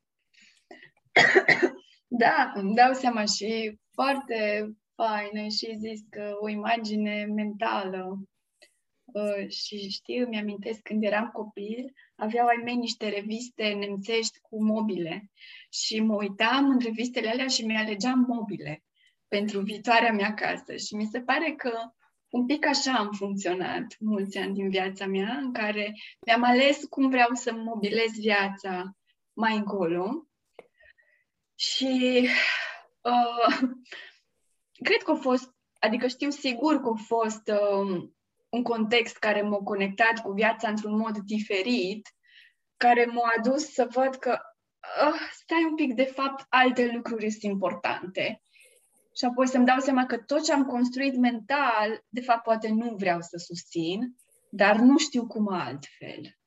Da, 2.12 2.52
îmi 2.56 2.76
dau 2.76 2.94
seama 2.94 3.26
și 3.26 3.80
foarte 3.94 4.70
faină 4.96 5.48
și 5.48 5.78
zis 5.78 6.02
că 6.10 6.32
o 6.42 6.50
imagine 6.50 7.26
mentală. 7.36 8.20
Uh, 9.12 9.50
și 9.50 9.90
știu, 9.90 10.26
îmi 10.26 10.38
amintesc 10.38 10.82
când 10.82 11.04
eram 11.04 11.30
copil, 11.34 11.94
aveau 12.16 12.48
ai 12.48 12.62
mei 12.64 12.76
niște 12.76 13.10
reviste 13.10 13.68
nemțești 13.68 14.40
cu 14.42 14.64
mobile 14.64 15.30
și 15.72 16.00
mă 16.00 16.16
uitam 16.16 16.70
în 16.70 16.80
revistele 16.80 17.30
alea 17.30 17.48
și 17.48 17.66
mi-alegeam 17.66 18.26
mobile 18.28 18.84
pentru 19.28 19.60
viitoarea 19.60 20.12
mea 20.12 20.34
casă. 20.34 20.76
Și 20.76 20.96
mi 20.96 21.06
se 21.12 21.22
pare 21.22 21.52
că 21.52 21.72
un 22.30 22.46
pic 22.46 22.66
așa 22.66 22.94
am 22.94 23.12
funcționat 23.12 23.96
mulți 24.00 24.38
ani 24.38 24.54
din 24.54 24.70
viața 24.70 25.06
mea, 25.06 25.38
în 25.38 25.54
care 25.54 25.94
mi-am 26.26 26.44
ales 26.44 26.84
cum 26.90 27.10
vreau 27.10 27.30
să 27.34 27.54
mobilez 27.54 28.12
viața 28.20 28.98
mai 29.34 29.56
încolo. 29.56 30.28
Și 31.56 32.28
uh, 33.02 33.70
cred 34.88 35.02
că 35.04 35.12
a 35.12 35.16
fost, 35.16 35.56
adică 35.80 36.08
știu 36.08 36.30
sigur 36.30 36.82
că 36.82 36.90
a 36.90 37.04
fost 37.06 37.52
uh, 37.52 38.10
un 38.50 38.64
context 38.64 39.18
care 39.18 39.42
m-a 39.42 39.58
conectat 39.58 40.22
cu 40.22 40.32
viața 40.32 40.70
într-un 40.70 40.98
mod 40.98 41.18
diferit, 41.18 42.10
care 42.78 43.06
m-a 43.06 43.34
adus 43.38 43.74
să 43.74 43.88
văd 43.92 44.16
că 44.16 44.40
uh, 45.04 45.20
stai 45.32 45.66
un 45.70 45.76
pic, 45.76 45.94
de 45.94 46.04
fapt, 46.04 46.46
alte 46.50 46.92
lucruri 46.94 47.30
sunt 47.30 47.44
importante. 47.44 48.42
Și 49.16 49.26
apoi 49.26 49.48
să-mi 49.48 49.66
dau 49.66 49.80
seama 49.80 50.06
că 50.06 50.18
tot 50.18 50.44
ce 50.44 50.54
am 50.54 50.66
construit 50.66 51.16
mental, 51.16 52.06
de 52.10 52.22
fapt, 52.22 52.44
poate 52.44 52.70
nu 52.70 52.96
vreau 52.96 53.22
să 53.22 53.38
susțin, 53.38 54.16
dar 54.50 54.76
nu 54.76 54.98
știu 54.98 55.28
cum 55.28 55.48
altfel. 55.48 56.38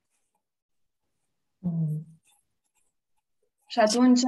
Mm. 1.59 2.07
Și 3.69 3.79
atunci, 3.79 4.21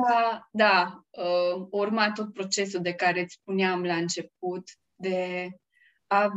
da, 0.51 1.05
uh, 1.11 1.67
urma 1.71 2.13
tot 2.13 2.33
procesul 2.33 2.81
de 2.81 2.95
care 2.95 3.21
îți 3.21 3.35
spuneam 3.41 3.85
la 3.85 3.97
început, 3.97 4.69
de 4.95 5.49
a, 6.07 6.31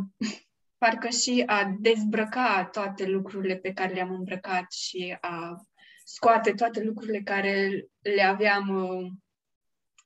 parcă 0.78 1.08
și 1.08 1.44
a 1.46 1.76
dezbrăca 1.80 2.70
toate 2.72 3.06
lucrurile 3.06 3.56
pe 3.56 3.74
care 3.74 3.94
le-am 3.94 4.12
îmbrăcat 4.12 4.72
și 4.72 5.18
a 5.22 5.62
scoate 6.04 6.52
toate 6.52 6.84
lucrurile 6.84 7.22
care 7.22 7.86
le 8.00 8.22
aveam 8.22 8.70
uh, 8.70 9.12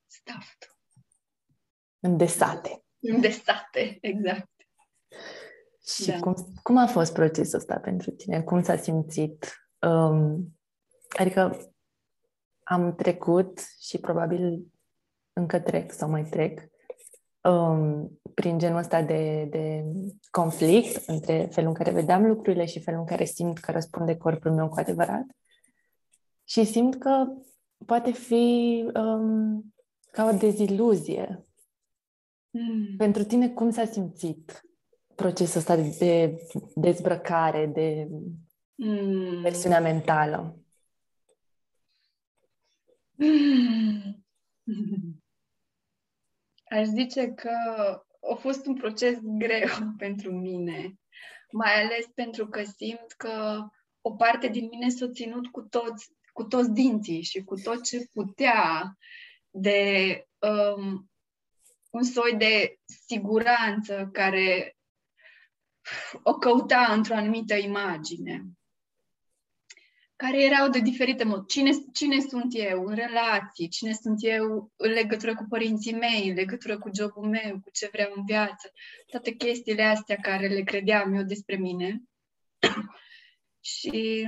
stuffed, 0.08 0.76
Îndesate. 2.00 2.84
îndesate, 3.00 3.98
exact. 4.02 4.50
Și 5.88 6.06
Da. 6.06 6.20
cum, 6.20 6.36
cum 6.64 6.78
a 6.78 6.88
fost 6.88 7.14
procesul 7.14 7.58
ăsta 7.60 7.80
pentru 7.80 8.12
tine? 8.12 8.42
Cum 8.42 8.64
s-a 8.64 8.78
simțit? 8.78 9.56
Um, 9.80 10.58
adică 11.20 11.72
am 12.64 12.96
trecut 12.96 13.60
și 13.80 13.98
probabil 13.98 14.72
încă 15.34 15.60
trec 15.60 15.92
sau 15.92 16.10
mai 16.10 16.24
trec 16.24 16.62
um, 17.42 18.21
prin 18.34 18.58
genul 18.58 18.78
ăsta 18.78 19.02
de, 19.02 19.48
de 19.50 19.84
conflict 20.32 21.08
între 21.08 21.48
felul 21.52 21.70
în 21.70 21.76
care 21.76 21.92
vedeam 21.92 22.26
lucrurile 22.26 22.66
și 22.66 22.80
felul 22.80 23.00
în 23.00 23.06
care 23.06 23.24
simt 23.26 23.58
că 23.58 23.72
răspunde 23.72 24.18
corpul 24.18 24.52
meu 24.52 24.70
cu 24.70 24.80
adevărat. 24.80 25.26
Și 26.44 26.64
simt 26.64 26.96
că 26.96 27.26
poate 27.86 28.12
fi 28.12 28.86
um, 28.94 29.74
ca 30.12 30.26
o 30.34 30.38
deziluzie. 30.38 31.46
Mm. 32.50 32.96
Pentru 32.98 33.24
tine, 33.24 33.50
cum 33.50 33.70
s-a 33.70 33.86
simțit 33.86 34.62
procesul 35.16 35.60
ăsta 35.60 35.76
de 35.76 36.36
dezbrăcare, 36.76 37.66
de 37.66 38.08
Mm. 38.84 39.42
versiunea 39.42 39.80
mentală? 39.80 40.60
Aș 46.70 46.86
zice 46.86 47.34
că 47.34 47.52
a 48.32 48.36
fost 48.36 48.66
un 48.66 48.74
proces 48.74 49.18
greu 49.22 49.68
pentru 49.98 50.32
mine, 50.32 51.00
mai 51.52 51.84
ales 51.84 52.06
pentru 52.16 52.48
că 52.48 52.64
simt 52.64 53.12
că 53.18 53.66
o 54.02 54.12
parte 54.16 54.48
din 54.48 54.68
mine 54.72 54.90
s-a 54.90 55.10
ținut 55.10 55.48
cu 55.48 55.62
toți, 55.62 56.12
cu 56.34 56.44
toți 56.44 56.72
dinții 56.72 57.22
și 57.22 57.44
cu 57.44 57.56
tot 57.56 57.84
ce 57.84 58.08
putea 58.14 58.98
de 59.50 60.26
um, 60.40 61.10
un 61.90 62.04
soi 62.04 62.36
de 62.38 62.80
siguranță 63.08 64.10
care 64.14 64.78
o 66.24 66.34
căuta 66.34 66.94
într-o 66.94 67.16
anumită 67.16 67.56
imagine 67.56 68.44
care 70.22 70.44
erau 70.44 70.70
de 70.70 70.80
diferite 70.80 71.24
mod. 71.24 71.46
Cine, 71.46 71.72
cine 71.94 72.20
sunt 72.20 72.52
eu 72.56 72.86
în 72.86 72.96
relații, 72.96 73.68
cine 73.68 73.94
sunt 73.94 74.18
eu 74.20 74.72
în 74.76 74.92
legătură 74.92 75.36
cu 75.36 75.46
părinții 75.50 75.94
mei, 75.94 76.30
în 76.30 76.36
legătură 76.36 76.78
cu 76.78 76.90
jobul 76.96 77.30
meu, 77.30 77.60
cu 77.60 77.70
ce 77.72 77.90
vreau 77.92 78.12
în 78.16 78.26
viață, 78.26 78.72
toate 79.06 79.32
chestiile 79.32 79.84
astea 79.84 80.16
care 80.16 80.48
le 80.48 80.62
credeam 80.62 81.14
eu 81.14 81.24
despre 81.24 81.56
mine. 81.56 82.02
Și 83.74 84.28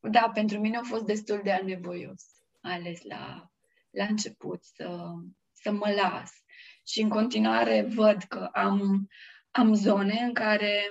da, 0.00 0.30
pentru 0.34 0.58
mine 0.58 0.76
a 0.76 0.82
fost 0.82 1.04
destul 1.04 1.40
de 1.42 1.52
anevoios, 1.52 2.24
ales 2.60 3.02
la, 3.02 3.50
la 3.90 4.04
început, 4.04 4.64
să, 4.64 5.00
să 5.52 5.70
mă 5.70 5.94
las. 5.96 6.30
Și 6.86 7.00
în 7.00 7.08
continuare 7.08 7.82
văd 7.94 8.22
că 8.22 8.48
am, 8.52 9.08
am 9.50 9.74
zone 9.74 10.20
în 10.22 10.32
care 10.32 10.82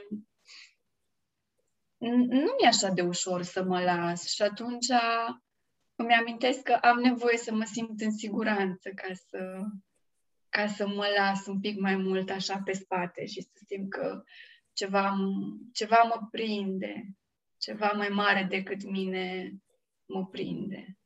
nu 2.08 2.54
mi-e 2.58 2.68
așa 2.68 2.90
de 2.90 3.02
ușor 3.02 3.42
să 3.42 3.64
mă 3.64 3.82
las 3.82 4.28
și 4.28 4.42
atunci 4.42 4.88
îmi 5.96 6.14
amintesc 6.14 6.62
că 6.62 6.74
am 6.74 7.00
nevoie 7.00 7.38
să 7.38 7.54
mă 7.54 7.64
simt 7.64 8.02
în 8.02 8.12
siguranță 8.12 8.90
ca 8.90 9.14
să, 9.14 9.62
ca 10.50 10.68
să 10.68 10.88
mă 10.88 11.06
las 11.18 11.46
un 11.46 11.60
pic 11.60 11.80
mai 11.80 11.96
mult 11.96 12.30
așa 12.30 12.62
pe 12.66 12.72
spate 12.72 13.26
și 13.26 13.42
să 13.42 13.64
simt 13.68 13.90
că 13.90 14.24
ceva, 14.74 15.16
ceva 15.74 16.04
mă 16.04 16.28
prinde, 16.32 17.10
ceva 17.58 17.92
mai 17.96 18.10
mare 18.10 18.44
decât 18.50 18.84
mine 18.84 19.54
mă 20.06 20.26
prinde, 20.26 21.00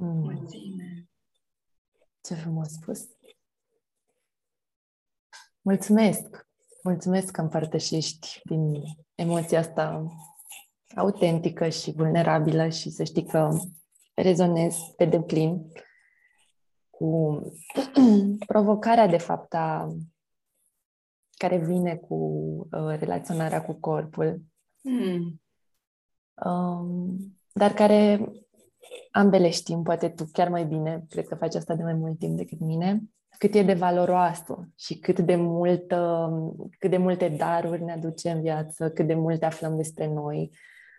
Mm. 0.00 0.18
mă 0.18 0.44
ține. 0.46 1.08
Ce 2.20 2.34
frumos 2.34 2.68
spus! 2.68 3.08
Mulțumesc! 5.60 6.48
Mulțumesc 6.82 7.32
că 7.32 7.40
împărtășești 7.40 8.40
din 8.44 8.72
emoția 9.20 9.58
asta 9.58 10.06
autentică 10.94 11.68
și 11.68 11.92
vulnerabilă 11.92 12.68
și 12.68 12.90
să 12.90 13.04
știi 13.04 13.26
că 13.26 13.56
rezonez 14.14 14.76
pe 14.96 15.04
deplin 15.04 15.72
cu 16.90 17.42
provocarea, 18.46 19.06
de 19.06 19.18
fapt, 19.18 19.54
a, 19.54 19.96
care 21.30 21.58
vine 21.58 21.96
cu 21.96 22.14
uh, 22.70 22.98
relaționarea 22.98 23.64
cu 23.64 23.72
corpul, 23.72 24.42
Mm. 24.82 25.40
um, 26.46 27.16
dar 27.52 27.72
care 27.72 28.30
ambele 29.10 29.50
știm, 29.50 29.82
poate 29.82 30.08
tu 30.08 30.24
chiar 30.32 30.48
mai 30.48 30.64
bine, 30.64 31.04
cred 31.08 31.26
că 31.26 31.34
faci 31.34 31.54
asta 31.54 31.74
de 31.74 31.82
mai 31.82 31.94
mult 31.94 32.18
timp 32.18 32.36
decât 32.36 32.60
mine, 32.60 33.02
cât 33.40 33.54
e 33.54 33.62
de 33.62 33.74
valoroasă 33.74 34.68
și 34.78 34.98
cât 34.98 35.18
de, 35.18 35.36
multă, 35.36 36.30
cât 36.78 36.90
de 36.90 36.96
multe 36.96 37.28
daruri 37.28 37.82
ne 37.82 37.92
aduce 37.92 38.30
în 38.30 38.40
viață, 38.40 38.90
cât 38.90 39.06
de 39.06 39.14
multe 39.14 39.44
aflăm 39.44 39.76
despre 39.76 40.06
noi, 40.06 40.50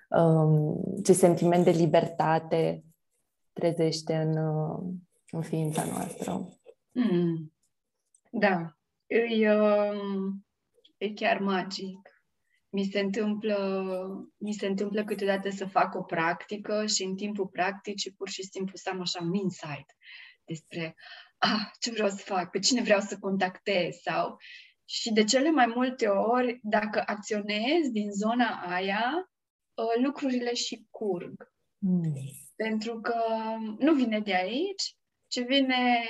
um, 0.10 0.84
ce 1.04 1.14
sentiment 1.14 1.64
de 1.64 1.72
libertate 1.72 2.84
trezește 3.54 4.16
în, 4.16 4.38
uh, 4.38 4.80
în 5.32 5.42
ființa 5.42 5.84
noastră. 5.86 6.50
Mm. 6.92 7.54
Da, 8.32 8.78
e, 9.08 9.52
um, 9.52 10.46
e 10.98 11.14
chiar 11.14 11.40
magic. 11.40 12.10
mi 12.70 12.84
se 12.84 13.00
întâmplă, 13.00 13.58
mi 14.38 14.54
se 14.54 14.68
întâmplă 14.68 15.04
câteodată 15.04 15.50
să 15.50 15.66
fac 15.66 15.96
o 15.96 16.02
practică 16.02 16.86
și 16.86 17.04
în 17.04 17.16
timpul 17.16 17.48
practicii 17.48 18.12
pur 18.12 18.30
și 18.30 18.44
simplu 18.44 18.76
să 18.76 18.90
am 18.94 19.02
așa 19.02 19.24
un 19.24 19.34
insight 19.34 19.96
despre 20.46 20.96
ah, 21.42 21.72
ce 21.80 21.92
vreau 21.92 22.10
să 22.10 22.16
fac, 22.16 22.50
pe 22.50 22.60
cine 22.60 22.82
vreau 22.82 23.00
să 23.00 23.18
contactez 23.20 23.96
sau 23.96 24.38
și 24.86 25.14
de 25.14 25.24
cele 25.24 25.52
mai 25.52 25.66
multe 25.76 26.08
ori, 26.08 26.60
dacă 26.64 27.04
acționez 27.06 27.90
din 27.92 28.12
zona 28.12 28.62
aia, 28.68 29.32
ă, 29.78 30.02
lucrurile 30.04 30.54
și 30.54 30.88
curg. 30.90 31.52
Mm. 31.78 32.14
Pentru 32.56 33.00
că 33.02 33.24
nu 33.78 33.94
vine 33.94 34.20
de 34.20 34.36
aici, 34.36 34.96
ci 35.28 35.40
vine 35.46 36.04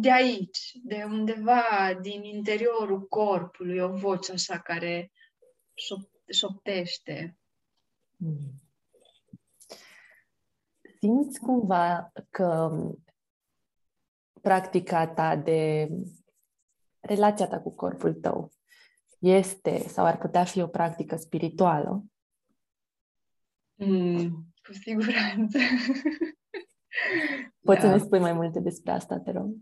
de 0.00 0.12
aici, 0.12 0.72
de 0.82 1.04
undeva 1.06 1.98
din 2.00 2.22
interiorul 2.22 3.06
corpului, 3.08 3.78
o 3.78 3.88
voce 3.88 4.32
așa 4.32 4.58
care 4.58 5.12
șoptește. 6.26 7.38
Hmm. 8.16 8.62
Simți 10.98 11.40
cumva 11.40 12.12
că 12.30 12.70
practica 14.44 15.06
ta 15.06 15.36
de 15.36 15.88
relația 17.00 17.46
ta 17.46 17.60
cu 17.60 17.74
corpul 17.74 18.14
tău 18.14 18.52
este 19.18 19.78
sau 19.88 20.04
ar 20.04 20.18
putea 20.18 20.44
fi 20.44 20.60
o 20.60 20.66
practică 20.66 21.16
spirituală? 21.16 22.04
Mm, 23.74 24.46
cu 24.62 24.72
siguranță. 24.72 25.58
Poți 27.66 27.80
da. 27.80 27.86
să 27.86 27.86
ne 27.86 27.98
spui 27.98 28.18
mai 28.18 28.32
multe 28.32 28.60
despre 28.60 28.92
asta, 28.92 29.18
te 29.18 29.30
rog? 29.30 29.56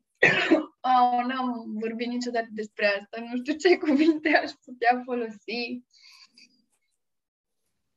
Oh, 0.81 1.25
n-am 1.27 1.64
vorbit 1.81 2.07
niciodată 2.07 2.49
despre 2.51 2.87
asta. 2.87 3.21
Nu 3.21 3.37
știu 3.37 3.55
ce 3.55 3.79
cuvinte 3.79 4.29
aș 4.29 4.51
putea 4.51 5.03
folosi. 5.05 5.85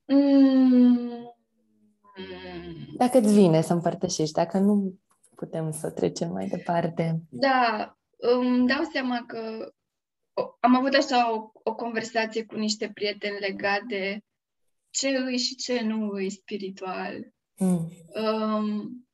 Mm. 0.05 1.35
Dacă 2.97 3.17
îți 3.17 3.33
vine 3.33 3.61
să 3.61 3.73
împărtășești, 3.73 4.33
dacă 4.33 4.57
nu 4.57 4.99
putem 5.35 5.71
să 5.71 5.91
trecem 5.91 6.31
mai 6.31 6.47
departe. 6.47 7.21
Da, 7.29 7.97
îmi 8.17 8.67
dau 8.67 8.83
seama 8.83 9.23
că 9.27 9.73
am 10.59 10.75
avut 10.75 10.93
așa 10.93 11.33
o, 11.33 11.51
o 11.63 11.75
conversație 11.75 12.45
cu 12.45 12.55
niște 12.55 12.91
prieteni 12.93 13.39
legat 13.39 13.81
de 13.81 14.19
ce 14.89 15.09
îi 15.09 15.37
și 15.37 15.55
ce 15.55 15.81
nu 15.81 16.09
îi 16.09 16.29
spiritual. 16.29 17.33
Mm. 17.55 17.91
Um, 18.13 19.07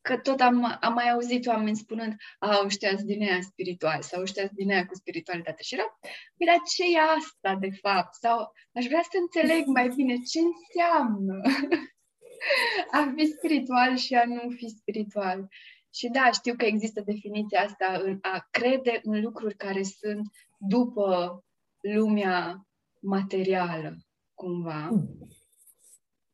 că 0.00 0.16
tot 0.16 0.40
am, 0.40 0.78
am 0.80 0.92
mai 0.92 1.10
auzit 1.10 1.46
oameni 1.46 1.76
spunând, 1.76 2.14
a, 2.38 2.60
ăștia 2.64 2.92
din 2.92 3.20
ea 3.20 3.40
spiritual 3.40 4.02
sau 4.02 4.20
ăștia 4.20 4.48
din 4.52 4.70
ea 4.70 4.86
cu 4.86 4.94
spiritualitate. 4.94 5.62
Și 5.62 5.74
era, 5.74 5.98
păi, 6.36 6.46
dar 6.46 6.56
ce 6.74 6.82
e 6.82 6.98
asta, 7.18 7.54
de 7.60 7.70
fapt? 7.70 8.14
Sau 8.14 8.52
aș 8.72 8.86
vrea 8.86 9.02
să 9.02 9.16
înțeleg 9.20 9.66
mai 9.66 9.88
bine 9.88 10.14
ce 10.14 10.38
înseamnă 10.38 11.40
a 12.90 13.12
fi 13.16 13.26
spiritual 13.26 13.96
și 13.96 14.14
a 14.14 14.24
nu 14.24 14.50
fi 14.50 14.68
spiritual. 14.68 15.48
Și 15.94 16.08
da, 16.08 16.30
știu 16.30 16.54
că 16.56 16.64
există 16.64 17.00
definiția 17.00 17.60
asta 17.60 18.00
în 18.02 18.18
a 18.22 18.46
crede 18.50 19.00
în 19.02 19.20
lucruri 19.20 19.56
care 19.56 19.82
sunt 19.82 20.30
după 20.58 21.44
lumea 21.80 22.66
materială, 23.00 23.96
cumva. 24.34 24.88
Mm. 24.90 25.18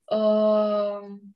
Uh, 0.04 1.34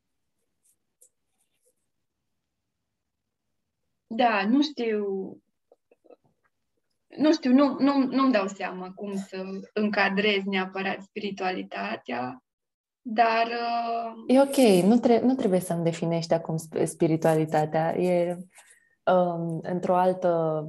Da, 4.10 4.46
nu 4.46 4.62
știu. 4.62 5.06
Nu 7.16 7.32
știu, 7.32 7.52
nu, 7.52 7.76
nu, 7.78 7.98
nu-mi 7.98 8.32
dau 8.32 8.46
seama 8.46 8.92
cum 8.92 9.16
să 9.16 9.44
încadrez 9.72 10.42
neapărat 10.44 11.02
spiritualitatea, 11.02 12.44
dar... 13.02 13.46
Uh... 13.46 14.34
E 14.34 14.40
ok, 14.40 14.84
nu, 14.84 14.98
tre- 14.98 15.20
nu 15.20 15.34
trebuie 15.34 15.60
să-mi 15.60 15.84
definești 15.84 16.34
acum 16.34 16.56
spiritualitatea. 16.84 17.96
E 17.96 18.36
um, 19.04 19.60
într-o 19.62 19.96
altă... 19.96 20.64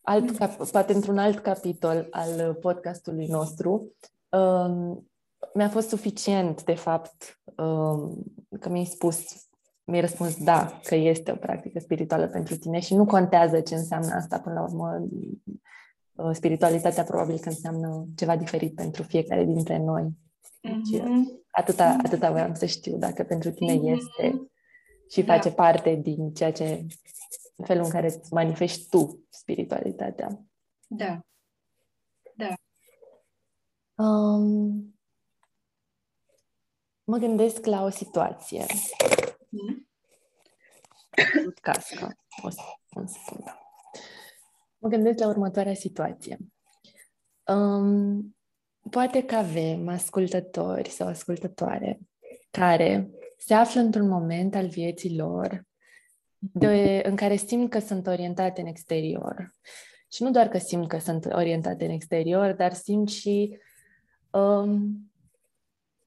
Alt 0.00 0.36
cap- 0.36 0.70
poate 0.70 0.92
într-un 0.92 1.18
alt 1.18 1.38
capitol 1.38 2.06
al 2.10 2.54
podcastului 2.54 3.26
nostru. 3.26 3.92
Um, 4.28 5.08
mi-a 5.54 5.68
fost 5.68 5.88
suficient, 5.88 6.64
de 6.64 6.74
fapt, 6.74 7.40
um, 7.56 8.24
că 8.60 8.68
mi-ai 8.68 8.84
spus 8.84 9.46
mi-ai 9.86 10.00
răspuns 10.00 10.44
da, 10.44 10.80
că 10.84 10.94
este 10.94 11.32
o 11.32 11.36
practică 11.36 11.78
spirituală 11.78 12.26
pentru 12.26 12.56
tine 12.56 12.80
și 12.80 12.94
nu 12.94 13.04
contează 13.04 13.60
ce 13.60 13.74
înseamnă 13.74 14.14
asta 14.14 14.38
până 14.38 14.54
la 14.54 14.62
urmă. 14.62 15.06
Uh, 16.14 16.30
spiritualitatea 16.32 17.02
probabil 17.02 17.38
că 17.38 17.48
înseamnă 17.48 18.06
ceva 18.16 18.36
diferit 18.36 18.74
pentru 18.74 19.02
fiecare 19.02 19.44
dintre 19.44 19.78
noi. 19.78 20.08
Deci, 20.66 21.00
mm-hmm. 21.00 21.44
atâta, 21.50 21.96
atâta 22.04 22.30
voiam 22.30 22.54
să 22.54 22.66
știu 22.66 22.96
dacă 22.96 23.24
pentru 23.24 23.50
tine 23.50 23.74
mm-hmm. 23.74 23.96
este 23.96 24.50
și 25.10 25.22
da. 25.22 25.32
face 25.34 25.50
parte 25.50 25.94
din 25.94 26.32
ceea 26.32 26.52
ce, 26.52 26.86
felul 27.64 27.84
în 27.84 27.90
care 27.90 28.06
îți 28.06 28.32
manifesti 28.32 28.88
tu 28.88 29.26
spiritualitatea. 29.28 30.46
Da. 30.86 31.20
Da. 32.34 32.54
Um, 34.04 34.94
mă 37.04 37.16
gândesc 37.16 37.64
la 37.64 37.82
o 37.82 37.88
situație 37.88 38.66
Mm. 39.56 39.88
Casca. 41.60 42.16
O, 42.42 42.48
o 43.00 43.06
secundă. 43.06 43.58
Mă 44.78 44.88
gândesc 44.88 45.18
la 45.18 45.28
următoarea 45.28 45.74
situație. 45.74 46.38
Um, 47.46 48.35
poate 48.90 49.22
că 49.22 49.34
avem 49.34 49.88
ascultători 49.88 50.88
sau 50.88 51.08
ascultătoare 51.08 52.00
care 52.50 53.10
se 53.38 53.54
află 53.54 53.80
într-un 53.80 54.08
moment 54.08 54.54
al 54.54 54.66
vieții 54.66 55.16
lor 55.16 55.66
de, 56.38 57.02
în 57.04 57.16
care 57.16 57.36
simt 57.36 57.70
că 57.70 57.78
sunt 57.78 58.06
orientate 58.06 58.60
în 58.60 58.66
exterior. 58.66 59.54
Și 60.12 60.22
nu 60.22 60.30
doar 60.30 60.48
că 60.48 60.58
simt 60.58 60.88
că 60.88 60.98
sunt 60.98 61.24
orientate 61.24 61.84
în 61.84 61.90
exterior, 61.90 62.52
dar 62.52 62.72
simt 62.72 63.08
și, 63.08 63.58
um, 64.30 65.10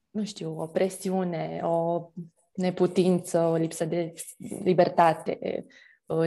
nu 0.09 0.23
știu, 0.23 0.59
o 0.59 0.67
presiune, 0.67 1.59
o 1.63 2.09
neputință, 2.53 3.39
o 3.39 3.55
lipsă 3.55 3.85
de 3.85 4.13
libertate, 4.63 5.65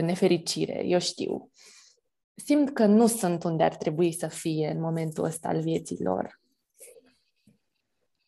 nefericire, 0.01 0.83
eu 0.85 0.99
știu. 0.99 1.51
Simt 2.35 2.73
că 2.73 2.85
nu 2.85 3.07
sunt 3.07 3.43
unde 3.43 3.63
ar 3.63 3.75
trebui 3.75 4.11
să 4.11 4.27
fie 4.27 4.69
în 4.69 4.81
momentul 4.81 5.23
ăsta 5.23 5.47
al 5.47 5.61
vieții 5.61 6.03
lor. 6.03 6.41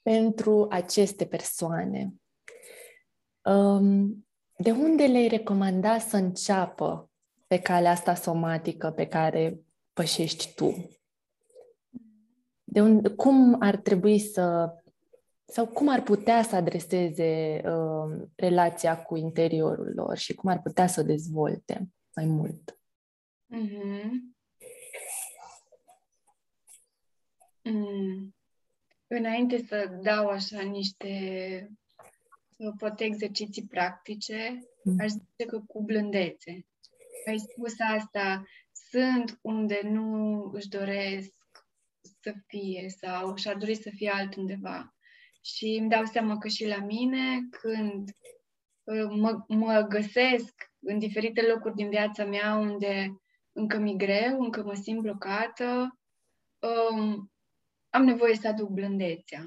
Pentru 0.06 0.68
aceste 0.70 1.26
persoane, 1.26 2.14
um, 3.44 4.28
de 4.58 4.72
unde 4.72 5.06
le-ai 5.06 5.28
recomanda 5.28 6.00
să 6.00 6.18
înceapă 6.18 7.10
pe 7.48 7.60
calea 7.60 7.92
asta 7.92 8.16
somatică 8.16 8.92
pe 8.92 9.08
care 9.08 9.60
pășești 9.94 10.54
tu? 10.54 10.90
De 12.64 12.82
unde, 12.82 13.10
cum 13.10 13.56
ar 13.60 13.76
trebui 13.76 14.20
să 14.20 14.74
sau 15.46 15.68
cum 15.68 15.88
ar 15.88 16.02
putea 16.04 16.44
să 16.44 16.56
adreseze 16.56 17.62
uh, 17.66 18.28
relația 18.36 19.04
cu 19.04 19.16
interiorul 19.16 19.94
lor 19.96 20.18
și 20.18 20.34
cum 20.34 20.50
ar 20.50 20.62
putea 20.62 20.88
să 20.88 21.00
o 21.00 21.04
dezvolte 21.04 21.90
mai 22.16 22.26
mult. 22.26 22.80
Mm-hmm. 23.56 24.10
Mm. 27.62 28.35
Înainte 29.18 29.58
să 29.58 30.00
dau 30.02 30.28
așa 30.28 30.62
niște 30.62 31.10
poate 32.78 33.04
exerciții 33.04 33.68
practice, 33.68 34.60
mm. 34.84 34.96
aș 35.00 35.10
zice 35.10 35.46
că 35.48 35.60
cu 35.68 35.84
blândețe. 35.84 36.66
Ai 37.28 37.38
spus 37.38 37.74
asta, 37.80 38.44
sunt 38.72 39.40
unde 39.42 39.80
nu 39.84 40.42
își 40.54 40.68
doresc 40.68 41.34
să 42.22 42.34
fie 42.48 42.90
sau 43.02 43.36
și-ar 43.36 43.56
dori 43.56 43.76
să 43.76 43.90
fie 43.90 44.10
altundeva. 44.10 44.96
Și 45.42 45.78
îmi 45.80 45.90
dau 45.90 46.06
seama 46.06 46.38
că 46.38 46.48
și 46.48 46.68
la 46.68 46.78
mine, 46.78 47.48
când 47.50 48.10
uh, 48.84 49.10
mă, 49.10 49.44
mă 49.48 49.86
găsesc 49.90 50.72
în 50.80 51.00
diferite 51.00 51.42
locuri 51.42 51.76
din 51.76 51.90
viața 51.90 52.26
mea 52.26 52.56
unde 52.56 53.22
încă 53.52 53.78
mi 53.78 53.98
greu, 53.98 54.42
încă 54.42 54.64
mă 54.64 54.74
simt 54.74 55.02
blocată, 55.02 56.00
um, 56.60 57.30
am 57.96 58.04
nevoie 58.04 58.36
să 58.36 58.48
aduc 58.48 58.70
blândețea. 58.70 59.46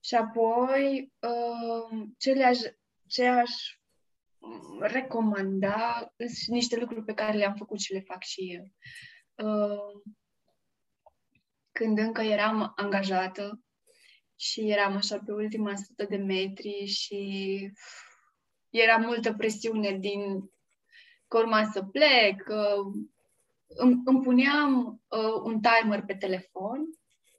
Și 0.00 0.14
apoi, 0.14 1.12
um, 1.18 2.14
ce, 2.18 2.32
le-aș, 2.32 2.58
ce 3.06 3.26
aș 3.26 3.50
recomanda 4.80 6.12
sunt 6.16 6.56
niște 6.56 6.76
lucruri 6.76 7.04
pe 7.04 7.14
care 7.14 7.36
le-am 7.36 7.54
făcut 7.54 7.80
și 7.80 7.92
le 7.92 8.00
fac 8.00 8.22
și 8.22 8.54
eu. 8.54 8.72
Um, 9.46 10.02
când 11.72 11.98
încă 11.98 12.20
eram 12.20 12.72
angajată, 12.76 13.62
și 14.40 14.70
eram 14.70 14.96
așa 14.96 15.18
pe 15.18 15.32
ultima 15.32 15.76
sută 15.76 16.04
de 16.04 16.16
metri 16.16 16.84
și 16.86 17.72
era 18.70 18.96
multă 18.96 19.34
presiune 19.34 19.98
din 19.98 20.50
că 21.28 21.38
urma 21.38 21.70
să 21.72 21.82
plec, 21.82 22.42
că 22.42 22.82
îmi, 23.68 24.00
îmi 24.04 24.22
puneam 24.22 25.00
uh, 25.08 25.40
un 25.42 25.60
timer 25.60 26.02
pe 26.02 26.14
telefon, 26.14 26.84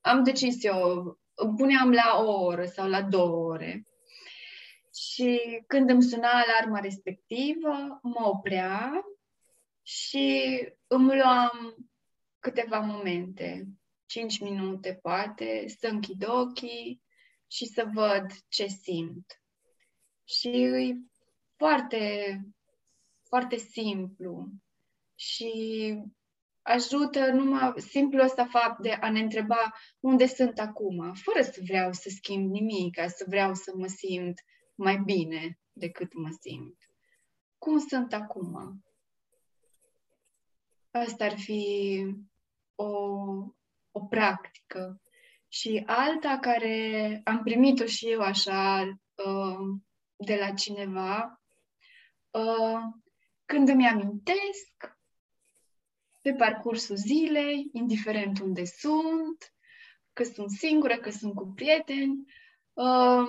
am 0.02 0.24
decis 0.24 0.64
eu, 0.64 1.20
îmi 1.34 1.56
puneam 1.56 1.92
la 1.92 2.24
o 2.24 2.44
oră 2.44 2.66
sau 2.66 2.90
la 2.90 3.02
două 3.02 3.52
ore. 3.52 3.84
Și 4.96 5.40
când 5.68 5.90
îmi 5.90 6.04
suna 6.04 6.30
alarma 6.30 6.80
respectivă, 6.80 8.00
mă 8.02 8.28
oprea 8.28 9.04
și 9.82 10.50
îmi 10.88 11.18
luam 11.18 11.76
câteva 12.40 12.80
momente, 12.80 13.68
5 14.06 14.40
minute 14.40 15.00
poate, 15.02 15.66
să 15.80 15.88
închid 15.88 16.28
ochii 16.28 17.02
și 17.48 17.66
să 17.66 17.90
văd 17.94 18.26
ce 18.48 18.68
simt. 18.68 19.42
Și 20.24 20.48
e 20.48 20.96
foarte, 21.56 22.36
foarte 23.24 23.56
simplu 23.56 24.48
și 25.16 25.94
ajută 26.62 27.32
numai 27.32 27.74
simplu 27.78 28.24
ăsta 28.24 28.46
fapt 28.46 28.82
de 28.82 28.92
a 28.92 29.12
ne 29.12 29.20
întreba 29.20 29.74
unde 30.00 30.26
sunt 30.26 30.60
acum, 30.60 31.14
fără 31.14 31.42
să 31.42 31.60
vreau 31.64 31.94
să 31.94 32.10
schimb 32.10 32.52
nimic, 32.52 33.00
să 33.08 33.26
vreau 33.28 33.54
să 33.54 33.72
mă 33.76 33.88
simt 33.88 34.40
mai 34.76 34.98
bine 34.98 35.60
decât 35.72 36.14
mă 36.14 36.30
simt. 36.40 36.78
Cum 37.58 37.78
sunt 37.78 38.14
acum? 38.14 38.84
Asta 40.92 41.26
ar 41.26 41.38
fi 41.38 42.06
o, 42.76 42.88
o 43.92 44.06
practică. 44.10 45.02
Și 45.48 45.84
alta 45.86 46.38
care 46.40 47.22
am 47.24 47.44
primit-o 47.44 47.86
și 47.86 48.12
eu 48.12 48.22
așa 48.22 48.82
uh, 49.26 49.80
de 50.16 50.36
la 50.36 50.54
cineva, 50.54 51.42
uh, 52.32 52.80
când 53.46 53.70
îmi 53.70 53.88
amintesc 53.88 54.99
pe 56.22 56.34
parcursul 56.34 56.96
zilei, 56.96 57.70
indiferent 57.74 58.40
unde 58.40 58.66
sunt, 58.66 59.54
că 60.14 60.24
sunt 60.24 60.50
singură, 60.50 60.98
că 60.98 61.10
sunt 61.10 61.34
cu 61.34 61.52
prieteni, 61.56 62.26
uh, 62.74 63.28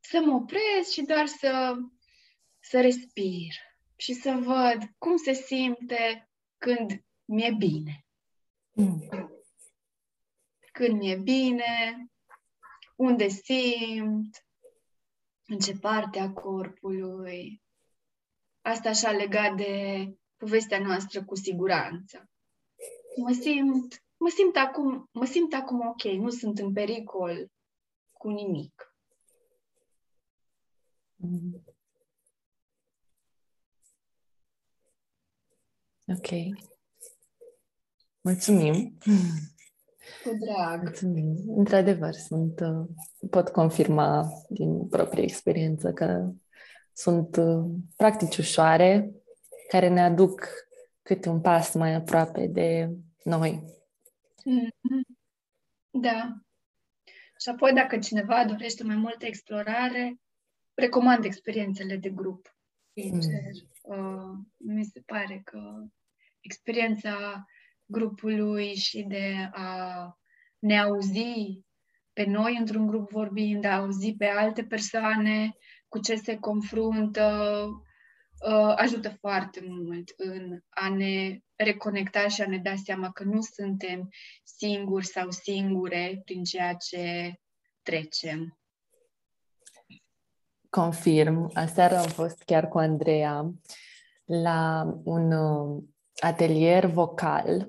să 0.00 0.20
mă 0.24 0.34
opresc 0.34 0.90
și 0.90 1.02
doar 1.02 1.26
să, 1.26 1.76
să 2.60 2.80
respir 2.80 3.54
și 3.96 4.12
să 4.12 4.30
văd 4.30 4.90
cum 4.98 5.16
se 5.16 5.32
simte 5.32 6.30
când 6.58 7.04
mi-e 7.24 7.54
bine. 7.58 8.06
Mm. 8.72 9.08
Când 10.72 10.98
mi-e 10.98 11.16
bine, 11.16 12.06
unde 12.96 13.28
simt, 13.28 14.46
în 15.46 15.58
ce 15.58 15.78
parte 15.78 16.18
a 16.18 16.32
corpului. 16.32 17.62
Asta 18.60 18.88
așa 18.88 19.10
legat 19.10 19.56
de 19.56 20.06
povestea 20.36 20.78
noastră 20.78 21.24
cu 21.24 21.34
siguranță. 21.34 22.28
Mă 23.16 23.32
simt, 23.32 24.04
mă 24.16 24.28
simt 24.28 24.56
acum, 24.56 25.08
mă 25.12 25.24
simt 25.24 25.54
acum 25.54 25.86
ok, 25.86 26.02
nu 26.02 26.30
sunt 26.30 26.58
în 26.58 26.72
pericol 26.72 27.50
cu 28.12 28.28
nimic. 28.28 28.94
Ok. 36.06 36.28
Mulțumim. 38.20 38.98
Cu 40.24 40.30
drag. 40.40 40.82
Mulțumim. 40.82 41.36
Într-adevăr, 41.56 42.12
sunt, 42.12 42.60
uh, 42.60 42.86
pot 43.30 43.48
confirma 43.48 44.28
din 44.48 44.88
proprie 44.88 45.22
experiență 45.22 45.92
că 45.92 46.32
sunt 46.92 47.36
uh, 47.36 47.64
practici 47.96 48.36
ușoare 48.36 49.10
care 49.74 49.88
ne 49.88 50.00
aduc 50.00 50.48
câte 51.02 51.28
un 51.28 51.40
pas 51.40 51.74
mai 51.74 51.94
aproape 51.94 52.46
de 52.46 52.90
noi. 53.24 53.62
Mm-hmm. 54.38 55.16
Da. 55.90 56.32
Și 57.38 57.48
apoi, 57.48 57.72
dacă 57.72 57.98
cineva 57.98 58.44
dorește 58.44 58.84
mai 58.84 58.96
multă 58.96 59.26
explorare, 59.26 60.20
recomand 60.74 61.24
experiențele 61.24 61.96
de 61.96 62.10
grup. 62.10 62.56
Sincer. 62.92 63.40
Mm. 63.88 63.98
Uh, 63.98 64.38
mi 64.56 64.84
se 64.84 65.00
pare 65.06 65.40
că 65.44 65.84
experiența 66.40 67.44
grupului 67.84 68.74
și 68.74 69.02
de 69.02 69.48
a 69.52 70.18
ne 70.58 70.80
auzi 70.80 71.60
pe 72.12 72.24
noi 72.24 72.56
într-un 72.58 72.86
grup 72.86 73.10
vorbind, 73.10 73.60
de 73.60 73.68
a 73.68 73.76
auzi 73.76 74.14
pe 74.16 74.26
alte 74.26 74.64
persoane 74.64 75.56
cu 75.88 75.98
ce 75.98 76.14
se 76.14 76.38
confruntă, 76.38 77.56
uh, 77.68 77.92
ajută 78.76 79.08
foarte 79.08 79.64
mult 79.68 80.12
în 80.16 80.58
a 80.68 80.88
ne 80.88 81.38
reconecta 81.56 82.28
și 82.28 82.42
a 82.42 82.46
ne 82.46 82.58
da 82.58 82.74
seama 82.84 83.10
că 83.10 83.24
nu 83.24 83.40
suntem 83.40 84.08
singuri 84.42 85.06
sau 85.06 85.30
singure 85.30 86.20
prin 86.24 86.44
ceea 86.44 86.74
ce 86.74 87.34
trecem. 87.82 88.58
Confirm. 90.70 91.50
Aseară 91.54 91.96
am 91.96 92.08
fost 92.08 92.42
chiar 92.42 92.68
cu 92.68 92.78
Andreea 92.78 93.54
la 94.24 94.86
un 95.04 95.32
uh, 95.32 95.82
atelier 96.20 96.86
vocal 96.86 97.68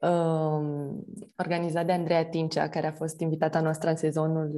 um, 0.00 1.04
organizat 1.36 1.86
de 1.86 1.92
Andreea 1.92 2.26
Tincea, 2.26 2.68
care 2.68 2.86
a 2.86 2.92
fost 2.92 3.20
invitata 3.20 3.60
noastră 3.60 3.90
în 3.90 3.96
sezonul, 3.96 4.50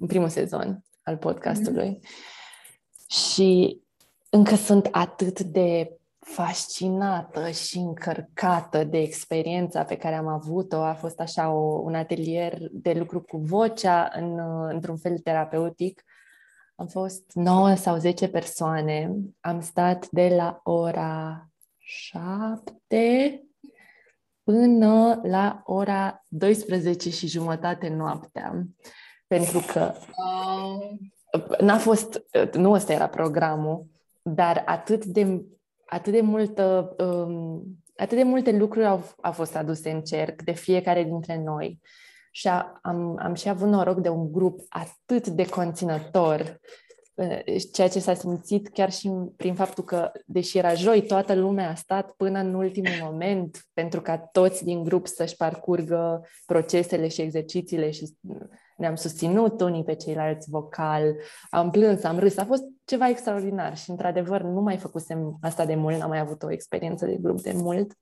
în 0.00 0.06
primul 0.06 0.28
sezon 0.28 0.84
al 1.02 1.16
podcastului. 1.16 1.98
Mm-hmm. 2.00 3.06
Și 3.08 3.80
încă 4.28 4.54
sunt 4.54 4.88
atât 4.90 5.40
de 5.40 5.98
fascinată 6.18 7.50
și 7.50 7.78
încărcată 7.78 8.84
de 8.84 8.98
experiența 8.98 9.84
pe 9.84 9.96
care 9.96 10.14
am 10.14 10.26
avut-o. 10.26 10.76
A 10.76 10.94
fost 10.94 11.20
așa 11.20 11.50
o, 11.50 11.80
un 11.82 11.94
atelier 11.94 12.58
de 12.72 12.92
lucru 12.92 13.20
cu 13.20 13.36
vocea 13.36 14.10
în, 14.14 14.38
într-un 14.68 14.96
fel 14.96 15.18
terapeutic 15.18 16.04
am 16.80 16.86
fost 16.86 17.22
9 17.34 17.74
sau 17.74 17.96
10 17.96 18.28
persoane. 18.28 19.14
Am 19.40 19.60
stat 19.60 20.08
de 20.10 20.34
la 20.36 20.60
ora 20.62 21.48
7 21.78 23.42
până 24.42 25.20
la 25.22 25.62
ora 25.64 26.24
12 26.28 27.10
și 27.10 27.26
jumătate 27.26 27.88
noaptea. 27.88 28.66
Pentru 29.26 29.62
că 29.72 29.92
n-a 31.60 31.78
fost, 31.78 32.22
nu 32.52 32.70
ăsta 32.70 32.92
era 32.92 33.08
programul, 33.08 33.86
dar 34.34 34.62
atât 34.66 35.04
de, 35.04 35.44
atât 35.86 36.12
de 36.12 36.20
multă, 36.20 36.94
um, 36.98 37.62
atât 37.96 38.16
de 38.16 38.22
multe 38.22 38.56
lucruri 38.56 38.86
au, 38.86 39.02
au 39.20 39.32
fost 39.32 39.56
aduse 39.56 39.90
în 39.90 40.02
cerc 40.02 40.42
de 40.42 40.52
fiecare 40.52 41.04
dintre 41.04 41.42
noi. 41.44 41.80
Și 42.30 42.48
am, 42.82 43.18
am 43.22 43.34
și 43.34 43.48
avut 43.48 43.68
noroc 43.68 43.98
de 43.98 44.08
un 44.08 44.32
grup 44.32 44.60
atât 44.68 45.26
de 45.26 45.48
conținător, 45.48 46.60
ceea 47.72 47.88
ce 47.88 47.98
s-a 47.98 48.14
simțit 48.14 48.68
chiar 48.68 48.92
și 48.92 49.10
prin 49.36 49.54
faptul 49.54 49.84
că, 49.84 50.12
deși 50.26 50.58
era 50.58 50.74
joi, 50.74 51.02
toată 51.02 51.34
lumea 51.34 51.70
a 51.70 51.74
stat 51.74 52.10
până 52.10 52.38
în 52.38 52.54
ultimul 52.54 52.92
moment 53.02 53.66
pentru 53.72 54.00
ca 54.00 54.18
toți 54.18 54.64
din 54.64 54.84
grup 54.84 55.06
să-și 55.06 55.36
parcurgă 55.36 56.26
procesele 56.46 57.08
și 57.08 57.20
exercițiile 57.20 57.90
și 57.90 58.16
ne-am 58.78 58.94
susținut 58.94 59.60
unii 59.60 59.84
pe 59.84 59.94
ceilalți 59.94 60.50
vocal, 60.50 61.14
am 61.50 61.70
plâns, 61.70 62.04
am 62.04 62.18
râs, 62.18 62.36
a 62.36 62.44
fost 62.44 62.62
ceva 62.84 63.08
extraordinar 63.08 63.76
și, 63.76 63.90
într-adevăr, 63.90 64.42
nu 64.42 64.60
mai 64.60 64.76
făcusem 64.76 65.38
asta 65.40 65.64
de 65.64 65.74
mult, 65.74 65.96
n-am 65.96 66.08
mai 66.08 66.18
avut 66.18 66.42
o 66.42 66.52
experiență 66.52 67.06
de 67.06 67.16
grup 67.20 67.40
de 67.40 67.52
mult, 67.54 67.92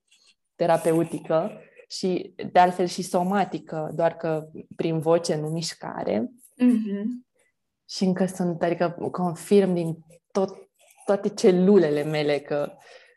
terapeutică, 0.54 1.50
și 1.88 2.34
de 2.52 2.58
altfel 2.58 2.86
și 2.86 3.02
somatică, 3.02 3.90
doar 3.94 4.16
că 4.16 4.48
prin 4.76 4.98
voce, 4.98 5.36
nu 5.36 5.48
mișcare. 5.48 6.30
Mm-hmm. 6.30 7.04
Și 7.88 8.04
încă 8.04 8.26
sunt, 8.26 8.62
adică 8.62 9.08
confirm 9.10 9.72
din 9.72 9.98
tot, 10.30 10.56
toate 11.04 11.28
celulele 11.28 12.02
mele 12.02 12.38
că 12.38 12.72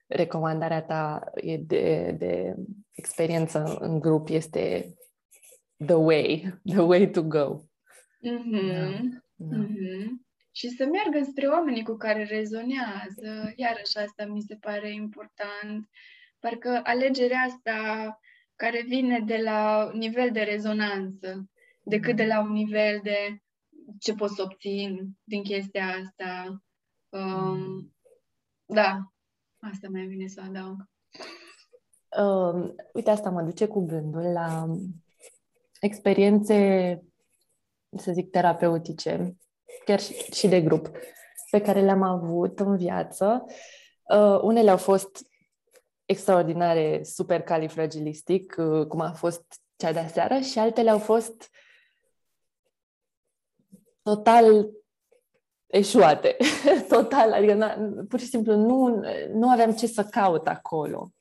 recomandarea 0.07 0.81
ta 0.81 1.31
e 1.35 1.57
de, 1.57 2.15
de 2.17 2.55
experiență 2.91 3.77
în 3.79 3.99
grup 3.99 4.29
este 4.29 4.93
the 5.85 5.95
way, 5.95 6.53
the 6.65 6.81
way 6.81 7.09
to 7.09 7.21
go. 7.21 7.63
Mm-hmm. 8.21 9.09
Da. 9.35 9.57
Da. 9.57 9.57
Mm-hmm. 9.57 10.27
Și 10.51 10.69
să 10.69 10.85
meargă 10.85 11.29
spre 11.29 11.47
oamenii 11.47 11.83
cu 11.83 11.95
care 11.95 12.23
rezonează. 12.23 13.53
Iarăși 13.55 13.97
asta 13.97 14.25
mi 14.25 14.41
se 14.41 14.55
pare 14.55 14.93
important. 14.93 15.89
Parcă 16.39 16.81
alegerea 16.83 17.39
asta 17.39 18.19
care 18.55 18.83
vine 18.87 19.19
de 19.19 19.37
la 19.37 19.91
nivel 19.93 20.31
de 20.31 20.41
rezonanță, 20.41 21.49
decât 21.83 22.15
de 22.15 22.25
la 22.25 22.41
un 22.41 22.51
nivel 22.51 22.99
de 23.03 23.43
ce 23.99 24.13
pot 24.13 24.29
să 24.29 24.41
obțin 24.41 25.17
din 25.23 25.43
chestia 25.43 25.85
asta. 25.87 26.63
Um, 27.09 27.93
da, 28.65 28.99
asta 29.59 29.87
mai 29.91 30.05
vine 30.05 30.27
să 30.27 30.41
adaug. 30.41 30.89
Uh, 32.17 32.73
uite, 32.93 33.09
asta 33.09 33.29
mă 33.29 33.41
duce 33.41 33.67
cu 33.67 33.85
gândul 33.85 34.21
la 34.21 34.65
experiențe, 35.79 37.01
să 37.97 38.11
zic, 38.11 38.29
terapeutice, 38.29 39.35
chiar 39.85 39.99
și, 39.99 40.13
și 40.13 40.47
de 40.47 40.61
grup, 40.61 40.91
pe 41.51 41.61
care 41.61 41.81
le-am 41.81 42.01
avut 42.01 42.59
în 42.59 42.77
viață. 42.77 43.45
Uh, 44.13 44.39
unele 44.41 44.69
au 44.69 44.77
fost 44.77 45.27
extraordinare, 46.05 47.03
super 47.03 47.41
califragilistic, 47.41 48.55
uh, 48.57 48.87
cum 48.87 48.99
a 48.99 49.11
fost 49.11 49.43
cea 49.75 49.91
de 49.91 50.09
seară, 50.11 50.39
și 50.39 50.59
altele 50.59 50.89
au 50.89 50.99
fost 50.99 51.49
total 54.01 54.69
eșuate. 55.67 56.37
total, 56.95 57.33
adică 57.33 57.53
na, 57.53 57.75
pur 58.07 58.19
și 58.19 58.25
simplu 58.25 58.55
nu, 58.55 59.01
nu 59.33 59.49
aveam 59.49 59.71
ce 59.71 59.87
să 59.87 60.03
caut 60.03 60.47
acolo. 60.47 61.11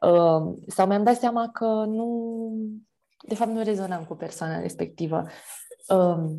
Uh, 0.00 0.54
sau 0.66 0.86
mi-am 0.86 1.04
dat 1.04 1.16
seama 1.18 1.50
că 1.52 1.64
nu, 1.88 2.52
de 3.26 3.34
fapt 3.34 3.50
nu 3.50 3.62
rezonam 3.62 4.04
cu 4.04 4.14
persoana 4.14 4.60
respectivă. 4.60 5.26
Uh, 5.88 6.30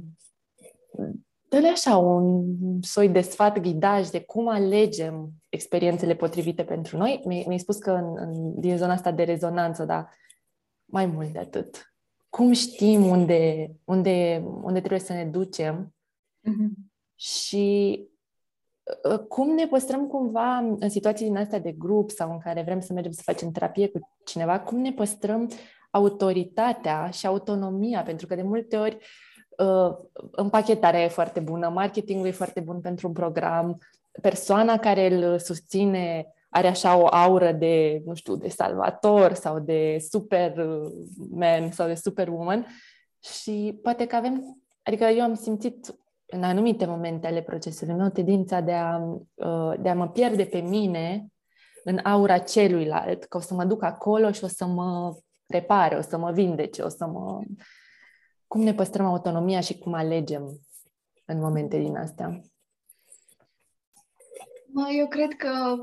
dă 1.49 1.67
așa 1.71 1.97
un 1.97 2.45
soi 2.81 3.09
de 3.09 3.21
sfat, 3.21 3.59
ghidaj 3.59 4.09
de 4.09 4.21
cum 4.21 4.47
alegem 4.47 5.29
experiențele 5.49 6.15
potrivite 6.15 6.63
pentru 6.63 6.97
noi. 6.97 7.21
Mi- 7.25 7.45
ai 7.49 7.59
spus 7.59 7.77
că 7.77 7.91
în, 7.91 8.13
în, 8.15 8.59
din 8.59 8.77
zona 8.77 8.93
asta 8.93 9.11
de 9.11 9.23
rezonanță, 9.23 9.85
dar 9.85 10.09
mai 10.85 11.05
mult 11.05 11.33
de 11.33 11.39
atât. 11.39 11.93
Cum 12.29 12.51
știm 12.51 13.05
unde, 13.05 13.71
unde, 13.83 14.43
unde 14.45 14.79
trebuie 14.79 14.99
să 14.99 15.13
ne 15.13 15.25
ducem 15.25 15.95
mm-hmm. 16.49 16.91
și 17.15 18.07
ă, 19.03 19.17
cum 19.17 19.53
ne 19.53 19.67
păstrăm 19.67 20.07
cumva 20.07 20.57
în 20.57 20.89
situații 20.89 21.25
din 21.25 21.37
astea 21.37 21.59
de 21.59 21.71
grup 21.71 22.09
sau 22.09 22.31
în 22.31 22.39
care 22.39 22.61
vrem 22.61 22.79
să 22.79 22.93
mergem 22.93 23.11
să 23.11 23.21
facem 23.23 23.51
terapie 23.51 23.87
cu 23.87 23.99
cineva, 24.25 24.59
cum 24.59 24.79
ne 24.79 24.91
păstrăm 24.91 25.49
autoritatea 25.89 27.09
și 27.09 27.25
autonomia, 27.25 28.01
pentru 28.01 28.27
că 28.27 28.35
de 28.35 28.41
multe 28.41 28.77
ori 28.77 28.97
uh, 29.57 29.65
uh, 29.65 29.97
împachetarea 30.31 31.03
e 31.03 31.07
foarte 31.07 31.39
bună, 31.39 31.69
marketingul 31.69 32.27
e 32.27 32.31
foarte 32.31 32.59
bun 32.59 32.81
pentru 32.81 33.07
un 33.07 33.13
program, 33.13 33.77
persoana 34.21 34.77
care 34.77 35.13
îl 35.13 35.39
susține 35.39 36.33
are 36.49 36.67
așa 36.67 36.97
o 36.97 37.07
aură 37.11 37.51
de, 37.51 38.01
nu 38.05 38.13
știu, 38.13 38.35
de 38.35 38.49
salvator 38.49 39.33
sau 39.33 39.59
de 39.59 39.97
superman 40.09 41.71
sau 41.71 41.87
de 41.87 41.95
superwoman 41.95 42.65
și 43.19 43.79
poate 43.81 44.05
că 44.05 44.15
avem, 44.15 44.61
adică 44.83 45.03
eu 45.03 45.23
am 45.23 45.33
simțit 45.33 45.95
în 46.25 46.43
anumite 46.43 46.85
momente 46.85 47.27
ale 47.27 47.41
procesului 47.41 47.93
meu 47.93 48.09
tendința 48.09 48.59
de 48.59 48.71
a, 48.71 48.97
uh, 49.33 49.73
de 49.79 49.89
a 49.89 49.95
mă 49.95 50.09
pierde 50.09 50.43
pe 50.43 50.59
mine 50.59 51.27
în 51.83 51.99
aura 52.03 52.37
celuilalt, 52.37 53.23
că 53.23 53.37
o 53.37 53.39
să 53.39 53.53
mă 53.53 53.65
duc 53.65 53.83
acolo 53.83 54.31
și 54.31 54.43
o 54.43 54.47
să 54.47 54.65
mă 54.65 55.15
repare, 55.49 55.95
o 55.95 56.01
să 56.01 56.17
mă 56.17 56.31
vindece, 56.31 56.81
o 56.81 56.89
să 56.89 57.05
mă 57.05 57.41
cum 58.49 58.61
ne 58.61 58.73
păstrăm 58.73 59.05
autonomia 59.05 59.59
și 59.59 59.77
cum 59.77 59.93
alegem 59.93 60.59
în 61.25 61.39
momente 61.39 61.77
din 61.77 61.95
astea? 61.95 62.41
Eu 64.97 65.07
cred 65.07 65.33
că 65.33 65.75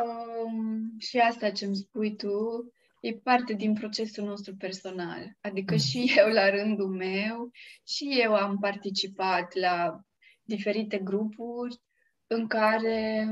um, 0.00 0.98
și 0.98 1.18
asta 1.18 1.50
ce 1.50 1.64
îmi 1.64 1.76
spui 1.76 2.16
tu 2.16 2.72
e 3.00 3.12
parte 3.12 3.52
din 3.52 3.74
procesul 3.74 4.24
nostru 4.24 4.56
personal. 4.56 5.36
Adică 5.40 5.76
și 5.76 5.98
mm. 5.98 6.06
eu, 6.16 6.28
la 6.28 6.50
rândul 6.50 6.88
meu, 6.88 7.50
și 7.86 8.20
eu 8.20 8.34
am 8.34 8.58
participat 8.58 9.54
la 9.54 10.00
diferite 10.42 10.98
grupuri 10.98 11.80
în 12.26 12.46
care 12.46 13.28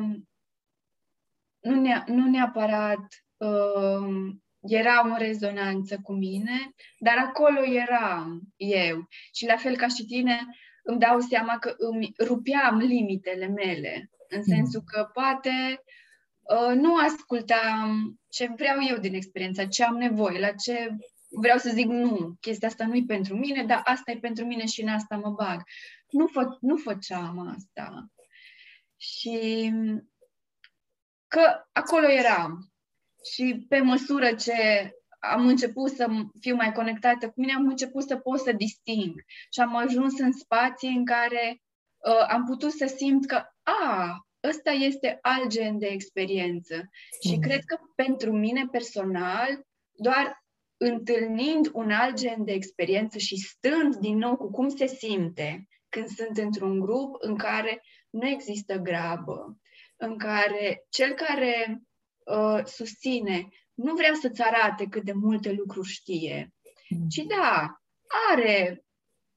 nu, 1.60 1.80
ne- 1.80 2.04
nu 2.06 2.30
neapărat 2.30 3.06
um, 3.36 4.42
era 4.62 5.00
în 5.04 5.18
rezonanță 5.18 5.98
cu 6.02 6.12
mine, 6.12 6.74
dar 6.98 7.16
acolo 7.18 7.64
eram 7.64 8.40
eu. 8.56 9.08
Și 9.32 9.46
la 9.46 9.56
fel 9.56 9.76
ca 9.76 9.86
și 9.88 10.04
tine, 10.04 10.46
îmi 10.82 10.98
dau 10.98 11.20
seama 11.20 11.58
că 11.58 11.74
îmi 11.76 12.12
rupeam 12.18 12.78
limitele 12.78 13.46
mele, 13.46 14.10
în 14.28 14.38
mm. 14.38 14.54
sensul 14.54 14.82
că 14.86 15.08
poate 15.12 15.82
uh, 16.40 16.74
nu 16.74 16.96
ascultam 16.96 18.20
ce 18.28 18.52
vreau 18.56 18.78
eu 18.88 18.96
din 18.96 19.14
experiența, 19.14 19.66
ce 19.66 19.84
am 19.84 19.96
nevoie, 19.96 20.38
la 20.38 20.50
ce 20.50 20.96
vreau 21.28 21.58
să 21.58 21.70
zic 21.72 21.86
nu, 21.86 22.36
chestia 22.40 22.68
asta 22.68 22.86
nu 22.86 22.94
e 22.94 23.04
pentru 23.06 23.36
mine, 23.36 23.64
dar 23.64 23.80
asta 23.84 24.10
e 24.10 24.18
pentru 24.18 24.44
mine 24.44 24.66
și 24.66 24.82
în 24.82 24.88
asta 24.88 25.16
mă 25.16 25.30
bag. 25.30 25.62
Nu, 26.10 26.26
fă, 26.26 26.56
nu 26.60 26.76
făceam 26.76 27.54
asta. 27.56 28.06
Și 28.96 29.70
că 31.28 31.68
acolo 31.72 32.10
eram. 32.10 32.71
Și 33.32 33.66
pe 33.68 33.80
măsură 33.80 34.34
ce 34.34 34.90
am 35.18 35.46
început 35.46 35.90
să 35.90 36.08
fiu 36.40 36.54
mai 36.54 36.72
conectată 36.72 37.26
cu 37.26 37.40
mine, 37.40 37.52
am 37.52 37.68
început 37.68 38.02
să 38.02 38.16
pot 38.16 38.40
să 38.40 38.52
disting. 38.52 39.14
Și 39.52 39.60
am 39.60 39.76
ajuns 39.76 40.18
în 40.18 40.32
spații 40.32 40.88
în 40.96 41.04
care 41.04 41.62
uh, 41.96 42.26
am 42.28 42.44
putut 42.44 42.72
să 42.72 42.86
simt 42.96 43.26
că, 43.26 43.42
a, 43.62 44.26
ăsta 44.48 44.70
este 44.70 45.18
alt 45.22 45.46
gen 45.46 45.78
de 45.78 45.86
experiență. 45.86 46.74
Mm. 46.76 47.30
Și 47.30 47.38
cred 47.38 47.64
că 47.64 47.78
pentru 47.94 48.32
mine 48.32 48.66
personal, 48.70 49.60
doar 49.92 50.42
întâlnind 50.76 51.70
un 51.72 51.90
alt 51.90 52.16
gen 52.16 52.44
de 52.44 52.52
experiență 52.52 53.18
și 53.18 53.36
stând 53.36 53.96
din 53.96 54.16
nou 54.16 54.36
cu 54.36 54.50
cum 54.50 54.68
se 54.68 54.86
simte 54.86 55.66
când 55.88 56.06
sunt 56.08 56.36
într-un 56.36 56.80
grup 56.80 57.16
în 57.18 57.36
care 57.36 57.82
nu 58.10 58.28
există 58.28 58.76
grabă, 58.76 59.58
în 59.96 60.18
care 60.18 60.86
cel 60.88 61.12
care 61.12 61.82
uh, 62.24 62.64
susține, 62.64 63.48
nu 63.74 63.94
vrea 63.94 64.12
să-ți 64.20 64.42
arate 64.42 64.86
cât 64.86 65.02
de 65.02 65.12
multe 65.12 65.52
lucruri 65.52 65.88
știe, 65.88 66.54
mm. 66.88 67.08
ci 67.08 67.16
da, 67.16 67.80
are, 68.30 68.84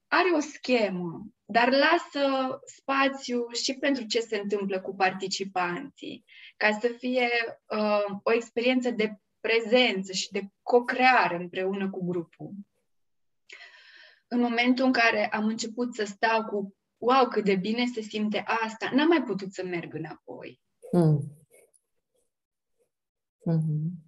are 0.08 0.30
o 0.36 0.40
schemă, 0.40 1.26
dar 1.46 1.70
lasă 1.70 2.60
spațiu 2.66 3.50
și 3.52 3.74
pentru 3.74 4.04
ce 4.04 4.20
se 4.20 4.38
întâmplă 4.38 4.82
cu 4.82 4.96
participanții, 4.96 6.26
ca 6.58 6.78
să 6.82 6.88
fie 6.88 7.30
uh, 7.68 8.18
o 8.24 8.34
experiență 8.34 8.90
de 8.90 9.16
prezență 9.40 10.12
și 10.12 10.32
de 10.32 10.42
co-creare 10.62 11.36
împreună 11.36 11.90
cu 11.90 12.06
grupul. 12.06 12.54
În 14.28 14.40
momentul 14.40 14.86
în 14.86 14.92
care 14.92 15.28
am 15.28 15.46
început 15.46 15.96
să 15.96 16.04
stau 16.04 16.46
cu 16.46 16.76
wow, 16.98 17.28
cât 17.28 17.44
de 17.44 17.56
bine 17.56 17.86
se 17.94 18.02
simte 18.02 18.44
asta, 18.64 18.92
n-am 18.94 19.08
mai 19.08 19.24
putut 19.24 19.54
să 19.54 19.64
merg 19.64 19.94
înapoi. 19.94 20.62
Mm. 20.92 21.45
Mm-hmm. 23.52 24.06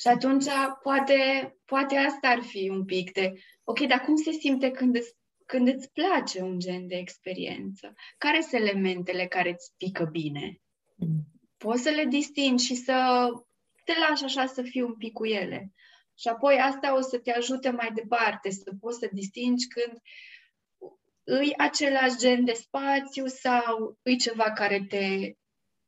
Și 0.00 0.08
atunci 0.08 0.44
poate, 0.82 1.18
poate 1.64 1.96
asta 1.96 2.28
ar 2.28 2.42
fi 2.42 2.68
un 2.68 2.84
pic 2.84 3.12
de, 3.12 3.32
ok, 3.64 3.80
dar 3.80 4.00
cum 4.00 4.16
se 4.16 4.30
simte 4.30 4.70
când 4.70 4.96
îți, 4.96 5.16
când 5.46 5.68
îți 5.68 5.92
place 5.92 6.42
un 6.42 6.58
gen 6.58 6.86
de 6.86 6.96
experiență? 6.96 7.94
Care 8.18 8.40
sunt 8.40 8.60
elementele 8.60 9.26
care 9.26 9.50
îți 9.50 9.72
pică 9.76 10.04
bine? 10.04 10.60
Mm. 10.96 11.26
Poți 11.56 11.82
să 11.82 11.90
le 11.90 12.04
distingi 12.04 12.64
și 12.64 12.74
să 12.74 13.28
te 13.84 13.92
lași 14.08 14.24
așa 14.24 14.46
să 14.46 14.62
fii 14.62 14.82
un 14.82 14.96
pic 14.96 15.12
cu 15.12 15.26
ele. 15.26 15.72
Și 16.18 16.28
apoi 16.28 16.58
asta 16.58 16.96
o 16.96 17.00
să 17.00 17.18
te 17.18 17.32
ajute 17.32 17.70
mai 17.70 17.90
departe, 17.94 18.50
să 18.50 18.72
poți 18.80 18.98
să 18.98 19.08
distingi 19.12 19.66
când 19.66 19.98
îi 21.24 21.54
același 21.56 22.16
gen 22.16 22.44
de 22.44 22.52
spațiu 22.52 23.26
sau 23.26 23.98
îi 24.02 24.18
ceva 24.18 24.52
care 24.52 24.84
te 24.88 25.32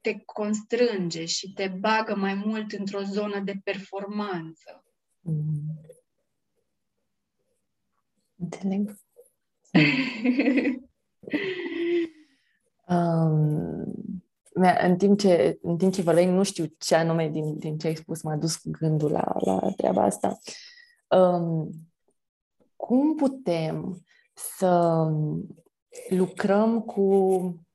te 0.02 0.22
constrânge 0.24 1.24
și 1.24 1.52
te 1.52 1.68
bagă 1.68 2.14
mai 2.14 2.34
mult 2.34 2.72
într-o 2.72 3.02
zonă 3.02 3.40
de 3.40 3.54
performanță. 3.64 4.84
Mm. 5.20 5.80
Înțeleg. 8.36 8.96
um, 12.88 13.82
în 14.80 14.96
timp 14.96 15.18
ce, 15.18 15.58
în 15.62 15.76
timp 15.76 15.92
ce 15.92 16.02
vorbeai, 16.02 16.26
nu 16.30 16.42
știu 16.42 16.64
ce 16.78 16.94
anume 16.94 17.28
din, 17.28 17.58
din 17.58 17.78
ce 17.78 17.86
ai 17.86 17.96
spus 17.96 18.22
m-a 18.22 18.36
dus 18.36 18.60
gândul 18.64 19.10
la, 19.10 19.36
la 19.38 19.72
treaba 19.76 20.02
asta. 20.02 20.38
Um, 21.08 21.70
cum 22.76 23.14
putem 23.16 24.04
să 24.34 25.04
lucrăm 26.08 26.80
cu 26.80 27.66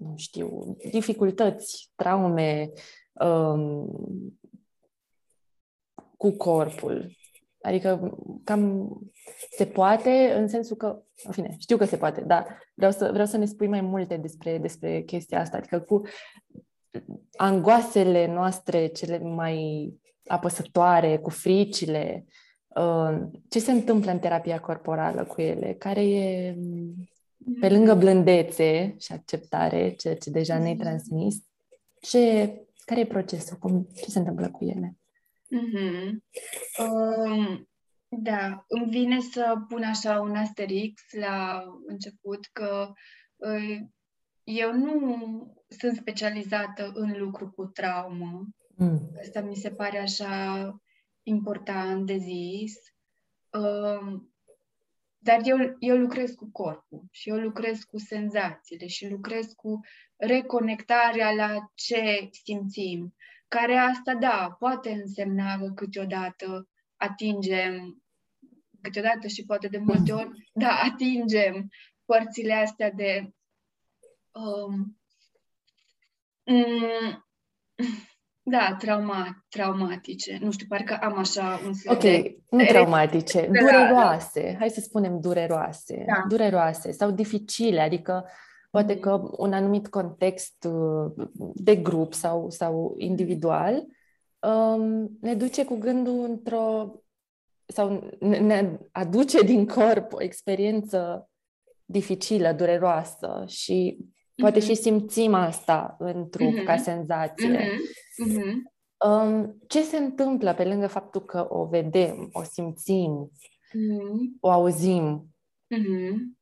nu 0.00 0.12
știu, 0.16 0.76
dificultăți, 0.90 1.90
traume 1.94 2.70
um, 3.12 3.90
cu 6.16 6.30
corpul. 6.30 7.16
Adică 7.60 8.18
cam 8.44 8.90
se 9.50 9.66
poate 9.66 10.32
în 10.36 10.48
sensul 10.48 10.76
că, 10.76 11.02
în 11.24 11.32
fine, 11.32 11.56
știu 11.58 11.76
că 11.76 11.84
se 11.84 11.96
poate, 11.96 12.20
dar 12.20 12.62
vreau 12.74 12.92
să, 12.92 13.08
vreau 13.10 13.26
să 13.26 13.36
ne 13.36 13.44
spui 13.44 13.66
mai 13.66 13.80
multe 13.80 14.16
despre, 14.16 14.58
despre 14.58 15.02
chestia 15.02 15.40
asta. 15.40 15.56
Adică 15.56 15.80
cu 15.80 16.02
angoasele 17.36 18.26
noastre 18.26 18.86
cele 18.86 19.18
mai 19.18 19.92
apăsătoare, 20.26 21.18
cu 21.18 21.30
fricile, 21.30 22.24
uh, 22.66 23.18
ce 23.48 23.58
se 23.58 23.70
întâmplă 23.70 24.10
în 24.10 24.18
terapia 24.18 24.60
corporală 24.60 25.24
cu 25.24 25.40
ele? 25.40 25.74
Care 25.74 26.08
e 26.08 26.56
pe 27.60 27.68
lângă 27.68 27.94
blândețe 27.94 28.94
și 28.98 29.12
acceptare, 29.12 29.94
ceea 29.94 30.16
ce 30.16 30.30
deja 30.30 30.58
ne-ai 30.58 30.74
mm-hmm. 30.74 30.78
transmis, 30.78 31.36
ce, 32.00 32.54
care 32.84 33.00
e 33.00 33.06
procesul? 33.06 33.56
Cum, 33.56 33.88
ce 33.96 34.10
se 34.10 34.18
întâmplă 34.18 34.50
cu 34.50 34.64
ele? 34.64 34.96
Mm-hmm. 35.56 36.18
Um, 36.78 37.68
da, 38.08 38.64
îmi 38.68 38.90
vine 38.90 39.20
să 39.20 39.54
pun 39.68 39.82
așa 39.82 40.20
un 40.20 40.36
asterix 40.36 41.02
la 41.12 41.64
început 41.86 42.46
că 42.52 42.92
uh, 43.36 43.78
eu 44.44 44.72
nu 44.72 45.56
sunt 45.68 45.96
specializată 45.96 46.92
în 46.94 47.14
lucru 47.18 47.50
cu 47.50 47.64
traumă. 47.64 48.46
Mm. 48.76 49.10
Asta 49.20 49.40
mi 49.40 49.56
se 49.56 49.70
pare 49.70 49.98
așa 49.98 50.74
important 51.22 52.06
de 52.06 52.16
zis. 52.16 52.74
Uh, 53.50 54.20
dar 55.18 55.40
eu, 55.44 55.76
eu 55.78 55.96
lucrez 55.96 56.30
cu 56.30 56.48
corpul 56.52 57.04
și 57.10 57.28
eu 57.28 57.36
lucrez 57.36 57.82
cu 57.82 57.98
senzațiile 57.98 58.86
și 58.86 59.08
lucrez 59.08 59.52
cu 59.52 59.80
reconectarea 60.16 61.32
la 61.32 61.70
ce 61.74 62.28
simțim. 62.30 63.14
Care 63.48 63.76
asta, 63.76 64.14
da, 64.14 64.56
poate 64.58 64.90
însemna 64.90 65.58
că 65.58 65.72
câteodată 65.74 66.68
atingem, 66.96 68.02
câteodată 68.80 69.26
și 69.26 69.44
poate 69.44 69.68
de 69.68 69.78
multe 69.78 70.12
ori, 70.12 70.30
da, 70.62 70.80
atingem 70.82 71.68
părțile 72.04 72.52
astea 72.52 72.90
de 72.90 73.32
um, 74.32 74.98
mm, 76.44 77.26
da, 78.50 78.76
trauma, 78.78 79.44
traumatice. 79.48 80.38
Nu 80.42 80.50
știu, 80.50 80.66
parcă 80.68 80.98
am 81.02 81.18
așa 81.18 81.60
un 81.66 81.74
fel 81.74 81.92
Ok, 81.94 82.00
de... 82.00 82.38
nu 82.50 82.64
traumatice, 82.64 83.40
da, 83.40 83.60
dureroase. 83.60 84.56
Hai 84.58 84.70
să 84.70 84.80
spunem 84.80 85.20
dureroase. 85.20 86.04
Da. 86.06 86.24
Dureroase 86.28 86.90
sau 86.92 87.10
dificile, 87.10 87.80
adică 87.80 88.24
poate 88.70 88.92
Mhm. 88.92 89.00
că 89.02 89.22
un 89.36 89.52
anumit 89.52 89.88
context 89.88 90.64
uh, 90.70 91.26
de 91.54 91.76
grup 91.76 92.12
sau, 92.14 92.50
sau 92.50 92.94
individual 92.98 93.84
um, 94.40 95.08
ne 95.20 95.34
duce 95.34 95.64
cu 95.64 95.74
gândul 95.76 96.24
într-o 96.24 96.94
sau 97.66 98.08
ne- 98.20 98.38
ne 98.38 98.78
aduce 98.92 99.42
din 99.42 99.66
corp 99.66 100.12
o 100.12 100.22
experiență 100.22 101.28
dificilă, 101.84 102.52
dureroasă 102.52 103.44
și 103.46 103.98
poate 104.40 104.58
Mhm. 104.58 104.66
și 104.68 104.74
simțim 104.74 105.34
asta 105.34 105.96
în 105.98 106.28
trup 106.30 106.52
Mhm. 106.52 106.64
ca 106.64 106.76
senzație. 106.76 107.48
Mhm, 108.16 108.30
mhm, 108.30 108.72
Um, 109.06 109.58
ce 109.66 109.82
se 109.82 109.96
întâmplă 109.96 110.54
pe 110.54 110.64
lângă 110.64 110.86
faptul 110.86 111.24
că 111.24 111.46
o 111.48 111.64
vedem, 111.64 112.28
o 112.32 112.42
simțim, 112.42 113.30
mhm, 113.72 114.36
o 114.40 114.50
auzim? 114.50 115.34
mhm. 115.66 116.38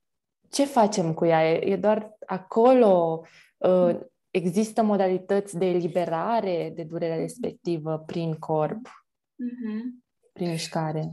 Ce 0.51 0.65
facem 0.65 1.15
cu 1.15 1.25
ea? 1.25 1.51
E, 1.53 1.71
e 1.73 1.77
doar 1.77 2.17
acolo? 2.27 3.23
Uh, 3.57 3.99
există 4.31 4.83
modalități 4.83 5.59
de 5.59 5.67
eliberare 5.67 6.73
de 6.75 6.83
durerea 6.83 7.17
respectivă 7.17 8.03
prin 8.07 8.35
corp, 8.35 8.87
Mhm. 9.39 10.05
prin 10.33 10.49
mișcare? 10.51 11.13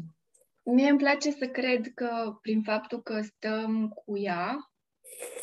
Mie 0.64 0.90
îmi 0.90 0.98
place 0.98 1.32
să 1.32 1.48
cred 1.48 1.88
că 1.94 2.38
prin 2.42 2.62
faptul 2.62 3.02
că 3.02 3.22
stăm 3.22 3.90
cu 4.06 4.18
ea, 4.18 4.72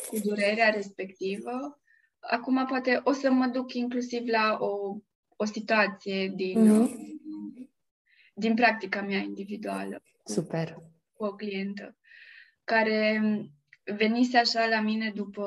cu 0.07 0.17
durerea 0.23 0.69
respectivă, 0.69 1.81
acum 2.19 2.65
poate 2.65 3.01
o 3.03 3.11
să 3.11 3.31
mă 3.31 3.45
duc 3.45 3.73
inclusiv 3.73 4.27
la 4.27 4.57
o, 4.59 4.97
o 5.35 5.45
situație 5.45 6.27
din, 6.35 6.71
Mhm. 6.71 7.69
din 8.33 8.55
practica 8.55 9.01
mea 9.01 9.19
individuală. 9.19 10.03
Super. 10.25 10.75
cu 11.13 11.23
o 11.27 11.35
clientă 11.35 11.95
care 12.63 13.21
venise 13.83 14.37
așa 14.37 14.65
la 14.67 14.81
mine 14.81 15.11
după 15.15 15.45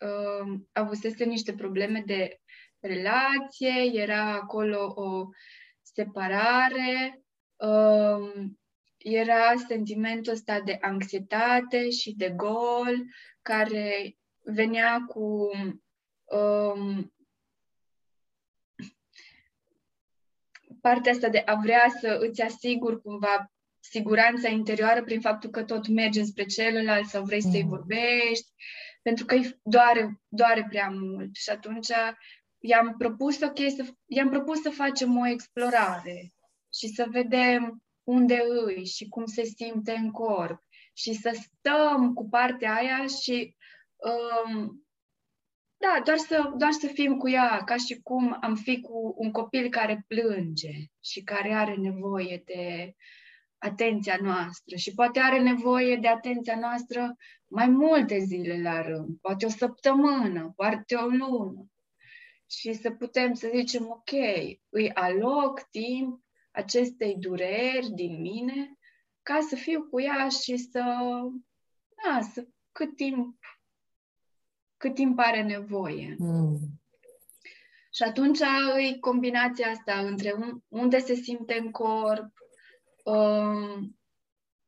uh, 0.00 0.60
avusese 0.72 1.24
niște 1.24 1.52
probleme 1.54 2.02
de 2.06 2.40
relație, 2.80 3.90
era 3.92 4.32
acolo 4.32 4.92
o 4.94 5.28
separare, 5.82 7.22
uh, 7.56 8.44
era 9.02 9.54
sentimentul 9.68 10.32
ăsta 10.32 10.60
de 10.60 10.78
anxietate 10.80 11.90
și 11.90 12.14
de 12.16 12.30
gol 12.30 13.04
care 13.42 14.16
venea 14.44 15.04
cu 15.08 15.50
um, 16.24 17.12
partea 20.80 21.12
asta 21.12 21.28
de 21.28 21.42
a 21.46 21.54
vrea 21.54 21.92
să 22.00 22.18
îți 22.20 22.42
asiguri 22.42 23.02
cumva 23.02 23.52
siguranța 23.80 24.48
interioară 24.48 25.02
prin 25.02 25.20
faptul 25.20 25.50
că 25.50 25.64
tot 25.64 25.88
mergi 25.88 26.18
înspre 26.18 26.44
celălalt 26.44 27.06
sau 27.06 27.24
vrei 27.24 27.42
să-i 27.42 27.62
Mm. 27.62 27.68
vorbești, 27.68 28.52
pentru 29.02 29.24
că 29.24 29.34
îi 29.34 29.60
doare, 29.62 30.20
doare 30.28 30.66
prea 30.68 30.88
mult. 30.88 31.34
Și 31.34 31.50
atunci 31.50 31.88
i-am 32.58 32.94
propus, 32.98 33.40
ok, 33.40 33.58
să, 33.76 33.84
i-am 34.06 34.28
propus 34.28 34.60
să 34.60 34.70
facem 34.70 35.18
o 35.18 35.26
explorare 35.26 36.32
și 36.74 36.86
să 36.88 37.06
vedem 37.10 37.82
unde 38.04 38.42
îi 38.64 38.86
și 38.86 39.08
cum 39.08 39.24
se 39.24 39.42
simte 39.42 39.92
în 39.92 40.10
corp 40.10 40.62
și 40.92 41.14
să 41.14 41.40
stăm 41.42 42.12
cu 42.12 42.28
partea 42.28 42.74
aia 42.74 43.06
și 43.06 43.56
um, 43.96 44.86
da, 45.76 46.02
doar 46.04 46.16
să, 46.16 46.52
doar 46.56 46.72
să 46.72 46.86
fim 46.86 47.16
cu 47.16 47.28
ea, 47.28 47.62
ca 47.64 47.76
și 47.76 48.00
cum 48.02 48.38
am 48.40 48.54
fi 48.54 48.80
cu 48.80 49.14
un 49.16 49.30
copil 49.30 49.68
care 49.68 50.04
plânge 50.08 50.72
și 51.00 51.22
care 51.22 51.52
are 51.52 51.74
nevoie 51.74 52.42
de 52.44 52.94
atenția 53.58 54.18
noastră 54.20 54.76
și 54.76 54.94
poate 54.94 55.20
are 55.20 55.42
nevoie 55.42 55.96
de 55.96 56.08
atenția 56.08 56.58
noastră 56.58 57.16
mai 57.46 57.68
multe 57.68 58.18
zile 58.18 58.62
la 58.62 58.82
rând, 58.82 59.18
poate 59.20 59.46
o 59.46 59.48
săptămână, 59.48 60.52
poate 60.56 60.94
o 60.94 61.06
lună. 61.06 61.66
Și 62.50 62.72
să 62.72 62.90
putem 62.90 63.34
să 63.34 63.50
zicem, 63.54 63.88
ok, 63.90 64.10
îi 64.68 64.92
aloc 64.92 65.60
timp 65.70 66.20
acestei 66.52 67.16
dureri 67.18 67.90
din 67.90 68.20
mine 68.20 68.78
ca 69.22 69.38
să 69.48 69.56
fiu 69.56 69.82
cu 69.82 70.00
ea 70.00 70.28
și 70.28 70.56
să, 70.56 70.82
da, 72.04 72.20
să 72.20 72.46
cât 72.72 72.96
timp 72.96 73.38
cât 74.82 74.94
timp 74.94 75.18
are 75.18 75.42
nevoie. 75.42 76.16
Mm. 76.18 76.58
Și 77.94 78.02
atunci 78.02 78.38
e 78.78 78.98
combinația 78.98 79.68
asta 79.68 79.98
între 79.98 80.32
un, 80.32 80.60
unde 80.68 80.98
se 80.98 81.14
simte 81.14 81.58
în 81.58 81.70
corp, 81.70 82.32
um, 83.04 83.98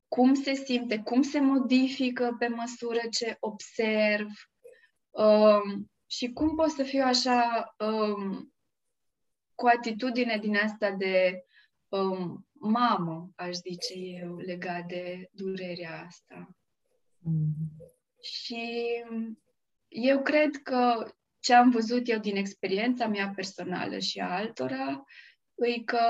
cum 0.09 0.35
se 0.35 0.55
simte, 0.55 0.99
cum 0.99 1.23
se 1.23 1.41
modifică 1.41 2.37
pe 2.39 2.47
măsură 2.47 3.01
ce 3.11 3.37
observ 3.41 4.29
um, 5.11 5.91
și 6.07 6.33
cum 6.33 6.55
pot 6.55 6.71
să 6.71 6.83
fiu 6.83 7.03
așa 7.05 7.75
um, 7.79 8.55
cu 9.55 9.67
atitudine 9.67 10.39
din 10.39 10.57
asta 10.57 10.91
de 10.91 11.45
um, 11.99 12.47
mamă, 12.53 13.31
aș 13.37 13.55
zice 13.55 13.95
eu, 13.95 14.37
legat 14.37 14.87
de 14.87 15.29
durerea 15.33 16.05
asta. 16.07 16.57
Mm. 17.19 17.55
Și 18.21 18.67
eu 19.89 20.23
cred 20.23 20.57
că 20.63 21.11
ce 21.41 21.55
am 21.55 21.71
văzut 21.71 22.09
eu 22.09 22.19
din 22.19 22.37
experiența 22.37 23.07
mea 23.07 23.33
personală 23.35 23.99
și 23.99 24.19
a 24.19 24.37
altora 24.37 25.05
e 25.55 25.83
că 25.83 26.01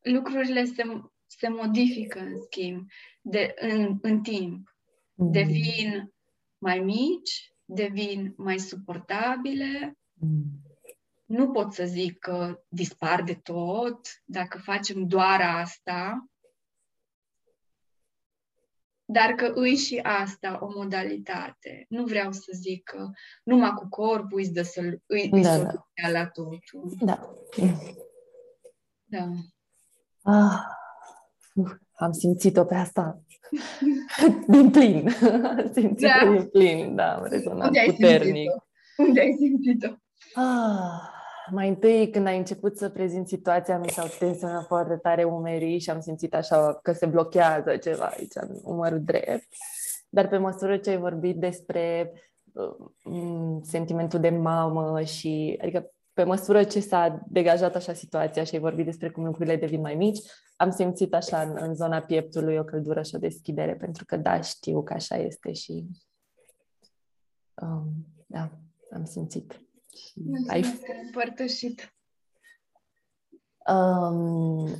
lucrurile 0.00 0.64
se, 0.64 0.82
se 1.26 1.48
modifică, 1.48 2.18
în 2.18 2.36
schimb, 2.40 2.86
de, 3.20 3.54
în, 3.60 3.98
în 4.02 4.22
timp. 4.22 4.76
Mm. 5.14 5.32
Devin 5.32 6.12
mai 6.58 6.78
mici, 6.78 7.54
devin 7.64 8.34
mai 8.36 8.58
suportabile. 8.58 9.98
Mm. 10.12 10.71
Nu 11.32 11.50
pot 11.50 11.72
să 11.72 11.84
zic 11.84 12.18
că 12.18 12.62
dispar 12.68 13.22
de 13.22 13.34
tot 13.34 14.00
dacă 14.24 14.58
facem 14.58 15.06
doar 15.06 15.40
asta, 15.40 16.26
dar 19.04 19.30
că 19.32 19.52
îi 19.54 19.76
și 19.76 19.98
asta 20.02 20.58
o 20.60 20.68
modalitate. 20.74 21.86
Nu 21.88 22.04
vreau 22.04 22.32
să 22.32 22.52
zic 22.54 22.82
că 22.82 23.10
numai 23.42 23.70
cu 23.70 23.88
corpul 23.88 24.38
îi 24.38 24.48
dă 24.48 24.62
să 24.62 24.80
îi, 25.06 25.28
îi 25.32 25.42
Da, 25.42 25.48
da. 25.48 25.56
soluția 25.56 26.10
la 26.20 26.26
totul. 26.26 26.92
Da. 27.00 27.34
Da. 29.04 29.28
Ah, 30.22 30.58
uf, 31.54 31.72
am 31.92 32.12
simțit-o 32.12 32.64
pe 32.64 32.74
asta 32.74 33.22
din 34.48 34.70
plin. 34.70 35.08
Am 35.32 35.70
simțit-o 35.74 36.24
Da. 36.24 36.30
din 36.32 36.48
plin, 36.48 36.94
da, 36.94 37.14
am 37.16 37.24
rezonat 37.24 37.66
Unde 37.66 37.78
ai 37.80 37.86
puternic. 37.90 38.50
simțit-o? 38.50 39.02
Unde 39.02 39.20
ai 39.20 39.34
simțit-o? 39.38 39.88
Ah, 40.40 41.20
mai 41.52 41.68
întâi, 41.68 42.10
când 42.10 42.26
ai 42.26 42.38
început 42.38 42.76
să 42.76 42.88
prezint 42.88 43.28
situația, 43.28 43.78
mi 43.78 43.88
s-au 43.88 44.06
tensionat 44.18 44.66
foarte 44.66 44.96
tare 44.96 45.24
umerii 45.24 45.78
și 45.78 45.90
am 45.90 46.00
simțit 46.00 46.34
așa 46.34 46.78
că 46.82 46.92
se 46.92 47.06
blochează 47.06 47.76
ceva 47.76 48.04
aici 48.04 48.34
în 48.34 48.58
umărul 48.62 49.00
drept. 49.02 49.48
Dar 50.08 50.28
pe 50.28 50.36
măsură 50.36 50.76
ce 50.76 50.90
ai 50.90 50.98
vorbit 50.98 51.36
despre 51.36 52.12
uh, 52.52 52.90
m, 53.04 53.60
sentimentul 53.62 54.20
de 54.20 54.30
mamă 54.30 55.00
și, 55.00 55.58
adică 55.62 55.90
pe 56.12 56.24
măsură 56.24 56.64
ce 56.64 56.80
s-a 56.80 57.22
degajat 57.28 57.74
așa 57.74 57.92
situația 57.92 58.44
și 58.44 58.54
ai 58.54 58.60
vorbit 58.60 58.84
despre 58.84 59.10
cum 59.10 59.24
lucrurile 59.24 59.56
devin 59.56 59.80
mai 59.80 59.94
mici, 59.94 60.20
am 60.56 60.70
simțit 60.70 61.14
așa 61.14 61.40
în, 61.40 61.56
în 61.60 61.74
zona 61.74 62.00
pieptului 62.00 62.56
o 62.56 62.64
căldură 62.64 63.02
și 63.02 63.14
o 63.14 63.18
deschidere, 63.18 63.74
pentru 63.74 64.04
că 64.04 64.16
da, 64.16 64.40
știu 64.40 64.82
că 64.82 64.92
așa 64.92 65.16
este 65.16 65.52
și 65.52 65.86
um, 67.62 68.06
da, 68.26 68.50
am 68.92 69.04
simțit. 69.04 69.61
Și 69.96 70.12
ai 70.16 70.24
Mulțumesc 70.24 70.82
că 70.82 70.92
ai 70.92 71.00
împărtășit. 71.04 71.94
Um, 73.66 74.78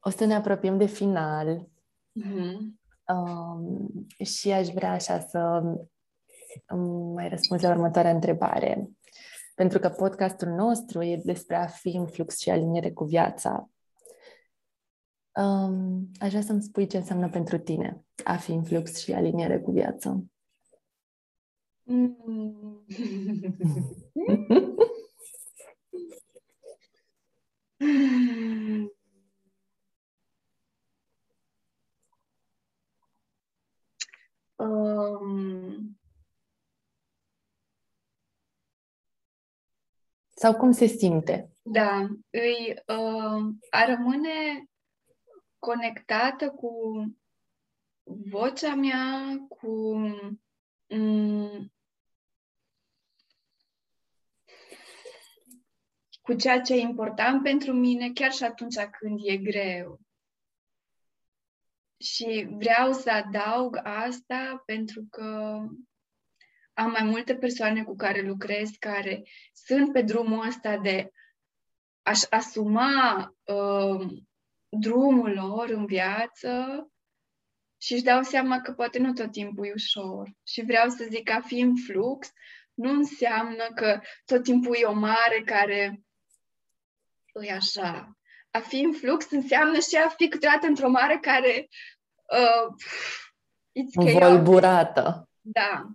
o 0.00 0.10
să 0.10 0.24
ne 0.24 0.34
apropiem 0.34 0.78
de 0.78 0.86
final 0.86 1.68
Mhm. 2.12 2.80
um, 3.08 4.06
și 4.24 4.50
aș 4.50 4.68
vrea 4.68 4.92
așa 4.92 5.20
să 5.20 5.62
îmi 6.66 7.12
mai 7.12 7.28
răspunzi 7.28 7.64
la 7.64 7.70
următoarea 7.70 8.10
întrebare. 8.10 8.90
pentru 9.54 9.78
că 9.78 9.88
podcastul 9.88 10.48
nostru 10.48 11.02
e 11.02 11.16
despre 11.24 11.56
a 11.56 11.66
fi 11.66 11.88
în 11.88 12.06
flux 12.06 12.38
și 12.38 12.50
aliniere 12.50 12.92
cu 12.92 13.04
viața. 13.04 13.70
Um, 15.36 16.10
aș 16.20 16.28
vrea 16.28 16.42
să-mi 16.42 16.62
spui 16.62 16.86
ce 16.86 16.96
înseamnă 16.96 17.28
pentru 17.30 17.58
tine 17.58 18.04
a 18.24 18.36
fi 18.36 18.52
în 18.52 18.62
flux 18.64 18.96
și 18.96 19.12
aliniere 19.12 19.60
cu 19.60 19.70
viața. 19.70 20.20
Mm. 21.82 22.84
um... 34.56 35.96
Sau 40.36 40.54
cum 40.56 40.72
se 40.72 40.86
simte? 40.86 41.50
Da, 41.62 42.08
îi, 42.30 42.74
uh, 42.86 43.54
a 43.70 43.84
rămâne 43.86 44.64
conectată 45.58 46.50
cu 46.50 46.72
vocea 48.30 48.74
mea, 48.74 49.36
cu 49.48 49.68
um, 50.86 51.73
cu 56.24 56.34
ceea 56.34 56.60
ce 56.60 56.74
e 56.74 56.80
important 56.80 57.42
pentru 57.42 57.72
mine, 57.72 58.10
chiar 58.12 58.32
și 58.32 58.44
atunci 58.44 58.76
când 58.98 59.18
e 59.22 59.36
greu. 59.36 60.00
Și 61.96 62.46
vreau 62.50 62.92
să 62.92 63.10
adaug 63.10 63.80
asta 63.82 64.62
pentru 64.66 65.06
că 65.10 65.58
am 66.72 66.90
mai 66.90 67.04
multe 67.04 67.34
persoane 67.34 67.84
cu 67.84 67.96
care 67.96 68.20
lucrez 68.20 68.70
care 68.78 69.22
sunt 69.52 69.92
pe 69.92 70.02
drumul 70.02 70.46
ăsta 70.46 70.76
de 70.76 71.10
a-și 72.02 72.26
asuma 72.30 73.34
uh, 73.44 74.06
drumul 74.68 75.30
lor 75.32 75.68
în 75.68 75.86
viață 75.86 76.78
și 77.80 77.92
își 77.92 78.02
dau 78.02 78.22
seama 78.22 78.60
că 78.60 78.72
poate 78.72 78.98
nu 78.98 79.12
tot 79.12 79.30
timpul 79.30 79.66
e 79.66 79.72
ușor. 79.74 80.30
Și 80.46 80.64
vreau 80.64 80.88
să 80.88 81.06
zic 81.10 81.24
că 81.24 81.32
a 81.32 81.40
fi 81.40 81.60
în 81.60 81.74
flux 81.86 82.30
nu 82.74 82.90
înseamnă 82.90 83.64
că 83.74 84.00
tot 84.24 84.42
timpul 84.42 84.76
e 84.80 84.84
o 84.84 84.92
mare 84.92 85.42
care 85.44 86.03
e 87.42 87.52
așa. 87.52 88.18
A 88.50 88.58
fi 88.58 88.80
în 88.80 88.92
flux 88.92 89.30
înseamnă 89.30 89.78
și 89.78 89.96
a 89.96 90.08
fi 90.08 90.28
câteodată 90.28 90.66
într-o 90.66 90.88
mare 90.88 91.18
care 91.18 91.68
uh, 92.30 92.74
Volburată. 93.94 95.28
Da. 95.40 95.88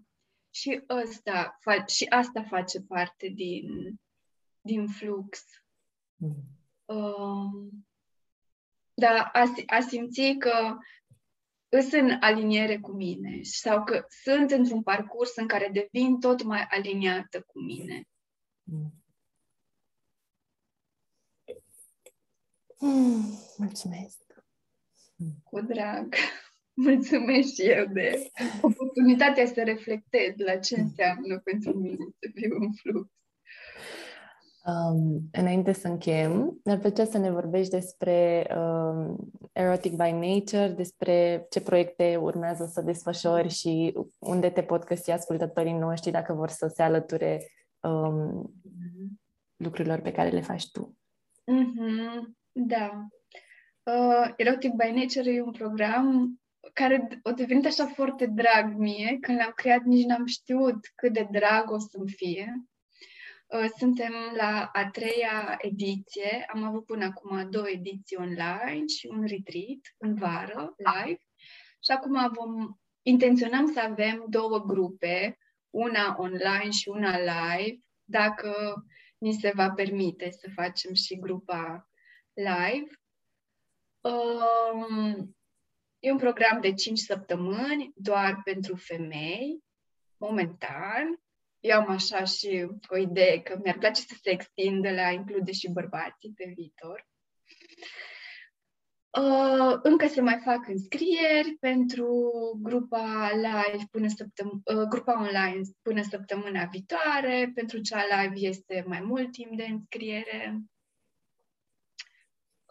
Și 0.49 0.83
asta, 0.87 1.59
și 1.87 2.05
asta 2.05 2.43
face 2.43 2.81
parte 2.81 3.27
din, 3.27 3.95
din 4.61 4.87
flux. 4.87 5.43
Mm. 6.15 6.43
Uh, 6.85 7.71
da, 8.93 9.29
a, 9.33 9.53
a 9.65 9.79
simți 9.79 10.35
că 10.39 10.77
sunt 11.69 11.91
în 11.91 12.17
aliniere 12.19 12.79
cu 12.79 12.91
mine 12.91 13.39
sau 13.41 13.83
că 13.83 14.05
sunt 14.23 14.51
într-un 14.51 14.83
parcurs 14.83 15.35
în 15.35 15.47
care 15.47 15.69
devin 15.73 16.19
tot 16.19 16.43
mai 16.43 16.67
aliniată 16.69 17.41
cu 17.41 17.59
mine. 17.59 18.03
Mm. 18.63 18.98
Mulțumesc! 23.57 24.19
Cu 25.43 25.61
drag! 25.61 26.13
Mulțumesc 26.73 27.53
și 27.53 27.61
eu 27.61 27.85
de 27.85 28.31
oportunitatea 28.61 29.45
să 29.45 29.63
reflectez 29.63 30.33
la 30.35 30.55
ce 30.55 30.79
înseamnă 30.79 31.39
pentru 31.43 31.73
mine 31.77 32.05
să 32.19 32.29
fiu 32.33 32.55
în 32.59 32.71
flux. 32.71 33.09
Um, 34.65 35.29
înainte 35.31 35.71
să 35.71 35.87
încheiem, 35.87 36.59
ne-ar 36.63 36.77
plăcea 36.77 37.05
să 37.05 37.17
ne 37.17 37.31
vorbești 37.31 37.71
despre 37.71 38.47
um, 38.57 39.31
Erotic 39.51 39.91
by 39.91 40.11
Nature, 40.11 40.67
despre 40.67 41.47
ce 41.49 41.61
proiecte 41.61 42.15
urmează 42.15 42.69
să 42.71 42.81
desfășori 42.81 43.49
și 43.49 43.97
unde 44.17 44.49
te 44.49 44.61
pot 44.61 44.83
găsi 44.83 45.11
ascultătorii 45.11 45.73
noștri 45.73 46.11
dacă 46.11 46.33
vor 46.33 46.49
să 46.49 46.71
se 46.75 46.81
alăture 46.81 47.45
um, 47.79 48.53
mm-hmm. 48.67 49.07
lucrurilor 49.55 49.99
pe 49.99 50.11
care 50.11 50.29
le 50.29 50.41
faci 50.41 50.71
tu. 50.71 50.97
Mm-hmm. 51.41 52.38
Da. 52.51 53.07
Uh, 53.83 54.33
Erotic 54.37 54.71
by 54.71 54.91
Nature 54.91 55.31
e 55.31 55.41
un 55.41 55.51
program 55.51 56.39
care 56.73 57.07
o 57.23 57.31
devenit 57.31 57.65
așa 57.65 57.85
foarte 57.85 58.25
drag 58.25 58.73
mie. 58.73 59.17
Când 59.21 59.37
l-am 59.37 59.51
creat, 59.55 59.83
nici 59.83 60.05
n-am 60.05 60.25
știut 60.25 60.91
cât 60.95 61.13
de 61.13 61.27
drag 61.31 61.71
o 61.71 61.77
să-mi 61.77 62.09
fie. 62.09 62.63
Uh, 63.47 63.65
suntem 63.77 64.13
la 64.35 64.69
a 64.73 64.89
treia 64.89 65.57
ediție. 65.61 66.45
Am 66.53 66.63
avut 66.63 66.85
până 66.85 67.05
acum 67.05 67.49
două 67.49 67.69
ediții 67.69 68.17
online 68.17 68.85
și 68.87 69.07
un 69.07 69.21
retreat 69.21 69.79
în 69.97 70.15
vară, 70.15 70.75
live. 70.77 71.21
Și 71.83 71.91
acum 71.91 72.31
vom 72.33 72.75
intenționăm 73.01 73.71
să 73.73 73.79
avem 73.79 74.25
două 74.27 74.59
grupe, 74.59 75.37
una 75.69 76.15
online 76.17 76.69
și 76.69 76.89
una 76.89 77.17
live, 77.17 77.79
dacă 78.03 78.73
ni 79.17 79.33
se 79.33 79.51
va 79.55 79.69
permite 79.69 80.29
să 80.31 80.49
facem 80.55 80.93
și 80.93 81.19
grupa 81.19 81.88
live. 82.39 82.91
Um, 84.01 85.35
e 85.99 86.11
un 86.11 86.17
program 86.17 86.61
de 86.61 86.73
5 86.73 86.99
săptămâni 86.99 87.91
doar 87.95 88.41
pentru 88.43 88.75
femei, 88.75 89.63
momentan. 90.17 91.21
Eu 91.59 91.79
am 91.79 91.89
așa 91.89 92.23
și 92.23 92.67
o 92.87 92.97
idee 92.97 93.41
că 93.41 93.59
mi-ar 93.63 93.77
place 93.77 94.01
să 94.01 94.15
se 94.21 94.29
extindă 94.29 94.91
la 94.91 95.09
include 95.09 95.51
și 95.51 95.71
bărbații 95.71 96.33
pe 96.35 96.51
viitor. 96.55 97.07
Uh, 99.17 99.79
încă 99.83 100.07
se 100.07 100.21
mai 100.21 100.41
fac 100.43 100.67
înscrieri 100.67 101.57
pentru 101.59 102.31
grupa 102.61 103.31
live 103.33 103.83
până 103.91 104.07
săptăm- 104.07 104.61
uh, 104.63 104.87
grupa 104.89 105.21
online 105.21 105.61
până 105.81 106.01
săptămâna 106.01 106.65
viitoare. 106.65 107.51
Pentru 107.53 107.79
cea 107.81 108.03
live 108.03 108.47
este 108.47 108.83
mai 108.87 109.01
mult 109.01 109.31
timp 109.31 109.57
de 109.57 109.63
înscriere. 109.63 110.61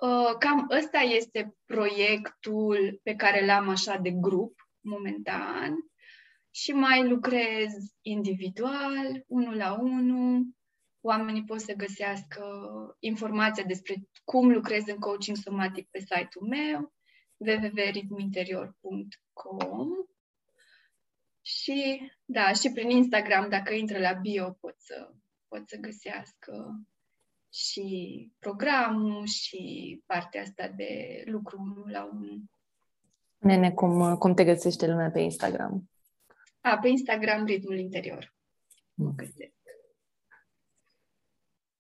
Uh, 0.01 0.35
cam 0.39 0.67
ăsta 0.71 0.99
este 0.99 1.57
proiectul 1.65 3.01
pe 3.03 3.15
care 3.15 3.47
l-am 3.47 3.69
așa 3.69 3.97
de 3.97 4.11
grup 4.11 4.69
momentan 4.81 5.75
și 6.51 6.73
mai 6.73 7.09
lucrez 7.09 7.73
individual, 8.03 9.25
unul 9.27 9.57
la 9.57 9.81
unul. 9.81 10.47
Oamenii 11.01 11.45
pot 11.45 11.61
să 11.61 11.73
găsească 11.73 12.45
informația 12.99 13.65
despre 13.65 13.95
cum 14.25 14.53
lucrez 14.53 14.83
în 14.87 14.99
coaching 14.99 15.37
somatic 15.37 15.89
pe 15.91 15.99
site-ul 15.99 16.49
meu 16.49 16.93
www.ritmuinterior.com 17.37 19.89
și, 21.41 22.11
da, 22.25 22.53
și 22.53 22.73
prin 22.73 22.91
Instagram, 22.91 23.49
dacă 23.49 23.75
intră 23.75 23.99
la 23.99 24.13
bio, 24.13 24.51
pot 24.61 24.75
să, 24.79 25.13
pot 25.49 25.69
să 25.69 25.77
găsească 25.77 26.81
și 27.53 28.31
programul 28.39 29.27
și 29.27 30.03
partea 30.07 30.43
asta 30.43 30.69
de 30.77 31.23
lucru 31.27 31.61
unul 31.61 31.91
la 31.91 32.09
unul. 32.13 32.43
Nene, 33.39 33.73
cum, 33.73 34.17
cum 34.17 34.35
te 34.35 34.45
găsește 34.45 34.87
lumea 34.87 35.11
pe 35.11 35.21
Instagram? 35.21 35.91
A, 36.61 36.79
pe 36.79 36.89
Instagram 36.89 37.45
Ritmul 37.45 37.79
Interior. 37.79 38.35
Mă 38.95 39.13
găsesc. 39.17 39.53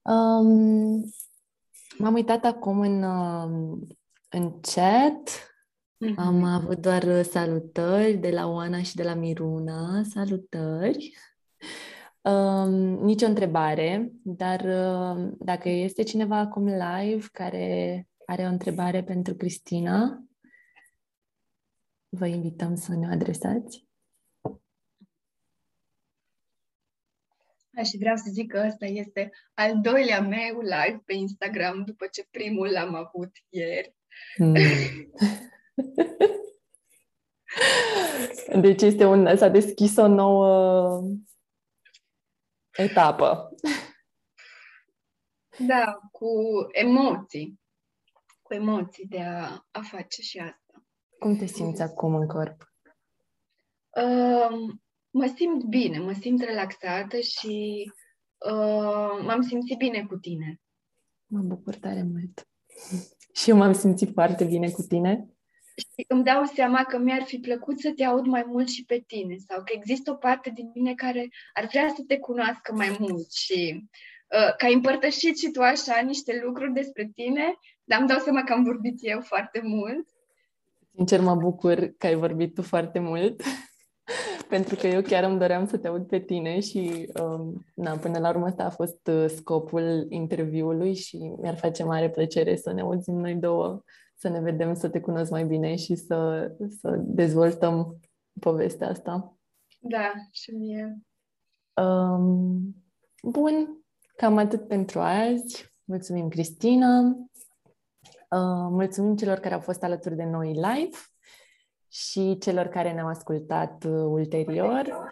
Um, 0.02 1.12
m-am 1.98 2.14
uitat 2.14 2.44
acum 2.44 2.80
în, 2.80 3.02
um, 3.02 3.86
în 4.28 4.60
chat. 4.60 5.52
Mm-hmm. 6.06 6.14
Am 6.16 6.42
avut 6.44 6.78
doar 6.78 7.22
salutări 7.22 8.16
de 8.16 8.30
la 8.30 8.46
Oana 8.46 8.82
și 8.82 8.94
de 8.94 9.02
la 9.02 9.14
Miruna. 9.14 10.02
Salutări! 10.02 11.12
Um, 12.28 13.04
nicio 13.04 13.26
întrebare, 13.26 14.12
dar 14.22 14.60
uh, 14.60 15.32
dacă 15.38 15.68
este 15.68 16.02
cineva 16.02 16.36
acum 16.36 16.66
live 16.66 17.26
care 17.32 18.06
are 18.26 18.42
o 18.42 18.48
întrebare 18.48 19.02
pentru 19.02 19.34
Cristina, 19.34 20.24
vă 22.08 22.26
invităm 22.26 22.74
să 22.74 22.94
ne 22.94 23.08
adresați. 23.08 23.86
Da, 27.70 27.82
și 27.82 27.98
vreau 27.98 28.16
să 28.16 28.30
zic 28.30 28.52
că 28.52 28.64
ăsta 28.66 28.86
este 28.86 29.30
al 29.54 29.80
doilea 29.80 30.20
meu 30.20 30.60
live 30.60 31.02
pe 31.04 31.14
Instagram 31.14 31.82
după 31.84 32.06
ce 32.12 32.26
primul 32.30 32.70
l-am 32.70 32.94
avut 32.94 33.30
ieri. 33.48 33.94
Mm. 34.36 34.54
deci 38.60 38.82
este 38.82 39.04
un, 39.04 39.36
s-a 39.36 39.48
deschis 39.48 39.96
o 39.96 40.06
nouă 40.06 41.02
etapă. 42.82 43.54
Da, 45.58 45.98
cu 46.12 46.28
emoții. 46.72 47.60
Cu 48.42 48.54
emoții 48.54 49.06
de 49.06 49.20
a, 49.20 49.66
a 49.70 49.80
face 49.82 50.22
și 50.22 50.38
asta. 50.38 50.84
Cum 51.18 51.36
te 51.36 51.46
simți 51.46 51.82
acum 51.82 52.14
în 52.14 52.26
corp? 52.26 52.72
Uh, 53.88 54.76
mă 55.10 55.32
simt 55.36 55.64
bine, 55.64 55.98
mă 55.98 56.12
simt 56.12 56.40
relaxată 56.42 57.18
și 57.20 57.84
uh, 58.50 59.22
m-am 59.24 59.40
simțit 59.42 59.76
bine 59.76 60.06
cu 60.06 60.16
tine. 60.16 60.60
Mă 61.26 61.40
bucur 61.40 61.74
tare 61.74 62.02
mult. 62.02 62.48
Și 63.38 63.50
eu 63.50 63.56
m-am 63.56 63.72
simțit 63.72 64.12
foarte 64.12 64.44
bine 64.44 64.70
cu 64.70 64.82
tine. 64.82 65.37
Și 65.78 66.04
îmi 66.08 66.24
dau 66.24 66.44
seama 66.44 66.84
că 66.84 66.98
mi-ar 66.98 67.22
fi 67.22 67.38
plăcut 67.38 67.80
să 67.80 67.92
te 67.96 68.04
aud 68.04 68.26
mai 68.26 68.44
mult 68.46 68.68
și 68.68 68.84
pe 68.84 69.04
tine 69.06 69.36
sau 69.48 69.58
că 69.58 69.72
există 69.74 70.10
o 70.10 70.14
parte 70.14 70.50
din 70.54 70.70
mine 70.74 70.94
care 70.94 71.28
ar 71.54 71.66
vrea 71.66 71.92
să 71.96 72.02
te 72.06 72.18
cunoască 72.18 72.72
mai 72.74 72.96
mult 72.98 73.32
și 73.32 73.84
uh, 74.28 74.54
că 74.56 74.64
ai 74.64 74.74
împărtășit 74.74 75.38
și 75.38 75.50
tu 75.50 75.60
așa 75.60 76.00
niște 76.00 76.40
lucruri 76.44 76.72
despre 76.72 77.10
tine, 77.14 77.58
dar 77.84 77.98
îmi 77.98 78.08
dau 78.08 78.18
seama 78.18 78.42
că 78.42 78.52
am 78.52 78.64
vorbit 78.64 78.98
eu 79.00 79.20
foarte 79.20 79.60
mult. 79.62 80.08
Sincer, 80.94 81.20
mă 81.20 81.34
bucur 81.34 81.94
că 81.98 82.06
ai 82.06 82.14
vorbit 82.14 82.54
tu 82.54 82.62
foarte 82.62 82.98
mult, 82.98 83.42
pentru 84.54 84.74
că 84.74 84.86
eu 84.86 85.02
chiar 85.02 85.24
îmi 85.24 85.38
doream 85.38 85.66
să 85.66 85.78
te 85.78 85.88
aud 85.88 86.06
pe 86.06 86.18
tine 86.18 86.60
și, 86.60 87.12
um, 87.22 87.64
na, 87.74 87.96
până 87.96 88.18
la 88.18 88.28
urmă, 88.28 88.46
asta 88.46 88.64
a 88.64 88.70
fost 88.70 89.06
uh, 89.06 89.24
scopul 89.28 90.06
interviului 90.08 90.94
și 90.94 91.16
mi-ar 91.16 91.56
face 91.56 91.84
mare 91.84 92.10
plăcere 92.10 92.56
să 92.56 92.72
ne 92.72 92.80
auzim 92.80 93.14
noi 93.14 93.34
două, 93.34 93.82
să 94.18 94.28
ne 94.28 94.40
vedem, 94.40 94.74
să 94.74 94.88
te 94.88 95.00
cunosc 95.00 95.30
mai 95.30 95.44
bine 95.44 95.76
și 95.76 95.94
să, 95.94 96.50
să 96.80 96.96
dezvoltăm 96.96 97.98
povestea 98.40 98.88
asta. 98.88 99.36
Da, 99.78 100.12
și 100.30 100.50
mie. 100.50 100.98
Um, 101.74 102.76
bun, 103.22 103.84
cam 104.16 104.36
atât 104.36 104.68
pentru 104.68 105.00
azi. 105.00 105.72
Mulțumim, 105.84 106.28
Cristina. 106.28 106.98
Uh, 108.30 108.68
mulțumim 108.70 109.16
celor 109.16 109.38
care 109.38 109.54
au 109.54 109.60
fost 109.60 109.82
alături 109.82 110.16
de 110.16 110.24
noi 110.24 110.52
live 110.52 110.96
și 111.88 112.38
celor 112.38 112.66
care 112.66 112.92
ne-au 112.92 113.08
ascultat 113.08 113.84
uh, 113.84 113.92
ulterior. 113.92 115.10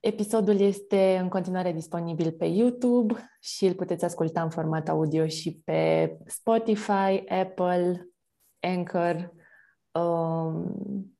Episodul 0.00 0.60
este 0.60 1.18
în 1.20 1.28
continuare 1.28 1.72
disponibil 1.72 2.32
pe 2.32 2.44
YouTube 2.44 3.14
și 3.40 3.64
îl 3.66 3.74
puteți 3.74 4.04
asculta 4.04 4.42
în 4.42 4.50
format 4.50 4.88
audio 4.88 5.26
și 5.26 5.60
pe 5.64 6.16
Spotify, 6.26 7.24
Apple, 7.28 8.08
Anchor 8.60 9.32
um, 9.92 11.18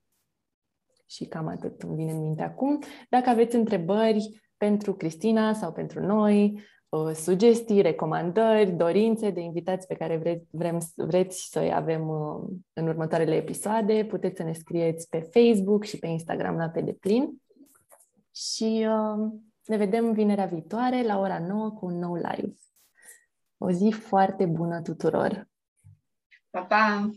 și 1.07 1.25
cam 1.25 1.47
atât 1.47 1.83
îmi 1.83 1.97
vine 1.97 2.13
în 2.13 2.21
minte 2.21 2.43
acum. 2.43 2.79
Dacă 3.09 3.29
aveți 3.29 3.57
întrebări 3.57 4.43
pentru 4.57 4.95
Cristina 4.95 5.53
sau 5.53 5.73
pentru 5.73 6.01
noi, 6.01 6.63
Uh, 6.91 7.13
sugestii, 7.15 7.81
recomandări, 7.81 8.71
dorințe 8.71 9.31
de 9.31 9.41
invitați 9.41 9.87
pe 9.87 9.95
care 9.95 10.17
vreți, 10.17 10.47
vrem, 10.51 10.79
vreți 10.97 11.49
să-i 11.51 11.73
avem 11.75 12.09
uh, 12.09 12.49
în 12.73 12.89
următoarele 12.89 13.35
episoade, 13.35 14.05
puteți 14.05 14.37
să 14.37 14.43
ne 14.43 14.53
scrieți 14.53 15.09
pe 15.09 15.21
Facebook 15.21 15.85
și 15.85 15.99
pe 15.99 16.07
Instagram 16.07 16.57
la 16.57 16.69
pe 16.69 16.81
deplin. 16.81 17.43
Și 18.39 18.87
uh, 18.89 19.33
ne 19.65 19.77
vedem 19.77 20.13
vinerea 20.13 20.47
viitoare 20.47 21.03
la 21.03 21.19
ora 21.19 21.39
9 21.39 21.71
cu 21.71 21.87
un 21.87 21.99
nou 21.99 22.15
live. 22.15 22.55
O 23.59 23.71
zi 23.71 23.91
foarte 23.91 24.47
bună 24.47 24.83
tuturor! 24.83 25.49
Pa, 26.51 26.65
pa! 26.65 27.11